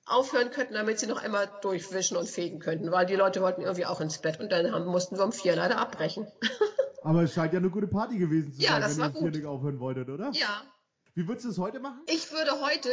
aufhören 0.07 0.51
könnten, 0.51 0.75
damit 0.75 0.99
sie 1.01 1.07
noch 1.07 1.23
einmal 1.23 1.51
durchwischen 1.63 2.17
und 2.17 2.29
fegen 2.29 2.61
könnten, 2.61 2.93
weil 2.93 3.07
die 3.07 3.17
Leute 3.17 3.41
wollten 3.43 3.63
irgendwie 3.63 3.87
auch 3.87 4.01
ins 4.01 4.19
Bett 4.19 4.39
und 4.41 4.51
dann 4.53 4.71
haben, 4.73 4.87
mussten 4.87 5.17
wir 5.17 5.25
um 5.25 5.33
vier 5.33 5.57
leider 5.57 5.79
abbrechen. 5.79 6.31
Aber 7.03 7.23
es 7.23 7.35
scheint 7.35 7.53
ja 7.53 7.59
eine 7.59 7.71
gute 7.71 7.87
Party 7.89 8.19
gewesen 8.19 8.53
zu 8.53 8.61
Ja, 8.63 8.73
sein, 8.73 8.81
das 8.83 8.91
wenn 8.93 8.99
war 9.01 9.07
ihr 9.07 9.09
jetzt 9.11 9.21
gut. 9.21 9.33
hier 9.33 9.41
nicht 9.41 9.47
aufhören 9.49 9.81
wolltet, 9.81 10.09
oder? 10.09 10.31
Ja, 10.33 10.63
Wie 11.15 11.27
würdest 11.29 11.47
du 11.47 11.51
es 11.51 11.59
heute 11.59 11.81
machen? 11.81 12.01
Ich 12.07 12.31
würde 12.33 12.61
heute 12.61 12.89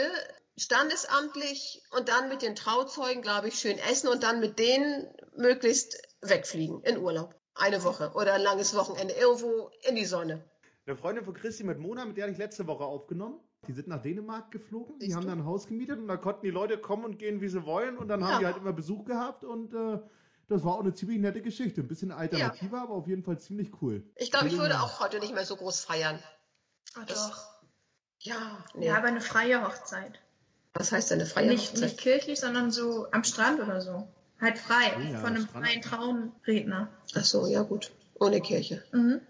standesamtlich 0.58 1.82
und 1.92 2.10
dann 2.10 2.30
mit 2.30 2.42
den 2.42 2.56
Trauzeugen, 2.56 3.22
glaube 3.22 3.48
ich, 3.48 3.56
schön 3.56 3.78
essen 3.78 4.08
und 4.08 4.24
dann 4.24 4.40
mit 4.40 4.60
denen 4.60 5.08
möglichst 5.36 5.98
wegfliegen 6.24 6.82
in 6.84 6.98
Urlaub. 6.98 7.36
Eine 7.56 7.84
Woche 7.84 8.12
oder 8.16 8.34
ein 8.34 8.42
langes 8.42 8.76
Wochenende 8.76 9.14
irgendwo 9.14 9.70
in 9.88 9.96
die 9.96 10.06
Sonne. 10.06 10.44
Eine 10.86 10.96
Freundin 10.98 11.24
von 11.24 11.34
Christi 11.34 11.64
mit 11.64 11.80
Mona, 11.80 12.04
mit 12.06 12.18
der 12.18 12.24
hatte 12.24 12.34
ich 12.34 12.40
letzte 12.40 12.66
Woche 12.68 12.84
aufgenommen. 12.84 13.40
Die 13.68 13.72
sind 13.74 13.88
nach 13.88 14.02
Dänemark 14.02 14.52
geflogen, 14.52 15.00
die 15.00 15.06
Siehst 15.06 15.16
haben 15.16 15.24
du? 15.24 15.30
dann 15.30 15.40
ein 15.40 15.46
Haus 15.46 15.68
gemietet 15.68 15.98
und 16.00 16.08
da 16.08 16.18
konnten 16.18 16.42
die 16.46 16.52
Leute 16.52 16.78
kommen 16.78 17.06
und 17.06 17.20
gehen, 17.20 17.40
wie 17.40 17.48
sie 17.48 17.66
wollen. 17.66 17.98
Und 17.98 18.10
dann 18.10 18.20
Ja. 18.22 18.28
haben 18.28 18.40
die 18.40 18.46
halt 18.46 18.58
immer 18.58 18.74
Besuch 18.74 19.06
gehabt 19.06 19.44
und 19.46 19.74
äh, 19.74 20.00
das 20.50 20.66
war 20.66 20.74
auch 20.76 20.82
eine 20.82 20.94
ziemlich 20.94 21.20
nette 21.20 21.42
Geschichte. 21.42 21.80
Ein 21.82 21.88
bisschen 21.88 22.12
alternativer, 22.12 22.82
aber 22.82 22.94
auf 22.96 23.08
jeden 23.08 23.24
Fall 23.24 23.40
ziemlich 23.40 23.72
cool. 23.82 24.04
Ich 24.18 24.32
glaube, 24.32 24.48
ich 24.48 24.58
würde 24.58 24.82
auch 24.82 25.00
heute 25.00 25.20
nicht 25.20 25.34
mehr 25.34 25.46
so 25.46 25.56
groß 25.56 25.80
feiern. 25.86 26.20
Ach 26.96 27.06
doch. 27.06 27.54
Ja, 28.20 28.66
nee. 28.76 28.88
Ja, 28.88 28.98
aber 28.98 29.08
eine 29.08 29.22
freie 29.22 29.66
Hochzeit. 29.66 30.20
Was 30.74 30.92
heißt 30.92 31.12
denn 31.12 31.20
eine 31.22 31.30
freie 31.30 31.48
nicht, 31.48 31.70
Hochzeit? 31.72 31.84
nicht 31.84 31.98
kirchlich, 32.00 32.40
sondern 32.40 32.72
so 32.72 33.08
am 33.12 33.24
Strand 33.24 33.62
oder 33.62 33.80
so. 33.80 34.08
Halt 34.44 34.58
frei. 34.58 34.94
Oh 34.98 35.00
ja, 35.02 35.20
von 35.20 35.36
einem 35.36 35.48
Strand. 35.48 35.66
freien 35.66 35.82
Traumredner. 35.82 36.90
Ach 37.16 37.24
so, 37.26 37.48
ja 37.48 37.64
gut. 37.64 37.92
Ohne 38.20 38.42
Kirche. 38.42 38.84
Mhm. 38.92 39.22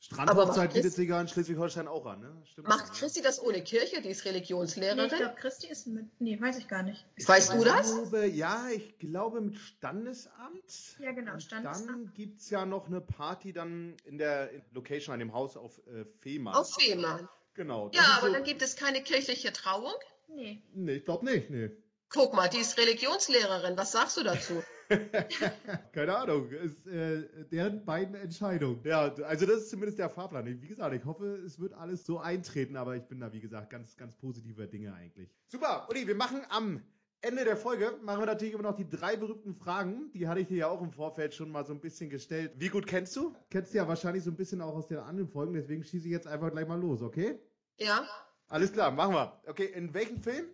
Strandhochzeit 0.00 0.64
macht 0.64 0.74
bietet 0.74 0.92
sich 0.92 1.08
ja 1.08 1.18
in 1.18 1.28
Schleswig-Holstein 1.28 1.88
auch 1.88 2.04
an, 2.04 2.20
ne? 2.20 2.36
Stimmt 2.44 2.68
Macht 2.68 2.88
ne? 2.88 2.92
Christi 2.98 3.22
das 3.22 3.42
ohne 3.42 3.62
Kirche? 3.62 4.02
Die 4.02 4.10
ist 4.10 4.22
Nee, 4.24 4.30
Religionslehrerin. 4.32 5.06
ich 5.06 5.16
glaube, 5.16 5.34
Christi 5.36 5.68
ist 5.68 5.86
mit. 5.86 6.04
Nee, 6.20 6.38
weiß 6.38 6.58
ich 6.58 6.68
gar 6.68 6.82
nicht. 6.82 7.06
weißt 7.26 7.54
du 7.54 7.58
Ich 7.58 7.64
das? 7.64 7.90
Glaube, 7.90 8.26
ja, 8.26 8.66
ich 8.74 8.98
glaube 8.98 9.40
mit 9.40 9.56
Standesamt. 9.56 10.98
Ja, 10.98 11.12
genau, 11.12 11.32
Und 11.34 11.42
Standesamt. 11.42 11.88
Dann 11.88 12.12
gibt 12.12 12.40
es 12.42 12.50
ja 12.50 12.66
noch 12.66 12.86
eine 12.86 13.00
Party 13.00 13.54
dann 13.54 13.96
in 14.04 14.18
der 14.18 14.50
Location 14.72 15.14
an 15.14 15.20
dem 15.20 15.32
Haus 15.32 15.56
auf 15.56 15.78
äh, 15.86 16.04
Fehmarn. 16.20 16.54
Auf 16.54 16.74
Fehmarn. 16.74 17.28
Genau. 17.54 17.88
das 17.88 17.96
Ja, 17.96 18.18
aber 18.18 18.26
so, 18.26 18.32
dann 18.34 18.44
gibt 18.44 18.60
es 18.60 18.76
keine 18.76 19.02
kirchliche 19.02 19.52
Trauung. 19.54 19.94
Nee. 20.28 20.60
Nee, 20.74 20.96
ich 20.96 21.04
glaube 21.06 21.24
nicht, 21.24 21.48
nee. 21.48 21.70
Guck 22.08 22.34
mal, 22.34 22.48
die 22.48 22.58
ist 22.58 22.78
Religionslehrerin. 22.78 23.76
Was 23.76 23.92
sagst 23.92 24.16
du 24.16 24.22
dazu? 24.22 24.62
Keine 25.92 26.16
Ahnung, 26.16 26.50
ist 26.50 26.86
äh, 26.86 27.26
deren 27.50 27.84
beiden 27.84 28.14
Entscheidungen. 28.14 28.80
Ja, 28.84 29.12
also 29.24 29.46
das 29.46 29.62
ist 29.62 29.70
zumindest 29.70 29.98
der 29.98 30.10
Fahrplan. 30.10 30.46
Wie 30.46 30.68
gesagt, 30.68 30.94
ich 30.94 31.04
hoffe, 31.04 31.36
es 31.44 31.58
wird 31.58 31.72
alles 31.74 32.04
so 32.04 32.18
eintreten, 32.18 32.76
aber 32.76 32.96
ich 32.96 33.04
bin 33.04 33.20
da, 33.20 33.32
wie 33.32 33.40
gesagt, 33.40 33.70
ganz, 33.70 33.96
ganz 33.96 34.14
positiver 34.16 34.66
Dinge 34.66 34.94
eigentlich. 34.94 35.30
Super, 35.48 35.88
Uli, 35.90 36.06
wir 36.06 36.14
machen 36.14 36.42
am 36.50 36.82
Ende 37.20 37.44
der 37.44 37.56
Folge, 37.56 37.98
machen 38.02 38.20
wir 38.20 38.26
natürlich 38.26 38.52
immer 38.52 38.64
noch 38.64 38.76
die 38.76 38.88
drei 38.88 39.16
berühmten 39.16 39.54
Fragen. 39.54 40.12
Die 40.12 40.28
hatte 40.28 40.40
ich 40.40 40.48
dir 40.48 40.58
ja 40.58 40.68
auch 40.68 40.82
im 40.82 40.92
Vorfeld 40.92 41.34
schon 41.34 41.50
mal 41.50 41.64
so 41.64 41.72
ein 41.72 41.80
bisschen 41.80 42.10
gestellt. 42.10 42.52
Wie 42.56 42.68
gut 42.68 42.86
kennst 42.86 43.16
du? 43.16 43.34
Kennst 43.48 43.72
du 43.72 43.78
ja 43.78 43.88
wahrscheinlich 43.88 44.24
so 44.24 44.30
ein 44.30 44.36
bisschen 44.36 44.60
auch 44.60 44.74
aus 44.74 44.88
den 44.88 44.98
anderen 44.98 45.30
Folgen, 45.30 45.54
deswegen 45.54 45.82
schieße 45.82 46.06
ich 46.06 46.12
jetzt 46.12 46.26
einfach 46.26 46.52
gleich 46.52 46.68
mal 46.68 46.78
los, 46.78 47.00
okay? 47.00 47.38
Ja? 47.78 48.06
Alles 48.48 48.72
klar, 48.72 48.90
machen 48.90 49.14
wir. 49.14 49.40
Okay, 49.46 49.64
in 49.64 49.94
welchen 49.94 50.18
Film 50.18 50.44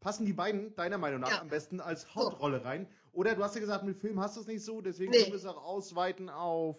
passen 0.00 0.26
die 0.26 0.32
beiden 0.32 0.74
deiner 0.76 0.98
Meinung 0.98 1.20
nach 1.20 1.30
Ja. 1.30 1.40
am 1.40 1.48
besten 1.48 1.80
als 1.80 2.14
Hauptrolle 2.14 2.64
rein? 2.64 2.88
Oder 3.12 3.34
du 3.34 3.42
hast 3.42 3.54
ja 3.54 3.60
gesagt, 3.60 3.84
mit 3.84 3.96
Film 3.98 4.20
hast 4.20 4.36
du 4.36 4.40
es 4.42 4.46
nicht 4.46 4.64
so, 4.64 4.80
deswegen 4.80 5.10
Nee. 5.10 5.18
können 5.20 5.32
wir 5.32 5.38
es 5.38 5.46
auch 5.46 5.62
ausweiten 5.64 6.28
auf 6.28 6.76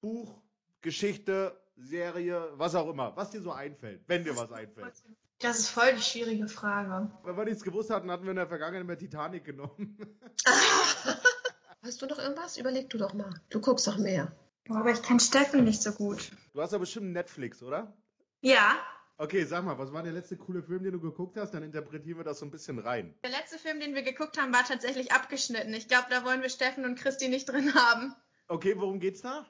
Buch, 0.00 0.40
Geschichte, 0.82 1.58
Serie, 1.76 2.50
was 2.56 2.74
auch 2.74 2.88
immer. 2.90 3.16
Was 3.16 3.30
dir 3.30 3.40
so 3.40 3.50
einfällt, 3.50 4.02
wenn 4.06 4.22
dir 4.24 4.36
was 4.36 4.52
einfällt. 4.52 4.92
Das 5.40 5.58
ist 5.58 5.68
voll 5.70 5.94
die 5.96 6.02
schwierige 6.02 6.46
Frage. 6.46 7.10
Wenn 7.24 7.36
wir 7.36 7.44
nichts 7.46 7.64
gewusst 7.64 7.90
hatten, 7.90 8.10
hatten 8.10 8.22
wir 8.24 8.30
in 8.30 8.36
der 8.36 8.46
Vergangenheit 8.46 8.82
immer 8.82 8.96
Titanic 8.96 9.44
genommen. 9.44 9.98
Hast 11.82 12.00
du 12.00 12.06
noch 12.06 12.18
irgendwas? 12.18 12.56
Überleg 12.56 12.88
du 12.90 12.98
doch 12.98 13.12
mal. 13.12 13.30
Du 13.50 13.60
guckst 13.60 13.86
doch 13.86 13.98
mehr. 13.98 14.32
Boah, 14.66 14.78
aber 14.78 14.90
ich 14.92 15.02
kenne 15.02 15.20
Steffi 15.20 15.60
nicht 15.60 15.82
so 15.82 15.92
gut. 15.92 16.32
Du 16.54 16.62
hast 16.62 16.72
ja 16.72 16.78
bestimmt 16.78 17.12
Netflix, 17.12 17.62
oder? 17.62 17.94
Ja. 18.40 18.76
Okay, 19.16 19.44
sag 19.44 19.64
mal, 19.64 19.78
was 19.78 19.92
war 19.92 20.02
der 20.02 20.12
letzte 20.12 20.36
coole 20.36 20.62
Film, 20.62 20.82
den 20.82 20.92
du 20.92 21.00
geguckt 21.00 21.36
hast? 21.36 21.52
Dann 21.54 21.62
interpretieren 21.62 22.18
wir 22.18 22.24
das 22.24 22.40
so 22.40 22.46
ein 22.46 22.50
bisschen 22.50 22.80
rein. 22.80 23.14
Der 23.22 23.30
letzte 23.30 23.58
Film, 23.58 23.78
den 23.78 23.94
wir 23.94 24.02
geguckt 24.02 24.40
haben, 24.40 24.52
war 24.52 24.64
tatsächlich 24.64 25.12
abgeschnitten. 25.12 25.72
Ich 25.72 25.86
glaube, 25.86 26.06
da 26.10 26.24
wollen 26.24 26.42
wir 26.42 26.48
Steffen 26.48 26.84
und 26.84 26.96
Christi 26.96 27.28
nicht 27.28 27.48
drin 27.48 27.74
haben. 27.74 28.14
Okay, 28.48 28.74
worum 28.76 28.98
geht's 28.98 29.22
da? 29.22 29.46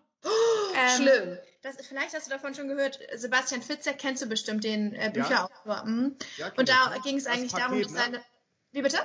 Ähm, 0.77 1.03
Schlimm. 1.03 1.38
Das, 1.62 1.77
vielleicht 1.87 2.14
hast 2.14 2.27
du 2.27 2.31
davon 2.31 2.55
schon 2.55 2.68
gehört. 2.68 2.98
Sebastian 3.14 3.62
Fitzek 3.62 3.98
kennst 3.98 4.22
du 4.22 4.27
bestimmt 4.27 4.64
den 4.64 4.92
äh, 4.94 5.05
Ja. 5.05 5.11
Bücherautor. 5.11 5.85
Mhm. 5.87 6.16
Ja, 6.37 6.53
Und 6.57 6.68
da 6.68 6.90
ne? 6.90 7.00
ging 7.03 7.16
es 7.16 7.27
eigentlich 7.27 7.53
Paket, 7.53 7.66
darum, 7.66 7.83
dass 7.83 7.92
ne? 7.92 7.98
seine. 7.98 8.24
Wie 8.72 8.83
bitte? 8.83 8.98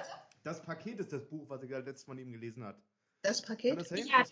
Das 0.43 0.62
Paket 0.62 1.00
ist 1.00 1.13
das 1.13 1.26
Buch, 1.28 1.48
was 1.50 1.63
ich 1.63 1.69
ja 1.69 1.80
letztes 1.80 2.04
von 2.04 2.17
ihm 2.17 2.32
gelesen 2.32 2.63
hat. 2.63 2.78
Das 3.22 3.41
Paket? 3.41 3.80
das? 3.80 3.89
Ja, 3.91 4.24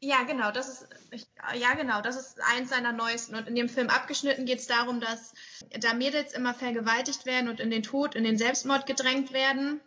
ja, 0.00 0.22
genau. 0.24 0.50
Das 0.50 0.68
ist 0.68 0.88
ich, 1.10 1.26
ja 1.54 1.74
genau. 1.74 2.00
Das 2.02 2.16
ist 2.16 2.38
eins 2.40 2.70
seiner 2.70 2.92
neuesten. 2.92 3.34
Und 3.34 3.48
in 3.48 3.54
dem 3.54 3.68
Film 3.68 3.88
abgeschnitten 3.88 4.44
geht 4.46 4.58
es 4.60 4.66
darum, 4.66 5.00
dass 5.00 5.32
da 5.80 5.94
Mädels 5.94 6.32
immer 6.32 6.54
vergewaltigt 6.54 7.26
werden 7.26 7.48
und 7.48 7.60
in 7.60 7.70
den 7.70 7.82
Tod, 7.82 8.14
in 8.14 8.24
den 8.24 8.38
Selbstmord 8.38 8.86
gedrängt 8.86 9.32
werden. 9.32 9.80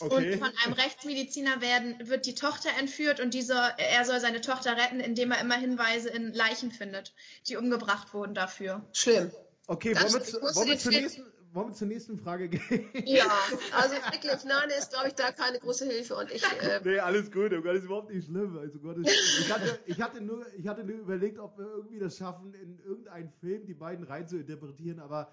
Okay. 0.00 0.34
Und 0.34 0.38
von 0.38 0.52
einem 0.64 0.74
Rechtsmediziner 0.74 1.60
werden, 1.60 1.96
wird 2.08 2.26
die 2.26 2.36
Tochter 2.36 2.70
entführt 2.78 3.18
und 3.18 3.34
dieser, 3.34 3.76
er 3.78 4.04
soll 4.04 4.20
seine 4.20 4.40
Tochter 4.40 4.76
retten, 4.76 5.00
indem 5.00 5.32
er 5.32 5.40
immer 5.40 5.56
Hinweise 5.56 6.08
in 6.10 6.32
Leichen 6.32 6.70
findet, 6.70 7.12
die 7.48 7.56
umgebracht 7.56 8.14
wurden 8.14 8.32
dafür. 8.34 8.86
Schlimm. 8.92 9.32
Okay, 9.66 9.94
Das- 9.94 10.04
wollen 10.04 10.14
wir, 10.14 10.22
zu, 10.24 10.40
wollen, 10.40 10.68
wir 10.68 10.78
Film- 10.78 11.02
nächsten, 11.02 11.24
wollen 11.52 11.68
wir 11.68 11.74
zur 11.74 11.88
nächsten 11.88 12.18
Frage 12.18 12.48
gehen? 12.48 12.88
Ja, 13.04 13.24
also 13.72 13.94
wirklich, 13.94 14.44
Nane 14.44 14.74
ist, 14.74 14.90
glaube 14.90 15.08
ich, 15.08 15.14
da 15.14 15.32
keine 15.32 15.58
große 15.58 15.86
Hilfe. 15.86 16.16
Und 16.16 16.30
ich, 16.30 16.42
äh, 16.42 16.80
Nee, 16.84 16.98
alles 16.98 17.30
gut, 17.30 17.52
oh 17.52 17.62
Gott, 17.62 17.76
ist 17.76 17.84
überhaupt 17.84 18.10
nicht 18.12 18.26
schlimm. 18.26 18.56
Also 18.58 18.78
Gott, 18.78 18.98
ich, 18.98 19.52
hatte, 19.52 19.78
ich, 19.86 20.00
hatte 20.00 20.20
nur, 20.20 20.46
ich 20.54 20.66
hatte 20.66 20.84
nur 20.84 20.96
überlegt, 20.96 21.38
ob 21.38 21.58
wir 21.58 21.66
irgendwie 21.66 21.98
das 21.98 22.16
schaffen, 22.16 22.54
in 22.54 22.78
irgendeinen 22.80 23.30
Film 23.30 23.66
die 23.66 23.74
beiden 23.74 24.04
rein 24.04 24.26
zu 24.26 24.38
interpretieren, 24.38 25.00
aber 25.00 25.32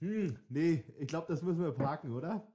hm, 0.00 0.38
nee, 0.48 0.84
ich 0.98 1.08
glaube, 1.08 1.26
das 1.28 1.42
müssen 1.42 1.62
wir 1.62 1.72
parken, 1.72 2.14
oder? 2.14 2.46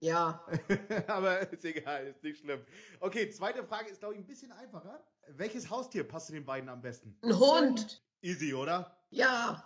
ja, 0.00 0.46
aber 1.08 1.52
ist 1.52 1.64
egal, 1.64 2.06
ist 2.06 2.22
nicht 2.22 2.40
schlimm. 2.40 2.60
Okay, 3.00 3.30
zweite 3.30 3.64
Frage 3.64 3.90
ist, 3.90 3.98
glaube 3.98 4.14
ich, 4.14 4.20
ein 4.20 4.26
bisschen 4.26 4.52
einfacher. 4.52 5.04
Welches 5.28 5.70
Haustier 5.70 6.04
passt 6.04 6.28
zu 6.28 6.32
den 6.32 6.44
beiden 6.44 6.68
am 6.68 6.80
besten? 6.80 7.16
ein 7.22 7.38
Hund. 7.38 8.02
Easy, 8.20 8.54
oder? 8.54 8.96
Ja, 9.10 9.64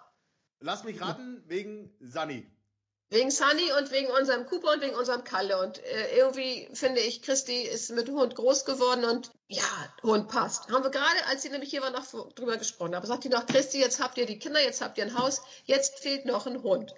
Lass 0.65 0.85
mich 0.85 1.01
raten, 1.01 1.43
wegen 1.49 1.93
Sunny. 1.99 2.47
Wegen 3.13 3.31
Sunny 3.31 3.71
und 3.79 3.91
wegen 3.91 4.11
unserem 4.11 4.47
Cooper 4.47 4.73
und 4.73 4.81
wegen 4.81 4.95
unserem 4.95 5.23
Kalle. 5.23 5.61
Und 5.61 5.85
äh, 5.85 6.17
irgendwie 6.17 6.67
finde 6.73 7.03
ich, 7.03 7.21
Christi 7.21 7.61
ist 7.61 7.91
mit 7.91 8.09
Hund 8.09 8.35
groß 8.35 8.65
geworden 8.65 9.05
und 9.05 9.31
ja, 9.49 9.63
Hund 10.03 10.29
passt. 10.29 10.71
Haben 10.71 10.83
wir 10.83 10.91
gerade, 10.91 11.27
als 11.29 11.43
sie 11.43 11.51
nämlich 11.51 11.69
hier 11.69 11.83
war, 11.83 11.91
noch 11.91 12.07
drüber 12.35 12.57
gesprochen. 12.57 12.95
Aber 12.95 13.07
sagt 13.07 13.25
die 13.25 13.29
noch, 13.29 13.45
Christi, 13.45 13.79
jetzt 13.79 14.01
habt 14.01 14.17
ihr 14.17 14.25
die 14.25 14.39
Kinder, 14.39 14.63
jetzt 14.63 14.81
habt 14.81 14.97
ihr 14.97 15.05
ein 15.05 15.19
Haus, 15.19 15.43
jetzt 15.67 15.99
fehlt 15.99 16.25
noch 16.25 16.47
ein 16.47 16.63
Hund. 16.63 16.95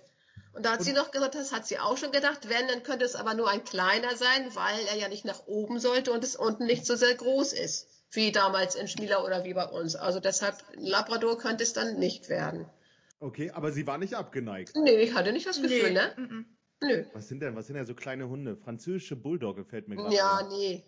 Und 0.53 0.65
da 0.65 0.71
hat 0.71 0.79
und 0.79 0.85
sie 0.85 0.93
noch 0.93 1.11
gesagt, 1.11 1.35
das 1.35 1.51
hat 1.51 1.67
sie 1.67 1.81
auch 1.81 1.97
schon 1.97 2.13
gedacht, 2.13 2.49
wenn, 2.49 2.69
dann 2.69 2.85
könnte 2.85 3.05
es 3.05 3.17
aber 3.17 3.35
nur 3.35 3.51
ein 3.51 3.65
kleiner 3.65 4.15
sein, 4.15 4.55
weil 4.55 4.87
er 4.87 4.97
ja 4.97 5.09
nicht 5.09 5.25
nach 5.25 5.49
oben 5.49 5.81
sollte 5.81 6.13
und 6.13 6.23
es 6.23 6.37
unten 6.37 6.67
nicht 6.67 6.87
so 6.87 6.95
sehr 6.95 7.17
groß 7.17 7.53
ist. 7.55 7.89
Wie 8.11 8.31
damals 8.31 8.77
in 8.77 8.87
Schmieler 8.87 9.25
oder 9.25 9.43
wie 9.43 9.55
bei 9.55 9.67
uns. 9.67 9.97
Also 9.97 10.21
deshalb, 10.21 10.63
Labrador 10.77 11.39
könnte 11.39 11.65
es 11.65 11.73
dann 11.73 11.99
nicht 11.99 12.29
werden. 12.29 12.71
Okay, 13.25 13.51
aber 13.51 13.73
sie 13.73 13.87
war 13.87 13.97
nicht 13.97 14.15
abgeneigt. 14.15 14.77
Nee, 14.77 14.99
ich 14.99 15.15
hatte 15.15 15.33
nicht 15.33 15.47
das 15.47 15.61
Gefühl, 15.61 15.93
nee. 15.93 15.93
ne? 15.93 16.13
Mm 16.17 16.23
-mm. 16.23 16.45
Nö. 16.83 17.05
Was 17.15 17.29
sind 17.29 17.41
denn, 17.41 17.57
was 17.57 17.67
sind 17.67 17.77
denn 17.77 17.87
so 17.87 17.95
kleine 17.95 18.29
Hunde? 18.29 18.57
Französische 18.57 19.17
Bulldogge 19.17 19.65
fällt 19.65 19.89
mir 19.89 19.97
gerade 19.97 20.15
Ja, 20.15 20.47
nee. 20.51 20.85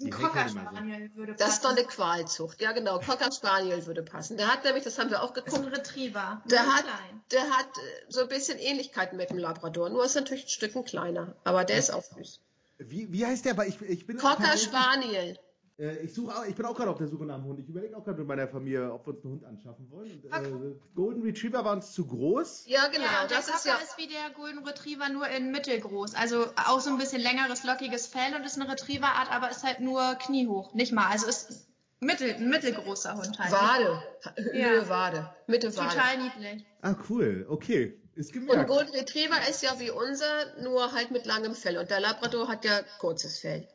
Ein 0.00 0.10
Cocker 0.10 0.48
Spaniel 0.48 1.10
würde 1.14 1.32
passen. 1.32 1.46
Das 1.46 1.54
ist 1.54 1.64
doch 1.64 1.70
eine 1.70 1.84
Qualzucht. 1.84 2.60
Ja, 2.60 2.72
genau. 2.72 2.98
Cocker 2.98 3.32
Spaniel 3.32 3.86
würde 3.86 4.02
passen. 4.02 4.36
Der 4.36 4.48
hat 4.48 4.64
nämlich, 4.64 4.84
das 4.84 4.98
haben 4.98 5.08
wir 5.08 5.22
auch 5.22 5.32
geguckt. 5.32 5.66
Ein 5.66 5.72
Retriever. 5.72 6.42
Der 6.50 6.66
hat, 6.66 6.84
der 7.32 7.42
hat 7.42 7.68
äh, 7.78 8.04
so 8.08 8.22
ein 8.22 8.28
bisschen 8.28 8.58
Ähnlichkeiten 8.58 9.16
mit 9.16 9.30
dem 9.30 9.38
Labrador. 9.38 9.88
Nur 9.88 10.04
ist 10.04 10.16
natürlich 10.16 10.44
ein 10.44 10.48
Stückchen 10.48 10.84
kleiner. 10.84 11.36
Aber 11.44 11.64
der 11.64 11.78
ist 11.78 11.90
auch 11.90 12.02
süß. 12.02 12.40
Wie, 12.78 13.10
wie 13.10 13.24
heißt 13.24 13.44
der? 13.46 13.56
ich, 13.66 13.80
ich 13.80 14.06
bin 14.06 14.18
Cocker 14.18 14.56
Spaniel. 14.58 15.38
Äh, 15.76 16.04
ich, 16.04 16.14
suche, 16.14 16.32
ich 16.48 16.54
bin 16.54 16.66
auch 16.66 16.76
gerade 16.76 16.90
auf 16.90 16.98
der 16.98 17.08
Suche 17.08 17.24
nach 17.24 17.34
einem 17.34 17.44
Hund. 17.44 17.58
Ich 17.58 17.68
überlege 17.68 17.96
auch 17.96 18.04
gerade 18.04 18.18
mit 18.18 18.28
meiner 18.28 18.46
Familie, 18.46 18.92
ob 18.92 19.06
wir 19.06 19.14
uns 19.14 19.24
einen 19.24 19.34
Hund 19.34 19.44
anschaffen 19.44 19.90
wollen. 19.90 20.22
Und, 20.22 20.32
äh, 20.32 20.76
Golden 20.94 21.22
Retriever 21.22 21.64
waren 21.64 21.78
uns 21.78 21.92
zu 21.92 22.06
groß. 22.06 22.64
Ja, 22.66 22.86
genau. 22.88 23.04
Ja, 23.04 23.26
das 23.28 23.48
ist 23.48 23.66
ja 23.66 23.74
ist 23.76 23.98
wie 23.98 24.06
der 24.06 24.30
Golden 24.36 24.64
Retriever 24.64 25.08
nur 25.08 25.26
in 25.28 25.50
mittelgroß. 25.50 26.14
Also 26.14 26.46
auch 26.68 26.80
so 26.80 26.90
ein 26.90 26.98
bisschen 26.98 27.20
längeres, 27.20 27.64
lockiges 27.64 28.06
Fell 28.06 28.34
und 28.36 28.44
ist 28.46 28.60
eine 28.60 28.70
Retrieverart, 28.70 29.32
aber 29.32 29.50
ist 29.50 29.64
halt 29.64 29.80
nur 29.80 30.14
kniehoch. 30.14 30.74
Nicht 30.74 30.92
mal. 30.92 31.10
Also 31.10 31.26
ist 31.26 31.66
mittel, 31.98 32.34
ein 32.34 32.48
mittelgroßer 32.48 33.16
Hund 33.16 33.36
halt. 33.38 33.52
Wade. 33.52 34.02
Höhe 34.36 34.76
ja. 34.76 34.88
Wade. 34.88 35.34
Mitte 35.48 35.76
Wade. 35.76 35.88
Total 35.88 36.18
niedlich. 36.18 36.64
Ah, 36.82 36.94
cool. 37.08 37.46
Okay. 37.48 38.00
Ist 38.14 38.32
gemerkt. 38.32 38.60
Und 38.60 38.66
Golden 38.68 38.94
Retriever 38.94 39.48
ist 39.50 39.64
ja 39.64 39.80
wie 39.80 39.90
unser, 39.90 40.60
nur 40.62 40.92
halt 40.92 41.10
mit 41.10 41.26
langem 41.26 41.52
Fell. 41.52 41.78
Und 41.78 41.90
der 41.90 41.98
Labrador 41.98 42.46
hat 42.46 42.64
ja 42.64 42.80
kurzes 43.00 43.40
Fell. 43.40 43.66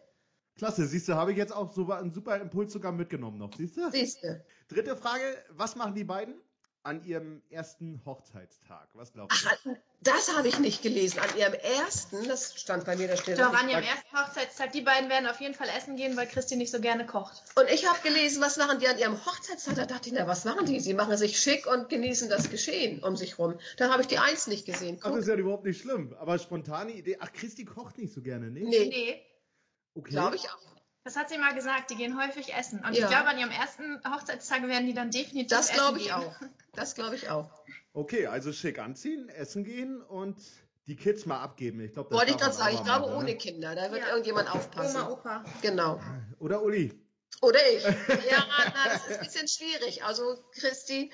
Klasse, 0.60 0.86
siehst 0.86 1.08
du, 1.08 1.14
habe 1.16 1.32
ich 1.32 1.38
jetzt 1.38 1.56
auch 1.56 1.72
so 1.72 1.90
einen 1.90 2.12
super 2.12 2.36
Impuls 2.36 2.74
sogar 2.74 2.92
mitgenommen 2.92 3.38
noch, 3.38 3.50
siehst 3.56 3.78
du? 3.78 3.90
Siehst 3.92 4.22
du. 4.24 4.44
Dritte 4.68 4.98
Frage, 4.98 5.24
was 5.52 5.78
machen 5.78 5.96
die 5.96 6.04
beiden 6.04 6.36
an 6.84 7.02
ihrem 7.06 7.42
ersten 7.50 8.02
Hochzeitstag? 8.06 8.90
Was 8.94 9.14
glaubst 9.14 9.42
du? 9.42 9.50
Ach, 9.50 9.76
das 10.02 10.36
habe 10.36 10.50
ich 10.50 10.60
nicht 10.60 10.82
gelesen. 10.82 11.20
An 11.20 11.30
ihrem 11.38 11.54
ersten, 11.54 12.28
das 12.28 12.60
stand 12.60 12.84
bei 12.84 12.98
mir 12.98 13.08
da 13.08 13.16
steht. 13.16 13.40
Doch, 13.40 13.54
an 13.54 13.70
ihrem 13.70 13.84
ersten 13.84 14.18
Hochzeitstag. 14.18 14.74
Die 14.74 14.82
beiden 14.82 15.10
werden 15.10 15.28
auf 15.28 15.40
jeden 15.40 15.54
Fall 15.54 15.70
essen 15.78 15.96
gehen, 15.96 16.18
weil 16.18 16.28
Christi 16.28 16.58
nicht 16.58 16.72
so 16.72 16.82
gerne 16.82 17.06
kocht. 17.06 17.42
Und 17.56 17.70
ich 17.70 17.88
habe 17.88 18.00
gelesen, 18.02 18.42
was 18.42 18.58
machen 18.58 18.80
die 18.80 18.88
an 18.88 18.98
ihrem 18.98 19.14
Hochzeitstag? 19.26 19.76
Da 19.76 19.86
dachte 19.86 20.10
ich, 20.10 20.16
na, 20.18 20.28
was 20.28 20.44
machen 20.44 20.66
die? 20.66 20.82
Sie 20.82 20.94
machen 20.94 21.16
sich 21.16 21.40
schick 21.40 21.68
und 21.68 21.88
genießen 21.88 22.30
das 22.30 22.50
Geschehen 22.50 23.02
um 23.02 23.16
sich 23.16 23.40
rum. 23.40 23.58
Da 23.78 23.92
habe 23.92 24.02
ich 24.02 24.08
die 24.08 24.18
Eins 24.18 24.48
nicht 24.48 24.66
gesehen. 24.66 24.98
Guck. 25.00 25.06
Ach, 25.06 25.16
das 25.16 25.22
ist 25.22 25.30
ja 25.30 25.36
überhaupt 25.36 25.64
nicht 25.64 25.80
schlimm. 25.82 26.14
Aber 26.20 26.38
spontane 26.38 26.92
Idee. 26.92 27.18
Ach, 27.22 27.32
Christi 27.32 27.64
kocht 27.64 27.98
nicht 27.98 28.14
so 28.14 28.22
gerne, 28.22 28.52
ne? 28.52 28.60
Nee. 28.62 28.88
Nee. 28.90 29.22
Okay. 29.96 30.12
Glaube 30.12 30.36
ich 30.36 30.50
auch. 30.50 30.70
Das 31.04 31.16
hat 31.16 31.30
sie 31.30 31.38
mal 31.38 31.56
gesagt, 31.56 31.90
die 31.90 31.96
gehen 31.96 32.22
häufig 32.22 32.54
essen. 32.54 32.84
Und 32.86 32.94
ja. 32.94 33.04
ich 33.04 33.10
glaube, 33.10 33.30
an 33.30 33.40
ihrem 33.40 33.52
ersten 33.52 34.00
Hochzeitstag 34.08 34.68
werden 34.68 34.86
die 34.86 34.94
dann 34.94 35.12
definitiv 35.12 35.50
das 35.50 35.72
essen 35.72 35.98
ich 35.98 36.14
auch. 36.14 36.36
Das 36.74 36.94
glaube 36.94 37.16
ich 37.16 37.30
auch. 37.30 37.50
Okay, 37.94 38.28
also 38.28 38.54
schick 38.54 38.80
anziehen, 38.80 39.30
essen 39.30 39.64
gehen 39.64 40.02
und 40.02 40.38
die 40.88 40.96
Kids 40.96 41.26
mal 41.26 41.42
abgeben. 41.42 41.80
Ich 41.82 41.94
glaube, 41.94 42.12
Wollte 42.12 42.32
ich 42.32 42.38
gerade 42.38 42.54
sagen, 42.54 42.76
ich 42.76 42.84
glaube 42.84 43.08
machen, 43.08 43.18
ohne 43.18 43.36
Kinder. 43.38 43.76
Da 43.76 43.92
wird 43.92 44.02
ja. 44.02 44.10
irgendjemand 44.10 44.54
aufpassen. 44.54 45.02
Oma, 45.02 45.10
Opa. 45.10 45.46
Genau. 45.62 46.00
Oder 46.40 46.62
Uli. 46.62 46.94
Oder 47.42 47.60
ich. 47.72 47.84
Ja, 48.30 48.46
na, 48.48 48.94
das 48.94 49.08
ist 49.08 49.20
ein 49.20 49.26
bisschen 49.26 49.48
schwierig. 49.48 50.04
Also 50.04 50.44
Christi, 50.52 51.12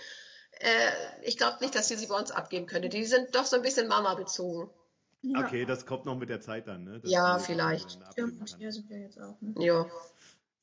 äh, 0.60 0.92
ich 1.24 1.38
glaube 1.38 1.58
nicht, 1.62 1.76
dass 1.76 1.88
sie 1.88 1.96
sie 1.96 2.08
bei 2.08 2.18
uns 2.18 2.32
abgeben 2.32 2.66
könnte. 2.66 2.90
Die 2.90 3.06
sind 3.06 3.36
doch 3.36 3.46
so 3.46 3.58
ein 3.58 3.62
bisschen 3.62 3.88
Mama 3.88 4.16
bezogen. 4.16 4.70
Ja. 5.26 5.46
Okay, 5.46 5.66
das 5.66 5.86
kommt 5.86 6.06
noch 6.06 6.18
mit 6.18 6.30
der 6.30 6.42
Zeit 6.42 6.68
dann, 6.68 6.84
ne? 6.84 7.00
Dass 7.00 7.10
ja, 7.10 7.40
vielleicht. 7.40 8.00
Ja, 8.16 8.26
hier 8.58 8.72
sind 8.72 8.90
wir 8.90 9.00
jetzt 9.00 9.20
auch. 9.20 9.36
Ne? 9.42 9.54
Ja. 9.66 9.86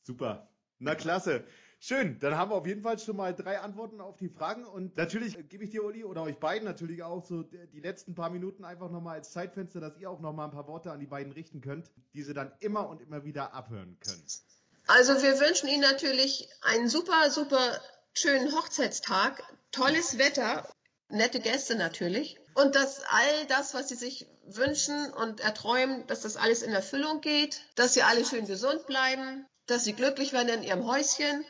Super. 0.03 0.49
Na 0.79 0.95
klasse. 0.95 1.45
Schön, 1.85 2.21
dann 2.21 2.37
haben 2.37 2.53
wir 2.53 2.55
auf 2.55 2.67
jeden 2.67 2.83
Fall 2.83 2.97
schon 3.01 3.17
mal 3.17 3.35
drei 3.35 3.59
Antworten 3.59 4.01
auf 4.01 4.17
die 4.17 4.29
Fragen 4.29 4.65
und 4.65 4.97
natürlich 4.97 5.37
gebe 5.49 5.65
ich 5.65 5.71
dir, 5.71 5.83
Uli, 5.83 6.05
oder 6.05 6.23
euch 6.23 6.39
beiden 6.39 6.65
natürlich 6.65 7.03
auch 7.03 7.25
so 7.25 7.43
die 7.43 7.81
letzten 7.81 8.15
paar 8.15 8.31
Minuten 8.31 8.65
einfach 8.65 8.89
nochmal 8.89 9.17
als 9.17 9.33
Zeitfenster, 9.33 9.81
dass 9.81 9.99
ihr 9.99 10.09
auch 10.09 10.21
nochmal 10.21 10.47
ein 10.47 10.53
paar 10.53 10.69
Worte 10.69 10.93
an 10.93 11.01
die 11.01 11.07
beiden 11.07 11.33
richten 11.33 11.61
könnt, 11.61 11.91
die 12.15 12.23
sie 12.23 12.35
dann 12.35 12.53
immer 12.61 12.89
und 12.89 13.01
immer 13.01 13.25
wieder 13.25 13.53
abhören 13.53 13.99
können. 13.99 14.23
Also 14.87 15.23
wir 15.23 15.41
wünschen 15.41 15.69
Ihnen 15.69 15.81
natürlich 15.81 16.49
einen 16.61 16.89
super, 16.89 17.31
super 17.31 17.81
schönen 18.15 18.53
Hochzeitstag, 18.53 19.43
tolles 19.73 20.19
Wetter, 20.19 20.69
nette 21.13 21.41
Gäste 21.41 21.77
natürlich 21.77 22.39
und 22.55 22.75
dass 22.75 23.03
all 23.09 23.47
das, 23.49 23.75
was 23.75 23.89
Sie 23.89 23.95
sich 23.95 24.27
wünschen 24.47 25.13
und 25.13 25.41
erträumen, 25.41 26.07
dass 26.07 26.23
das 26.23 26.37
alles 26.37 26.63
in 26.63 26.73
Erfüllung 26.73 27.21
geht, 27.21 27.63
dass 27.75 27.95
Sie 27.95 28.03
alle 28.03 28.25
schön 28.25 28.47
gesund 28.47 28.87
bleiben, 28.87 29.47
dass 29.67 29.85
Sie 29.85 29.93
glücklich 29.93 30.33
werden 30.33 30.49
in 30.49 30.63
Ihrem 30.63 30.87
Häuschen. 30.87 31.45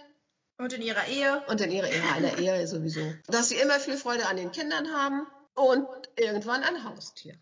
Und 0.58 0.72
in 0.72 0.82
Ihrer 0.82 1.08
Ehe. 1.08 1.42
Und 1.48 1.60
in 1.60 1.70
Ihrer 1.70 1.88
Ehe, 1.88 2.02
in 2.16 2.22
der 2.22 2.38
Ehe 2.38 2.66
sowieso. 2.66 3.00
Dass 3.26 3.48
Sie 3.48 3.56
immer 3.56 3.80
viel 3.80 3.96
Freude 3.96 4.26
an 4.26 4.36
den 4.36 4.52
Kindern 4.52 4.92
haben 4.92 5.26
und 5.54 5.88
irgendwann 6.16 6.62
ein 6.62 6.84
Haustier. 6.84 7.36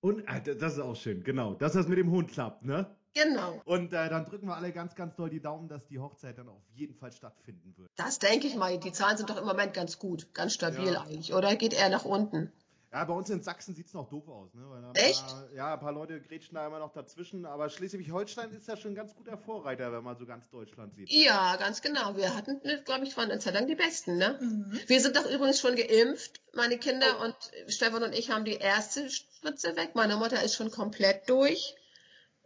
Und 0.00 0.26
äh, 0.26 0.56
das 0.56 0.74
ist 0.74 0.80
auch 0.80 0.96
schön, 0.96 1.22
genau. 1.22 1.54
Dass 1.54 1.72
das 1.74 1.86
mit 1.86 1.98
dem 1.98 2.10
Hund 2.10 2.32
klappt, 2.32 2.64
ne? 2.64 2.94
Genau. 3.14 3.60
Und 3.64 3.92
äh, 3.92 4.08
dann 4.08 4.24
drücken 4.24 4.46
wir 4.46 4.56
alle 4.56 4.72
ganz, 4.72 4.94
ganz 4.94 5.14
doll 5.16 5.30
die 5.30 5.40
Daumen, 5.40 5.68
dass 5.68 5.86
die 5.86 5.98
Hochzeit 5.98 6.38
dann 6.38 6.48
auf 6.48 6.62
jeden 6.74 6.94
Fall 6.94 7.12
stattfinden 7.12 7.74
wird. 7.76 7.90
Das 7.96 8.18
denke 8.18 8.46
ich 8.46 8.56
mal. 8.56 8.78
Die 8.78 8.92
Zahlen 8.92 9.16
sind 9.16 9.28
doch 9.28 9.36
im 9.36 9.44
Moment 9.44 9.74
ganz 9.74 9.98
gut, 9.98 10.32
ganz 10.34 10.54
stabil 10.54 10.92
ja. 10.92 11.02
eigentlich. 11.02 11.34
Oder 11.34 11.56
geht 11.56 11.74
er 11.74 11.88
nach 11.90 12.04
unten? 12.04 12.52
Ja, 12.92 13.04
bei 13.04 13.14
uns 13.14 13.30
in 13.30 13.42
Sachsen 13.42 13.74
sieht 13.74 13.86
es 13.86 13.94
noch 13.94 14.10
doof 14.10 14.28
aus. 14.28 14.52
Ne? 14.52 14.62
Echt? 14.94 15.26
Paar, 15.26 15.52
ja, 15.54 15.72
ein 15.72 15.80
paar 15.80 15.92
Leute 15.92 16.20
grätschen 16.20 16.56
da 16.56 16.66
immer 16.66 16.78
noch 16.78 16.92
dazwischen. 16.92 17.46
Aber 17.46 17.70
Schleswig-Holstein 17.70 18.52
ist 18.52 18.68
ja 18.68 18.76
schon 18.76 18.92
ein 18.92 18.94
ganz 18.94 19.14
guter 19.14 19.38
Vorreiter, 19.38 19.90
wenn 19.92 20.04
man 20.04 20.18
so 20.18 20.26
ganz 20.26 20.50
Deutschland 20.50 20.94
sieht. 20.94 21.10
Ja, 21.10 21.56
ganz 21.56 21.80
genau. 21.80 22.16
Wir 22.16 22.36
hatten, 22.36 22.60
glaube 22.84 23.06
ich, 23.06 23.16
waren 23.16 23.30
eine 23.30 23.40
Zeit 23.40 23.54
lang 23.54 23.66
die 23.66 23.76
Besten. 23.76 24.18
Ne? 24.18 24.38
Mhm. 24.38 24.78
Wir 24.86 25.00
sind 25.00 25.16
doch 25.16 25.24
übrigens 25.24 25.58
schon 25.58 25.74
geimpft, 25.74 26.42
meine 26.52 26.76
Kinder. 26.76 27.06
Oh. 27.18 27.24
Und 27.24 27.36
Stefan 27.68 28.02
und 28.02 28.12
ich 28.12 28.30
haben 28.30 28.44
die 28.44 28.56
erste 28.56 29.08
Spritze 29.08 29.74
weg. 29.74 29.92
Meine 29.94 30.16
Mutter 30.16 30.42
ist 30.42 30.54
schon 30.54 30.70
komplett 30.70 31.30
durch. 31.30 31.74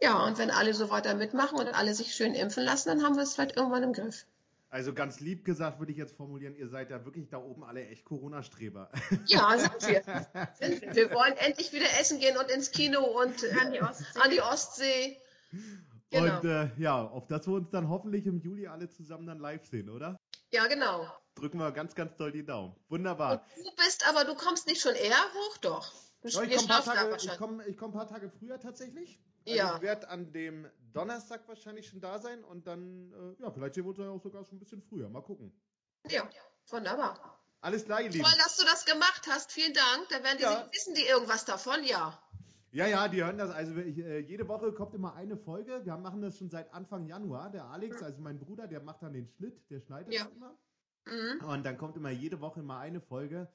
Ja, 0.01 0.25
und 0.25 0.37
wenn 0.37 0.51
alle 0.51 0.73
so 0.73 0.89
weiter 0.89 1.15
mitmachen 1.15 1.57
und 1.57 1.67
alle 1.67 1.93
sich 1.93 2.13
schön 2.13 2.35
impfen 2.35 2.63
lassen, 2.63 2.89
dann 2.89 3.03
haben 3.03 3.15
wir 3.15 3.23
es 3.23 3.33
vielleicht 3.33 3.57
irgendwann 3.57 3.83
im 3.83 3.93
Griff. 3.93 4.25
Also 4.69 4.93
ganz 4.93 5.21
lieb 5.21 5.45
gesagt 5.45 5.79
würde 5.79 5.93
ich 5.93 5.97
jetzt 5.97 6.15
formulieren, 6.17 6.55
ihr 6.55 6.67
seid 6.67 6.89
ja 6.89 7.03
wirklich 7.05 7.29
da 7.29 7.37
oben 7.37 7.63
alle 7.63 7.87
echt 7.87 8.03
Corona-Streber. 8.03 8.91
Ja, 9.25 9.57
sind 9.57 9.87
wir. 9.87 10.47
Sind 10.59 10.95
wir. 10.95 11.11
wollen 11.11 11.37
endlich 11.37 11.71
wieder 11.71 11.87
essen 11.99 12.19
gehen 12.19 12.37
und 12.37 12.51
ins 12.51 12.71
Kino 12.71 13.01
und 13.01 13.43
an 13.61 13.71
die 13.71 13.81
Ostsee. 13.81 14.19
An 14.19 14.29
die 14.29 14.41
Ostsee. 14.41 15.21
Genau. 16.09 16.37
Und 16.37 16.45
äh, 16.45 16.69
ja, 16.77 17.01
auf 17.01 17.27
das 17.27 17.47
wir 17.47 17.53
uns 17.53 17.69
dann 17.69 17.89
hoffentlich 17.89 18.25
im 18.25 18.39
Juli 18.39 18.67
alle 18.67 18.89
zusammen 18.89 19.25
dann 19.25 19.39
live 19.39 19.65
sehen, 19.65 19.89
oder? 19.89 20.17
Ja, 20.51 20.67
genau. 20.67 21.07
Drücken 21.35 21.59
wir 21.59 21.71
ganz, 21.71 21.95
ganz 21.95 22.15
doll 22.17 22.31
die 22.31 22.45
Daumen. 22.45 22.75
Wunderbar. 22.89 23.45
Und 23.55 23.65
du 23.65 23.75
bist 23.75 24.07
aber, 24.07 24.25
du 24.25 24.35
kommst 24.35 24.67
nicht 24.67 24.81
schon 24.81 24.95
eher 24.95 25.17
hoch, 25.33 25.57
doch. 25.57 25.91
Du 26.21 26.29
ja, 26.29 26.43
ich 26.43 26.67
komme 26.67 26.73
ein, 26.93 27.37
komm, 27.37 27.61
komm 27.77 27.89
ein 27.91 27.93
paar 27.93 28.07
Tage 28.07 28.29
früher 28.29 28.59
tatsächlich. 28.59 29.19
Also 29.47 29.57
ja. 29.57 29.75
Ich 29.75 29.81
werde 29.81 30.09
an 30.09 30.31
dem 30.33 30.67
Donnerstag 30.91 31.47
wahrscheinlich 31.47 31.87
schon 31.87 32.01
da 32.01 32.19
sein 32.19 32.43
und 32.43 32.67
dann, 32.67 33.13
äh, 33.13 33.41
ja, 33.41 33.51
vielleicht 33.51 33.75
sehen 33.75 33.85
wir 33.85 33.89
uns 33.89 33.97
ja 33.99 34.09
auch 34.09 34.21
sogar 34.21 34.43
schon 34.43 34.57
ein 34.57 34.59
bisschen 34.59 34.81
früher. 34.81 35.09
Mal 35.09 35.21
gucken. 35.21 35.53
Ja, 36.09 36.29
wunderbar. 36.69 37.39
Alles 37.61 37.85
klar, 37.85 38.01
ihr 38.01 38.09
Lieben. 38.09 38.23
Toll, 38.23 38.37
dass 38.37 38.57
du 38.57 38.65
das 38.65 38.85
gemacht 38.85 39.27
hast. 39.29 39.51
Vielen 39.51 39.73
Dank. 39.73 40.09
Da 40.09 40.23
werden 40.23 40.37
die 40.37 40.43
ja. 40.43 40.67
wissen 40.71 40.93
die 40.95 41.03
irgendwas 41.03 41.45
davon, 41.45 41.83
ja. 41.83 42.21
Ja, 42.71 42.85
ja, 42.85 43.07
die 43.07 43.23
hören 43.23 43.37
das. 43.37 43.49
Also 43.49 43.75
ich, 43.77 43.97
äh, 43.97 44.19
jede 44.19 44.47
Woche 44.47 44.73
kommt 44.73 44.93
immer 44.93 45.15
eine 45.15 45.37
Folge. 45.37 45.85
Wir 45.85 45.97
machen 45.97 46.21
das 46.21 46.37
schon 46.37 46.49
seit 46.49 46.73
Anfang 46.73 47.07
Januar. 47.07 47.49
Der 47.49 47.65
Alex, 47.65 48.03
also 48.03 48.21
mein 48.21 48.39
Bruder, 48.39 48.67
der 48.67 48.81
macht 48.81 49.01
dann 49.01 49.13
den 49.13 49.27
Schnitt, 49.27 49.69
der 49.69 49.79
schneidet 49.79 50.13
ja. 50.13 50.25
immer. 50.25 50.57
Mhm. 51.05 51.45
Und 51.45 51.65
dann 51.65 51.77
kommt 51.77 51.95
immer 51.95 52.11
jede 52.11 52.41
Woche 52.41 52.59
immer 52.59 52.79
eine 52.79 52.99
Folge, 53.01 53.51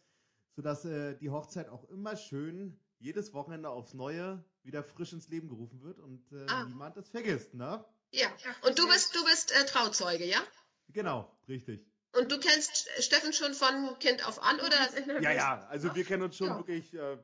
sodass 0.57 0.85
äh, 0.85 1.15
die 1.17 1.31
Hochzeit 1.31 1.69
auch 1.69 1.85
immer 1.91 2.17
schön 2.17 2.81
jedes 2.99 3.35
Wochenende 3.35 3.69
aufs 3.69 3.95
Neue 3.95 4.43
wieder 4.65 4.83
frisch 4.83 5.13
ins 5.13 5.29
Leben 5.29 5.49
gerufen 5.49 5.83
wird 5.83 5.99
und 5.99 6.31
äh, 6.33 6.47
ah. 6.49 6.65
niemand 6.65 6.97
das 6.97 7.09
vergisst, 7.09 7.55
ne? 7.55 7.85
Ja. 8.11 8.29
Und 8.63 8.79
du 8.79 8.87
bist, 8.87 9.15
du 9.15 9.25
bist 9.25 9.53
äh, 9.53 9.65
Trauzeuge, 9.65 10.25
ja? 10.25 10.41
Genau, 10.89 11.35
richtig. 11.49 11.87
Und 12.15 12.31
du 12.31 12.39
kennst 12.39 12.89
Steffen 13.03 13.33
schon 13.33 13.55
von 13.55 13.99
Kind 13.99 14.27
auf 14.27 14.43
an, 14.43 14.61
oder? 14.61 15.23
Ja, 15.23 15.33
ja, 15.33 15.67
also 15.71 15.95
wir 15.95 16.05
kennen 16.05 16.23
uns 16.23 16.37
schon 16.37 16.49
ja. 16.49 16.59
wirklich, 16.59 16.93
äh, 16.93 17.17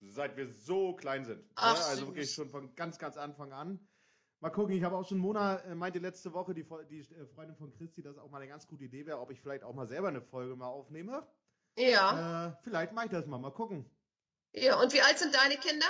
seit 0.00 0.36
wir 0.36 0.48
so 0.48 0.94
klein 0.94 1.24
sind. 1.24 1.38
Ne? 1.40 1.50
Ach, 1.56 1.78
ne? 1.78 1.84
Also 1.86 2.06
wirklich 2.06 2.32
schon 2.32 2.48
von 2.48 2.74
ganz, 2.76 2.98
ganz 2.98 3.16
Anfang 3.16 3.52
an. 3.52 3.80
Mal 4.38 4.50
gucken, 4.50 4.74
ich 4.74 4.84
habe 4.84 4.96
auch 4.96 5.06
schon 5.06 5.18
Mona 5.18 5.56
äh, 5.58 5.74
meinte 5.74 5.98
letzte 5.98 6.32
Woche, 6.32 6.54
die, 6.54 6.64
die 6.88 7.00
äh, 7.00 7.26
Freundin 7.34 7.56
von 7.56 7.72
Christi, 7.72 8.02
dass 8.02 8.16
auch 8.16 8.30
mal 8.30 8.38
eine 8.38 8.48
ganz 8.48 8.66
gute 8.66 8.84
Idee 8.84 9.04
wäre, 9.04 9.20
ob 9.20 9.30
ich 9.30 9.40
vielleicht 9.40 9.64
auch 9.64 9.74
mal 9.74 9.86
selber 9.86 10.08
eine 10.08 10.22
Folge 10.22 10.56
mal 10.56 10.68
aufnehme. 10.68 11.26
Ja. 11.76 12.46
Äh, 12.46 12.56
vielleicht 12.62 12.92
mache 12.92 13.06
ich 13.06 13.12
das 13.12 13.26
mal, 13.26 13.38
mal 13.38 13.50
gucken. 13.50 13.84
Ja, 14.52 14.80
und 14.80 14.92
wie 14.92 15.02
alt 15.02 15.18
sind 15.18 15.34
deine 15.34 15.56
Kinder? 15.56 15.86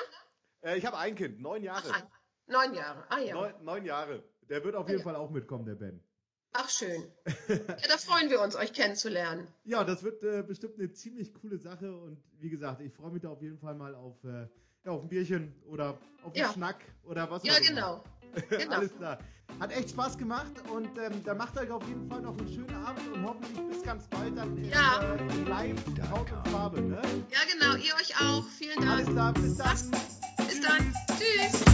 Äh, 0.63 0.77
ich 0.79 0.87
habe 0.87 0.97
ein 0.99 1.15
Kind, 1.15 1.41
neun 1.41 1.63
Jahre. 1.63 1.89
Ach, 1.93 2.03
neun 2.47 2.75
Jahre. 2.75 3.05
Ah 3.09 3.19
ja. 3.19 3.35
Neun, 3.35 3.53
neun 3.63 3.85
Jahre. 3.85 4.23
Der 4.49 4.63
wird 4.65 4.75
auf 4.77 4.87
Ah, 4.87 4.91
jeden 4.91 5.01
ja. 5.01 5.05
Fall 5.05 5.17
auch 5.17 5.31
mitkommen, 5.31 5.65
der 5.67 5.75
Ben. 5.77 6.03
Ach 6.53 6.69
schön. 6.69 7.03
Ja, 7.49 7.89
da 7.89 7.97
freuen 7.97 8.29
wir 8.31 8.41
uns, 8.43 8.57
euch 8.57 8.73
kennenzulernen. 8.73 9.47
Ja, 9.65 9.85
das 9.85 10.03
wird 10.03 10.23
äh, 10.25 10.43
bestimmt 10.43 10.79
eine 10.79 10.93
ziemlich 10.93 11.33
coole 11.35 11.59
Sache 11.59 11.93
und 11.97 12.23
wie 12.41 12.51
gesagt, 12.51 12.81
ich 12.81 12.93
freue 12.93 13.11
mich 13.13 13.23
da 13.23 13.29
auf 13.31 13.41
jeden 13.43 13.59
Fall 13.59 13.75
mal 13.75 13.95
auf, 13.95 14.23
äh, 14.25 14.49
ja, 14.85 14.91
auf 14.93 15.03
ein 15.03 15.09
Bierchen 15.09 15.55
oder 15.67 15.91
auf 16.23 16.27
einen 16.27 16.35
Ja. 16.35 16.53
Schnack 16.53 16.79
oder 17.05 17.31
was 17.31 17.45
Ja, 17.45 17.53
auch 17.55 17.59
immer. 17.59 17.67
genau. 17.69 18.05
genau. 18.51 18.77
Alles 18.77 18.95
klar. 18.97 19.19
Hat 19.59 19.73
echt 19.73 19.91
Spaß 19.91 20.17
gemacht 20.19 20.53
und 20.73 20.97
ähm, 20.99 21.23
dann 21.25 21.37
macht 21.37 21.57
euch 21.59 21.71
auf 21.71 21.87
jeden 21.87 22.09
Fall 22.09 22.23
noch 22.23 22.37
einen 22.39 22.49
schönen 22.49 22.75
Abend 22.85 23.13
und 23.13 23.25
hoffentlich 23.25 23.69
bis 23.69 23.83
ganz 23.83 24.07
bald 24.09 24.37
dann 24.37 24.57
in, 24.57 24.65
Ja. 24.71 25.03
äh, 25.15 25.49
live, 25.49 25.85
Haut 26.11 26.31
und 26.33 26.49
Farbe. 26.49 26.81
Ne? 26.81 27.01
Ja, 27.31 27.39
genau. 27.53 27.75
Ihr 27.77 27.95
euch 27.95 28.15
auch. 28.21 28.45
Vielen 28.59 28.89
Alles 28.89 29.07
Dank. 29.07 29.17
klar, 29.17 29.33
bis 29.35 29.57
dann 29.57 30.10
dann. 30.61 30.95
Tschüss. 31.19 31.70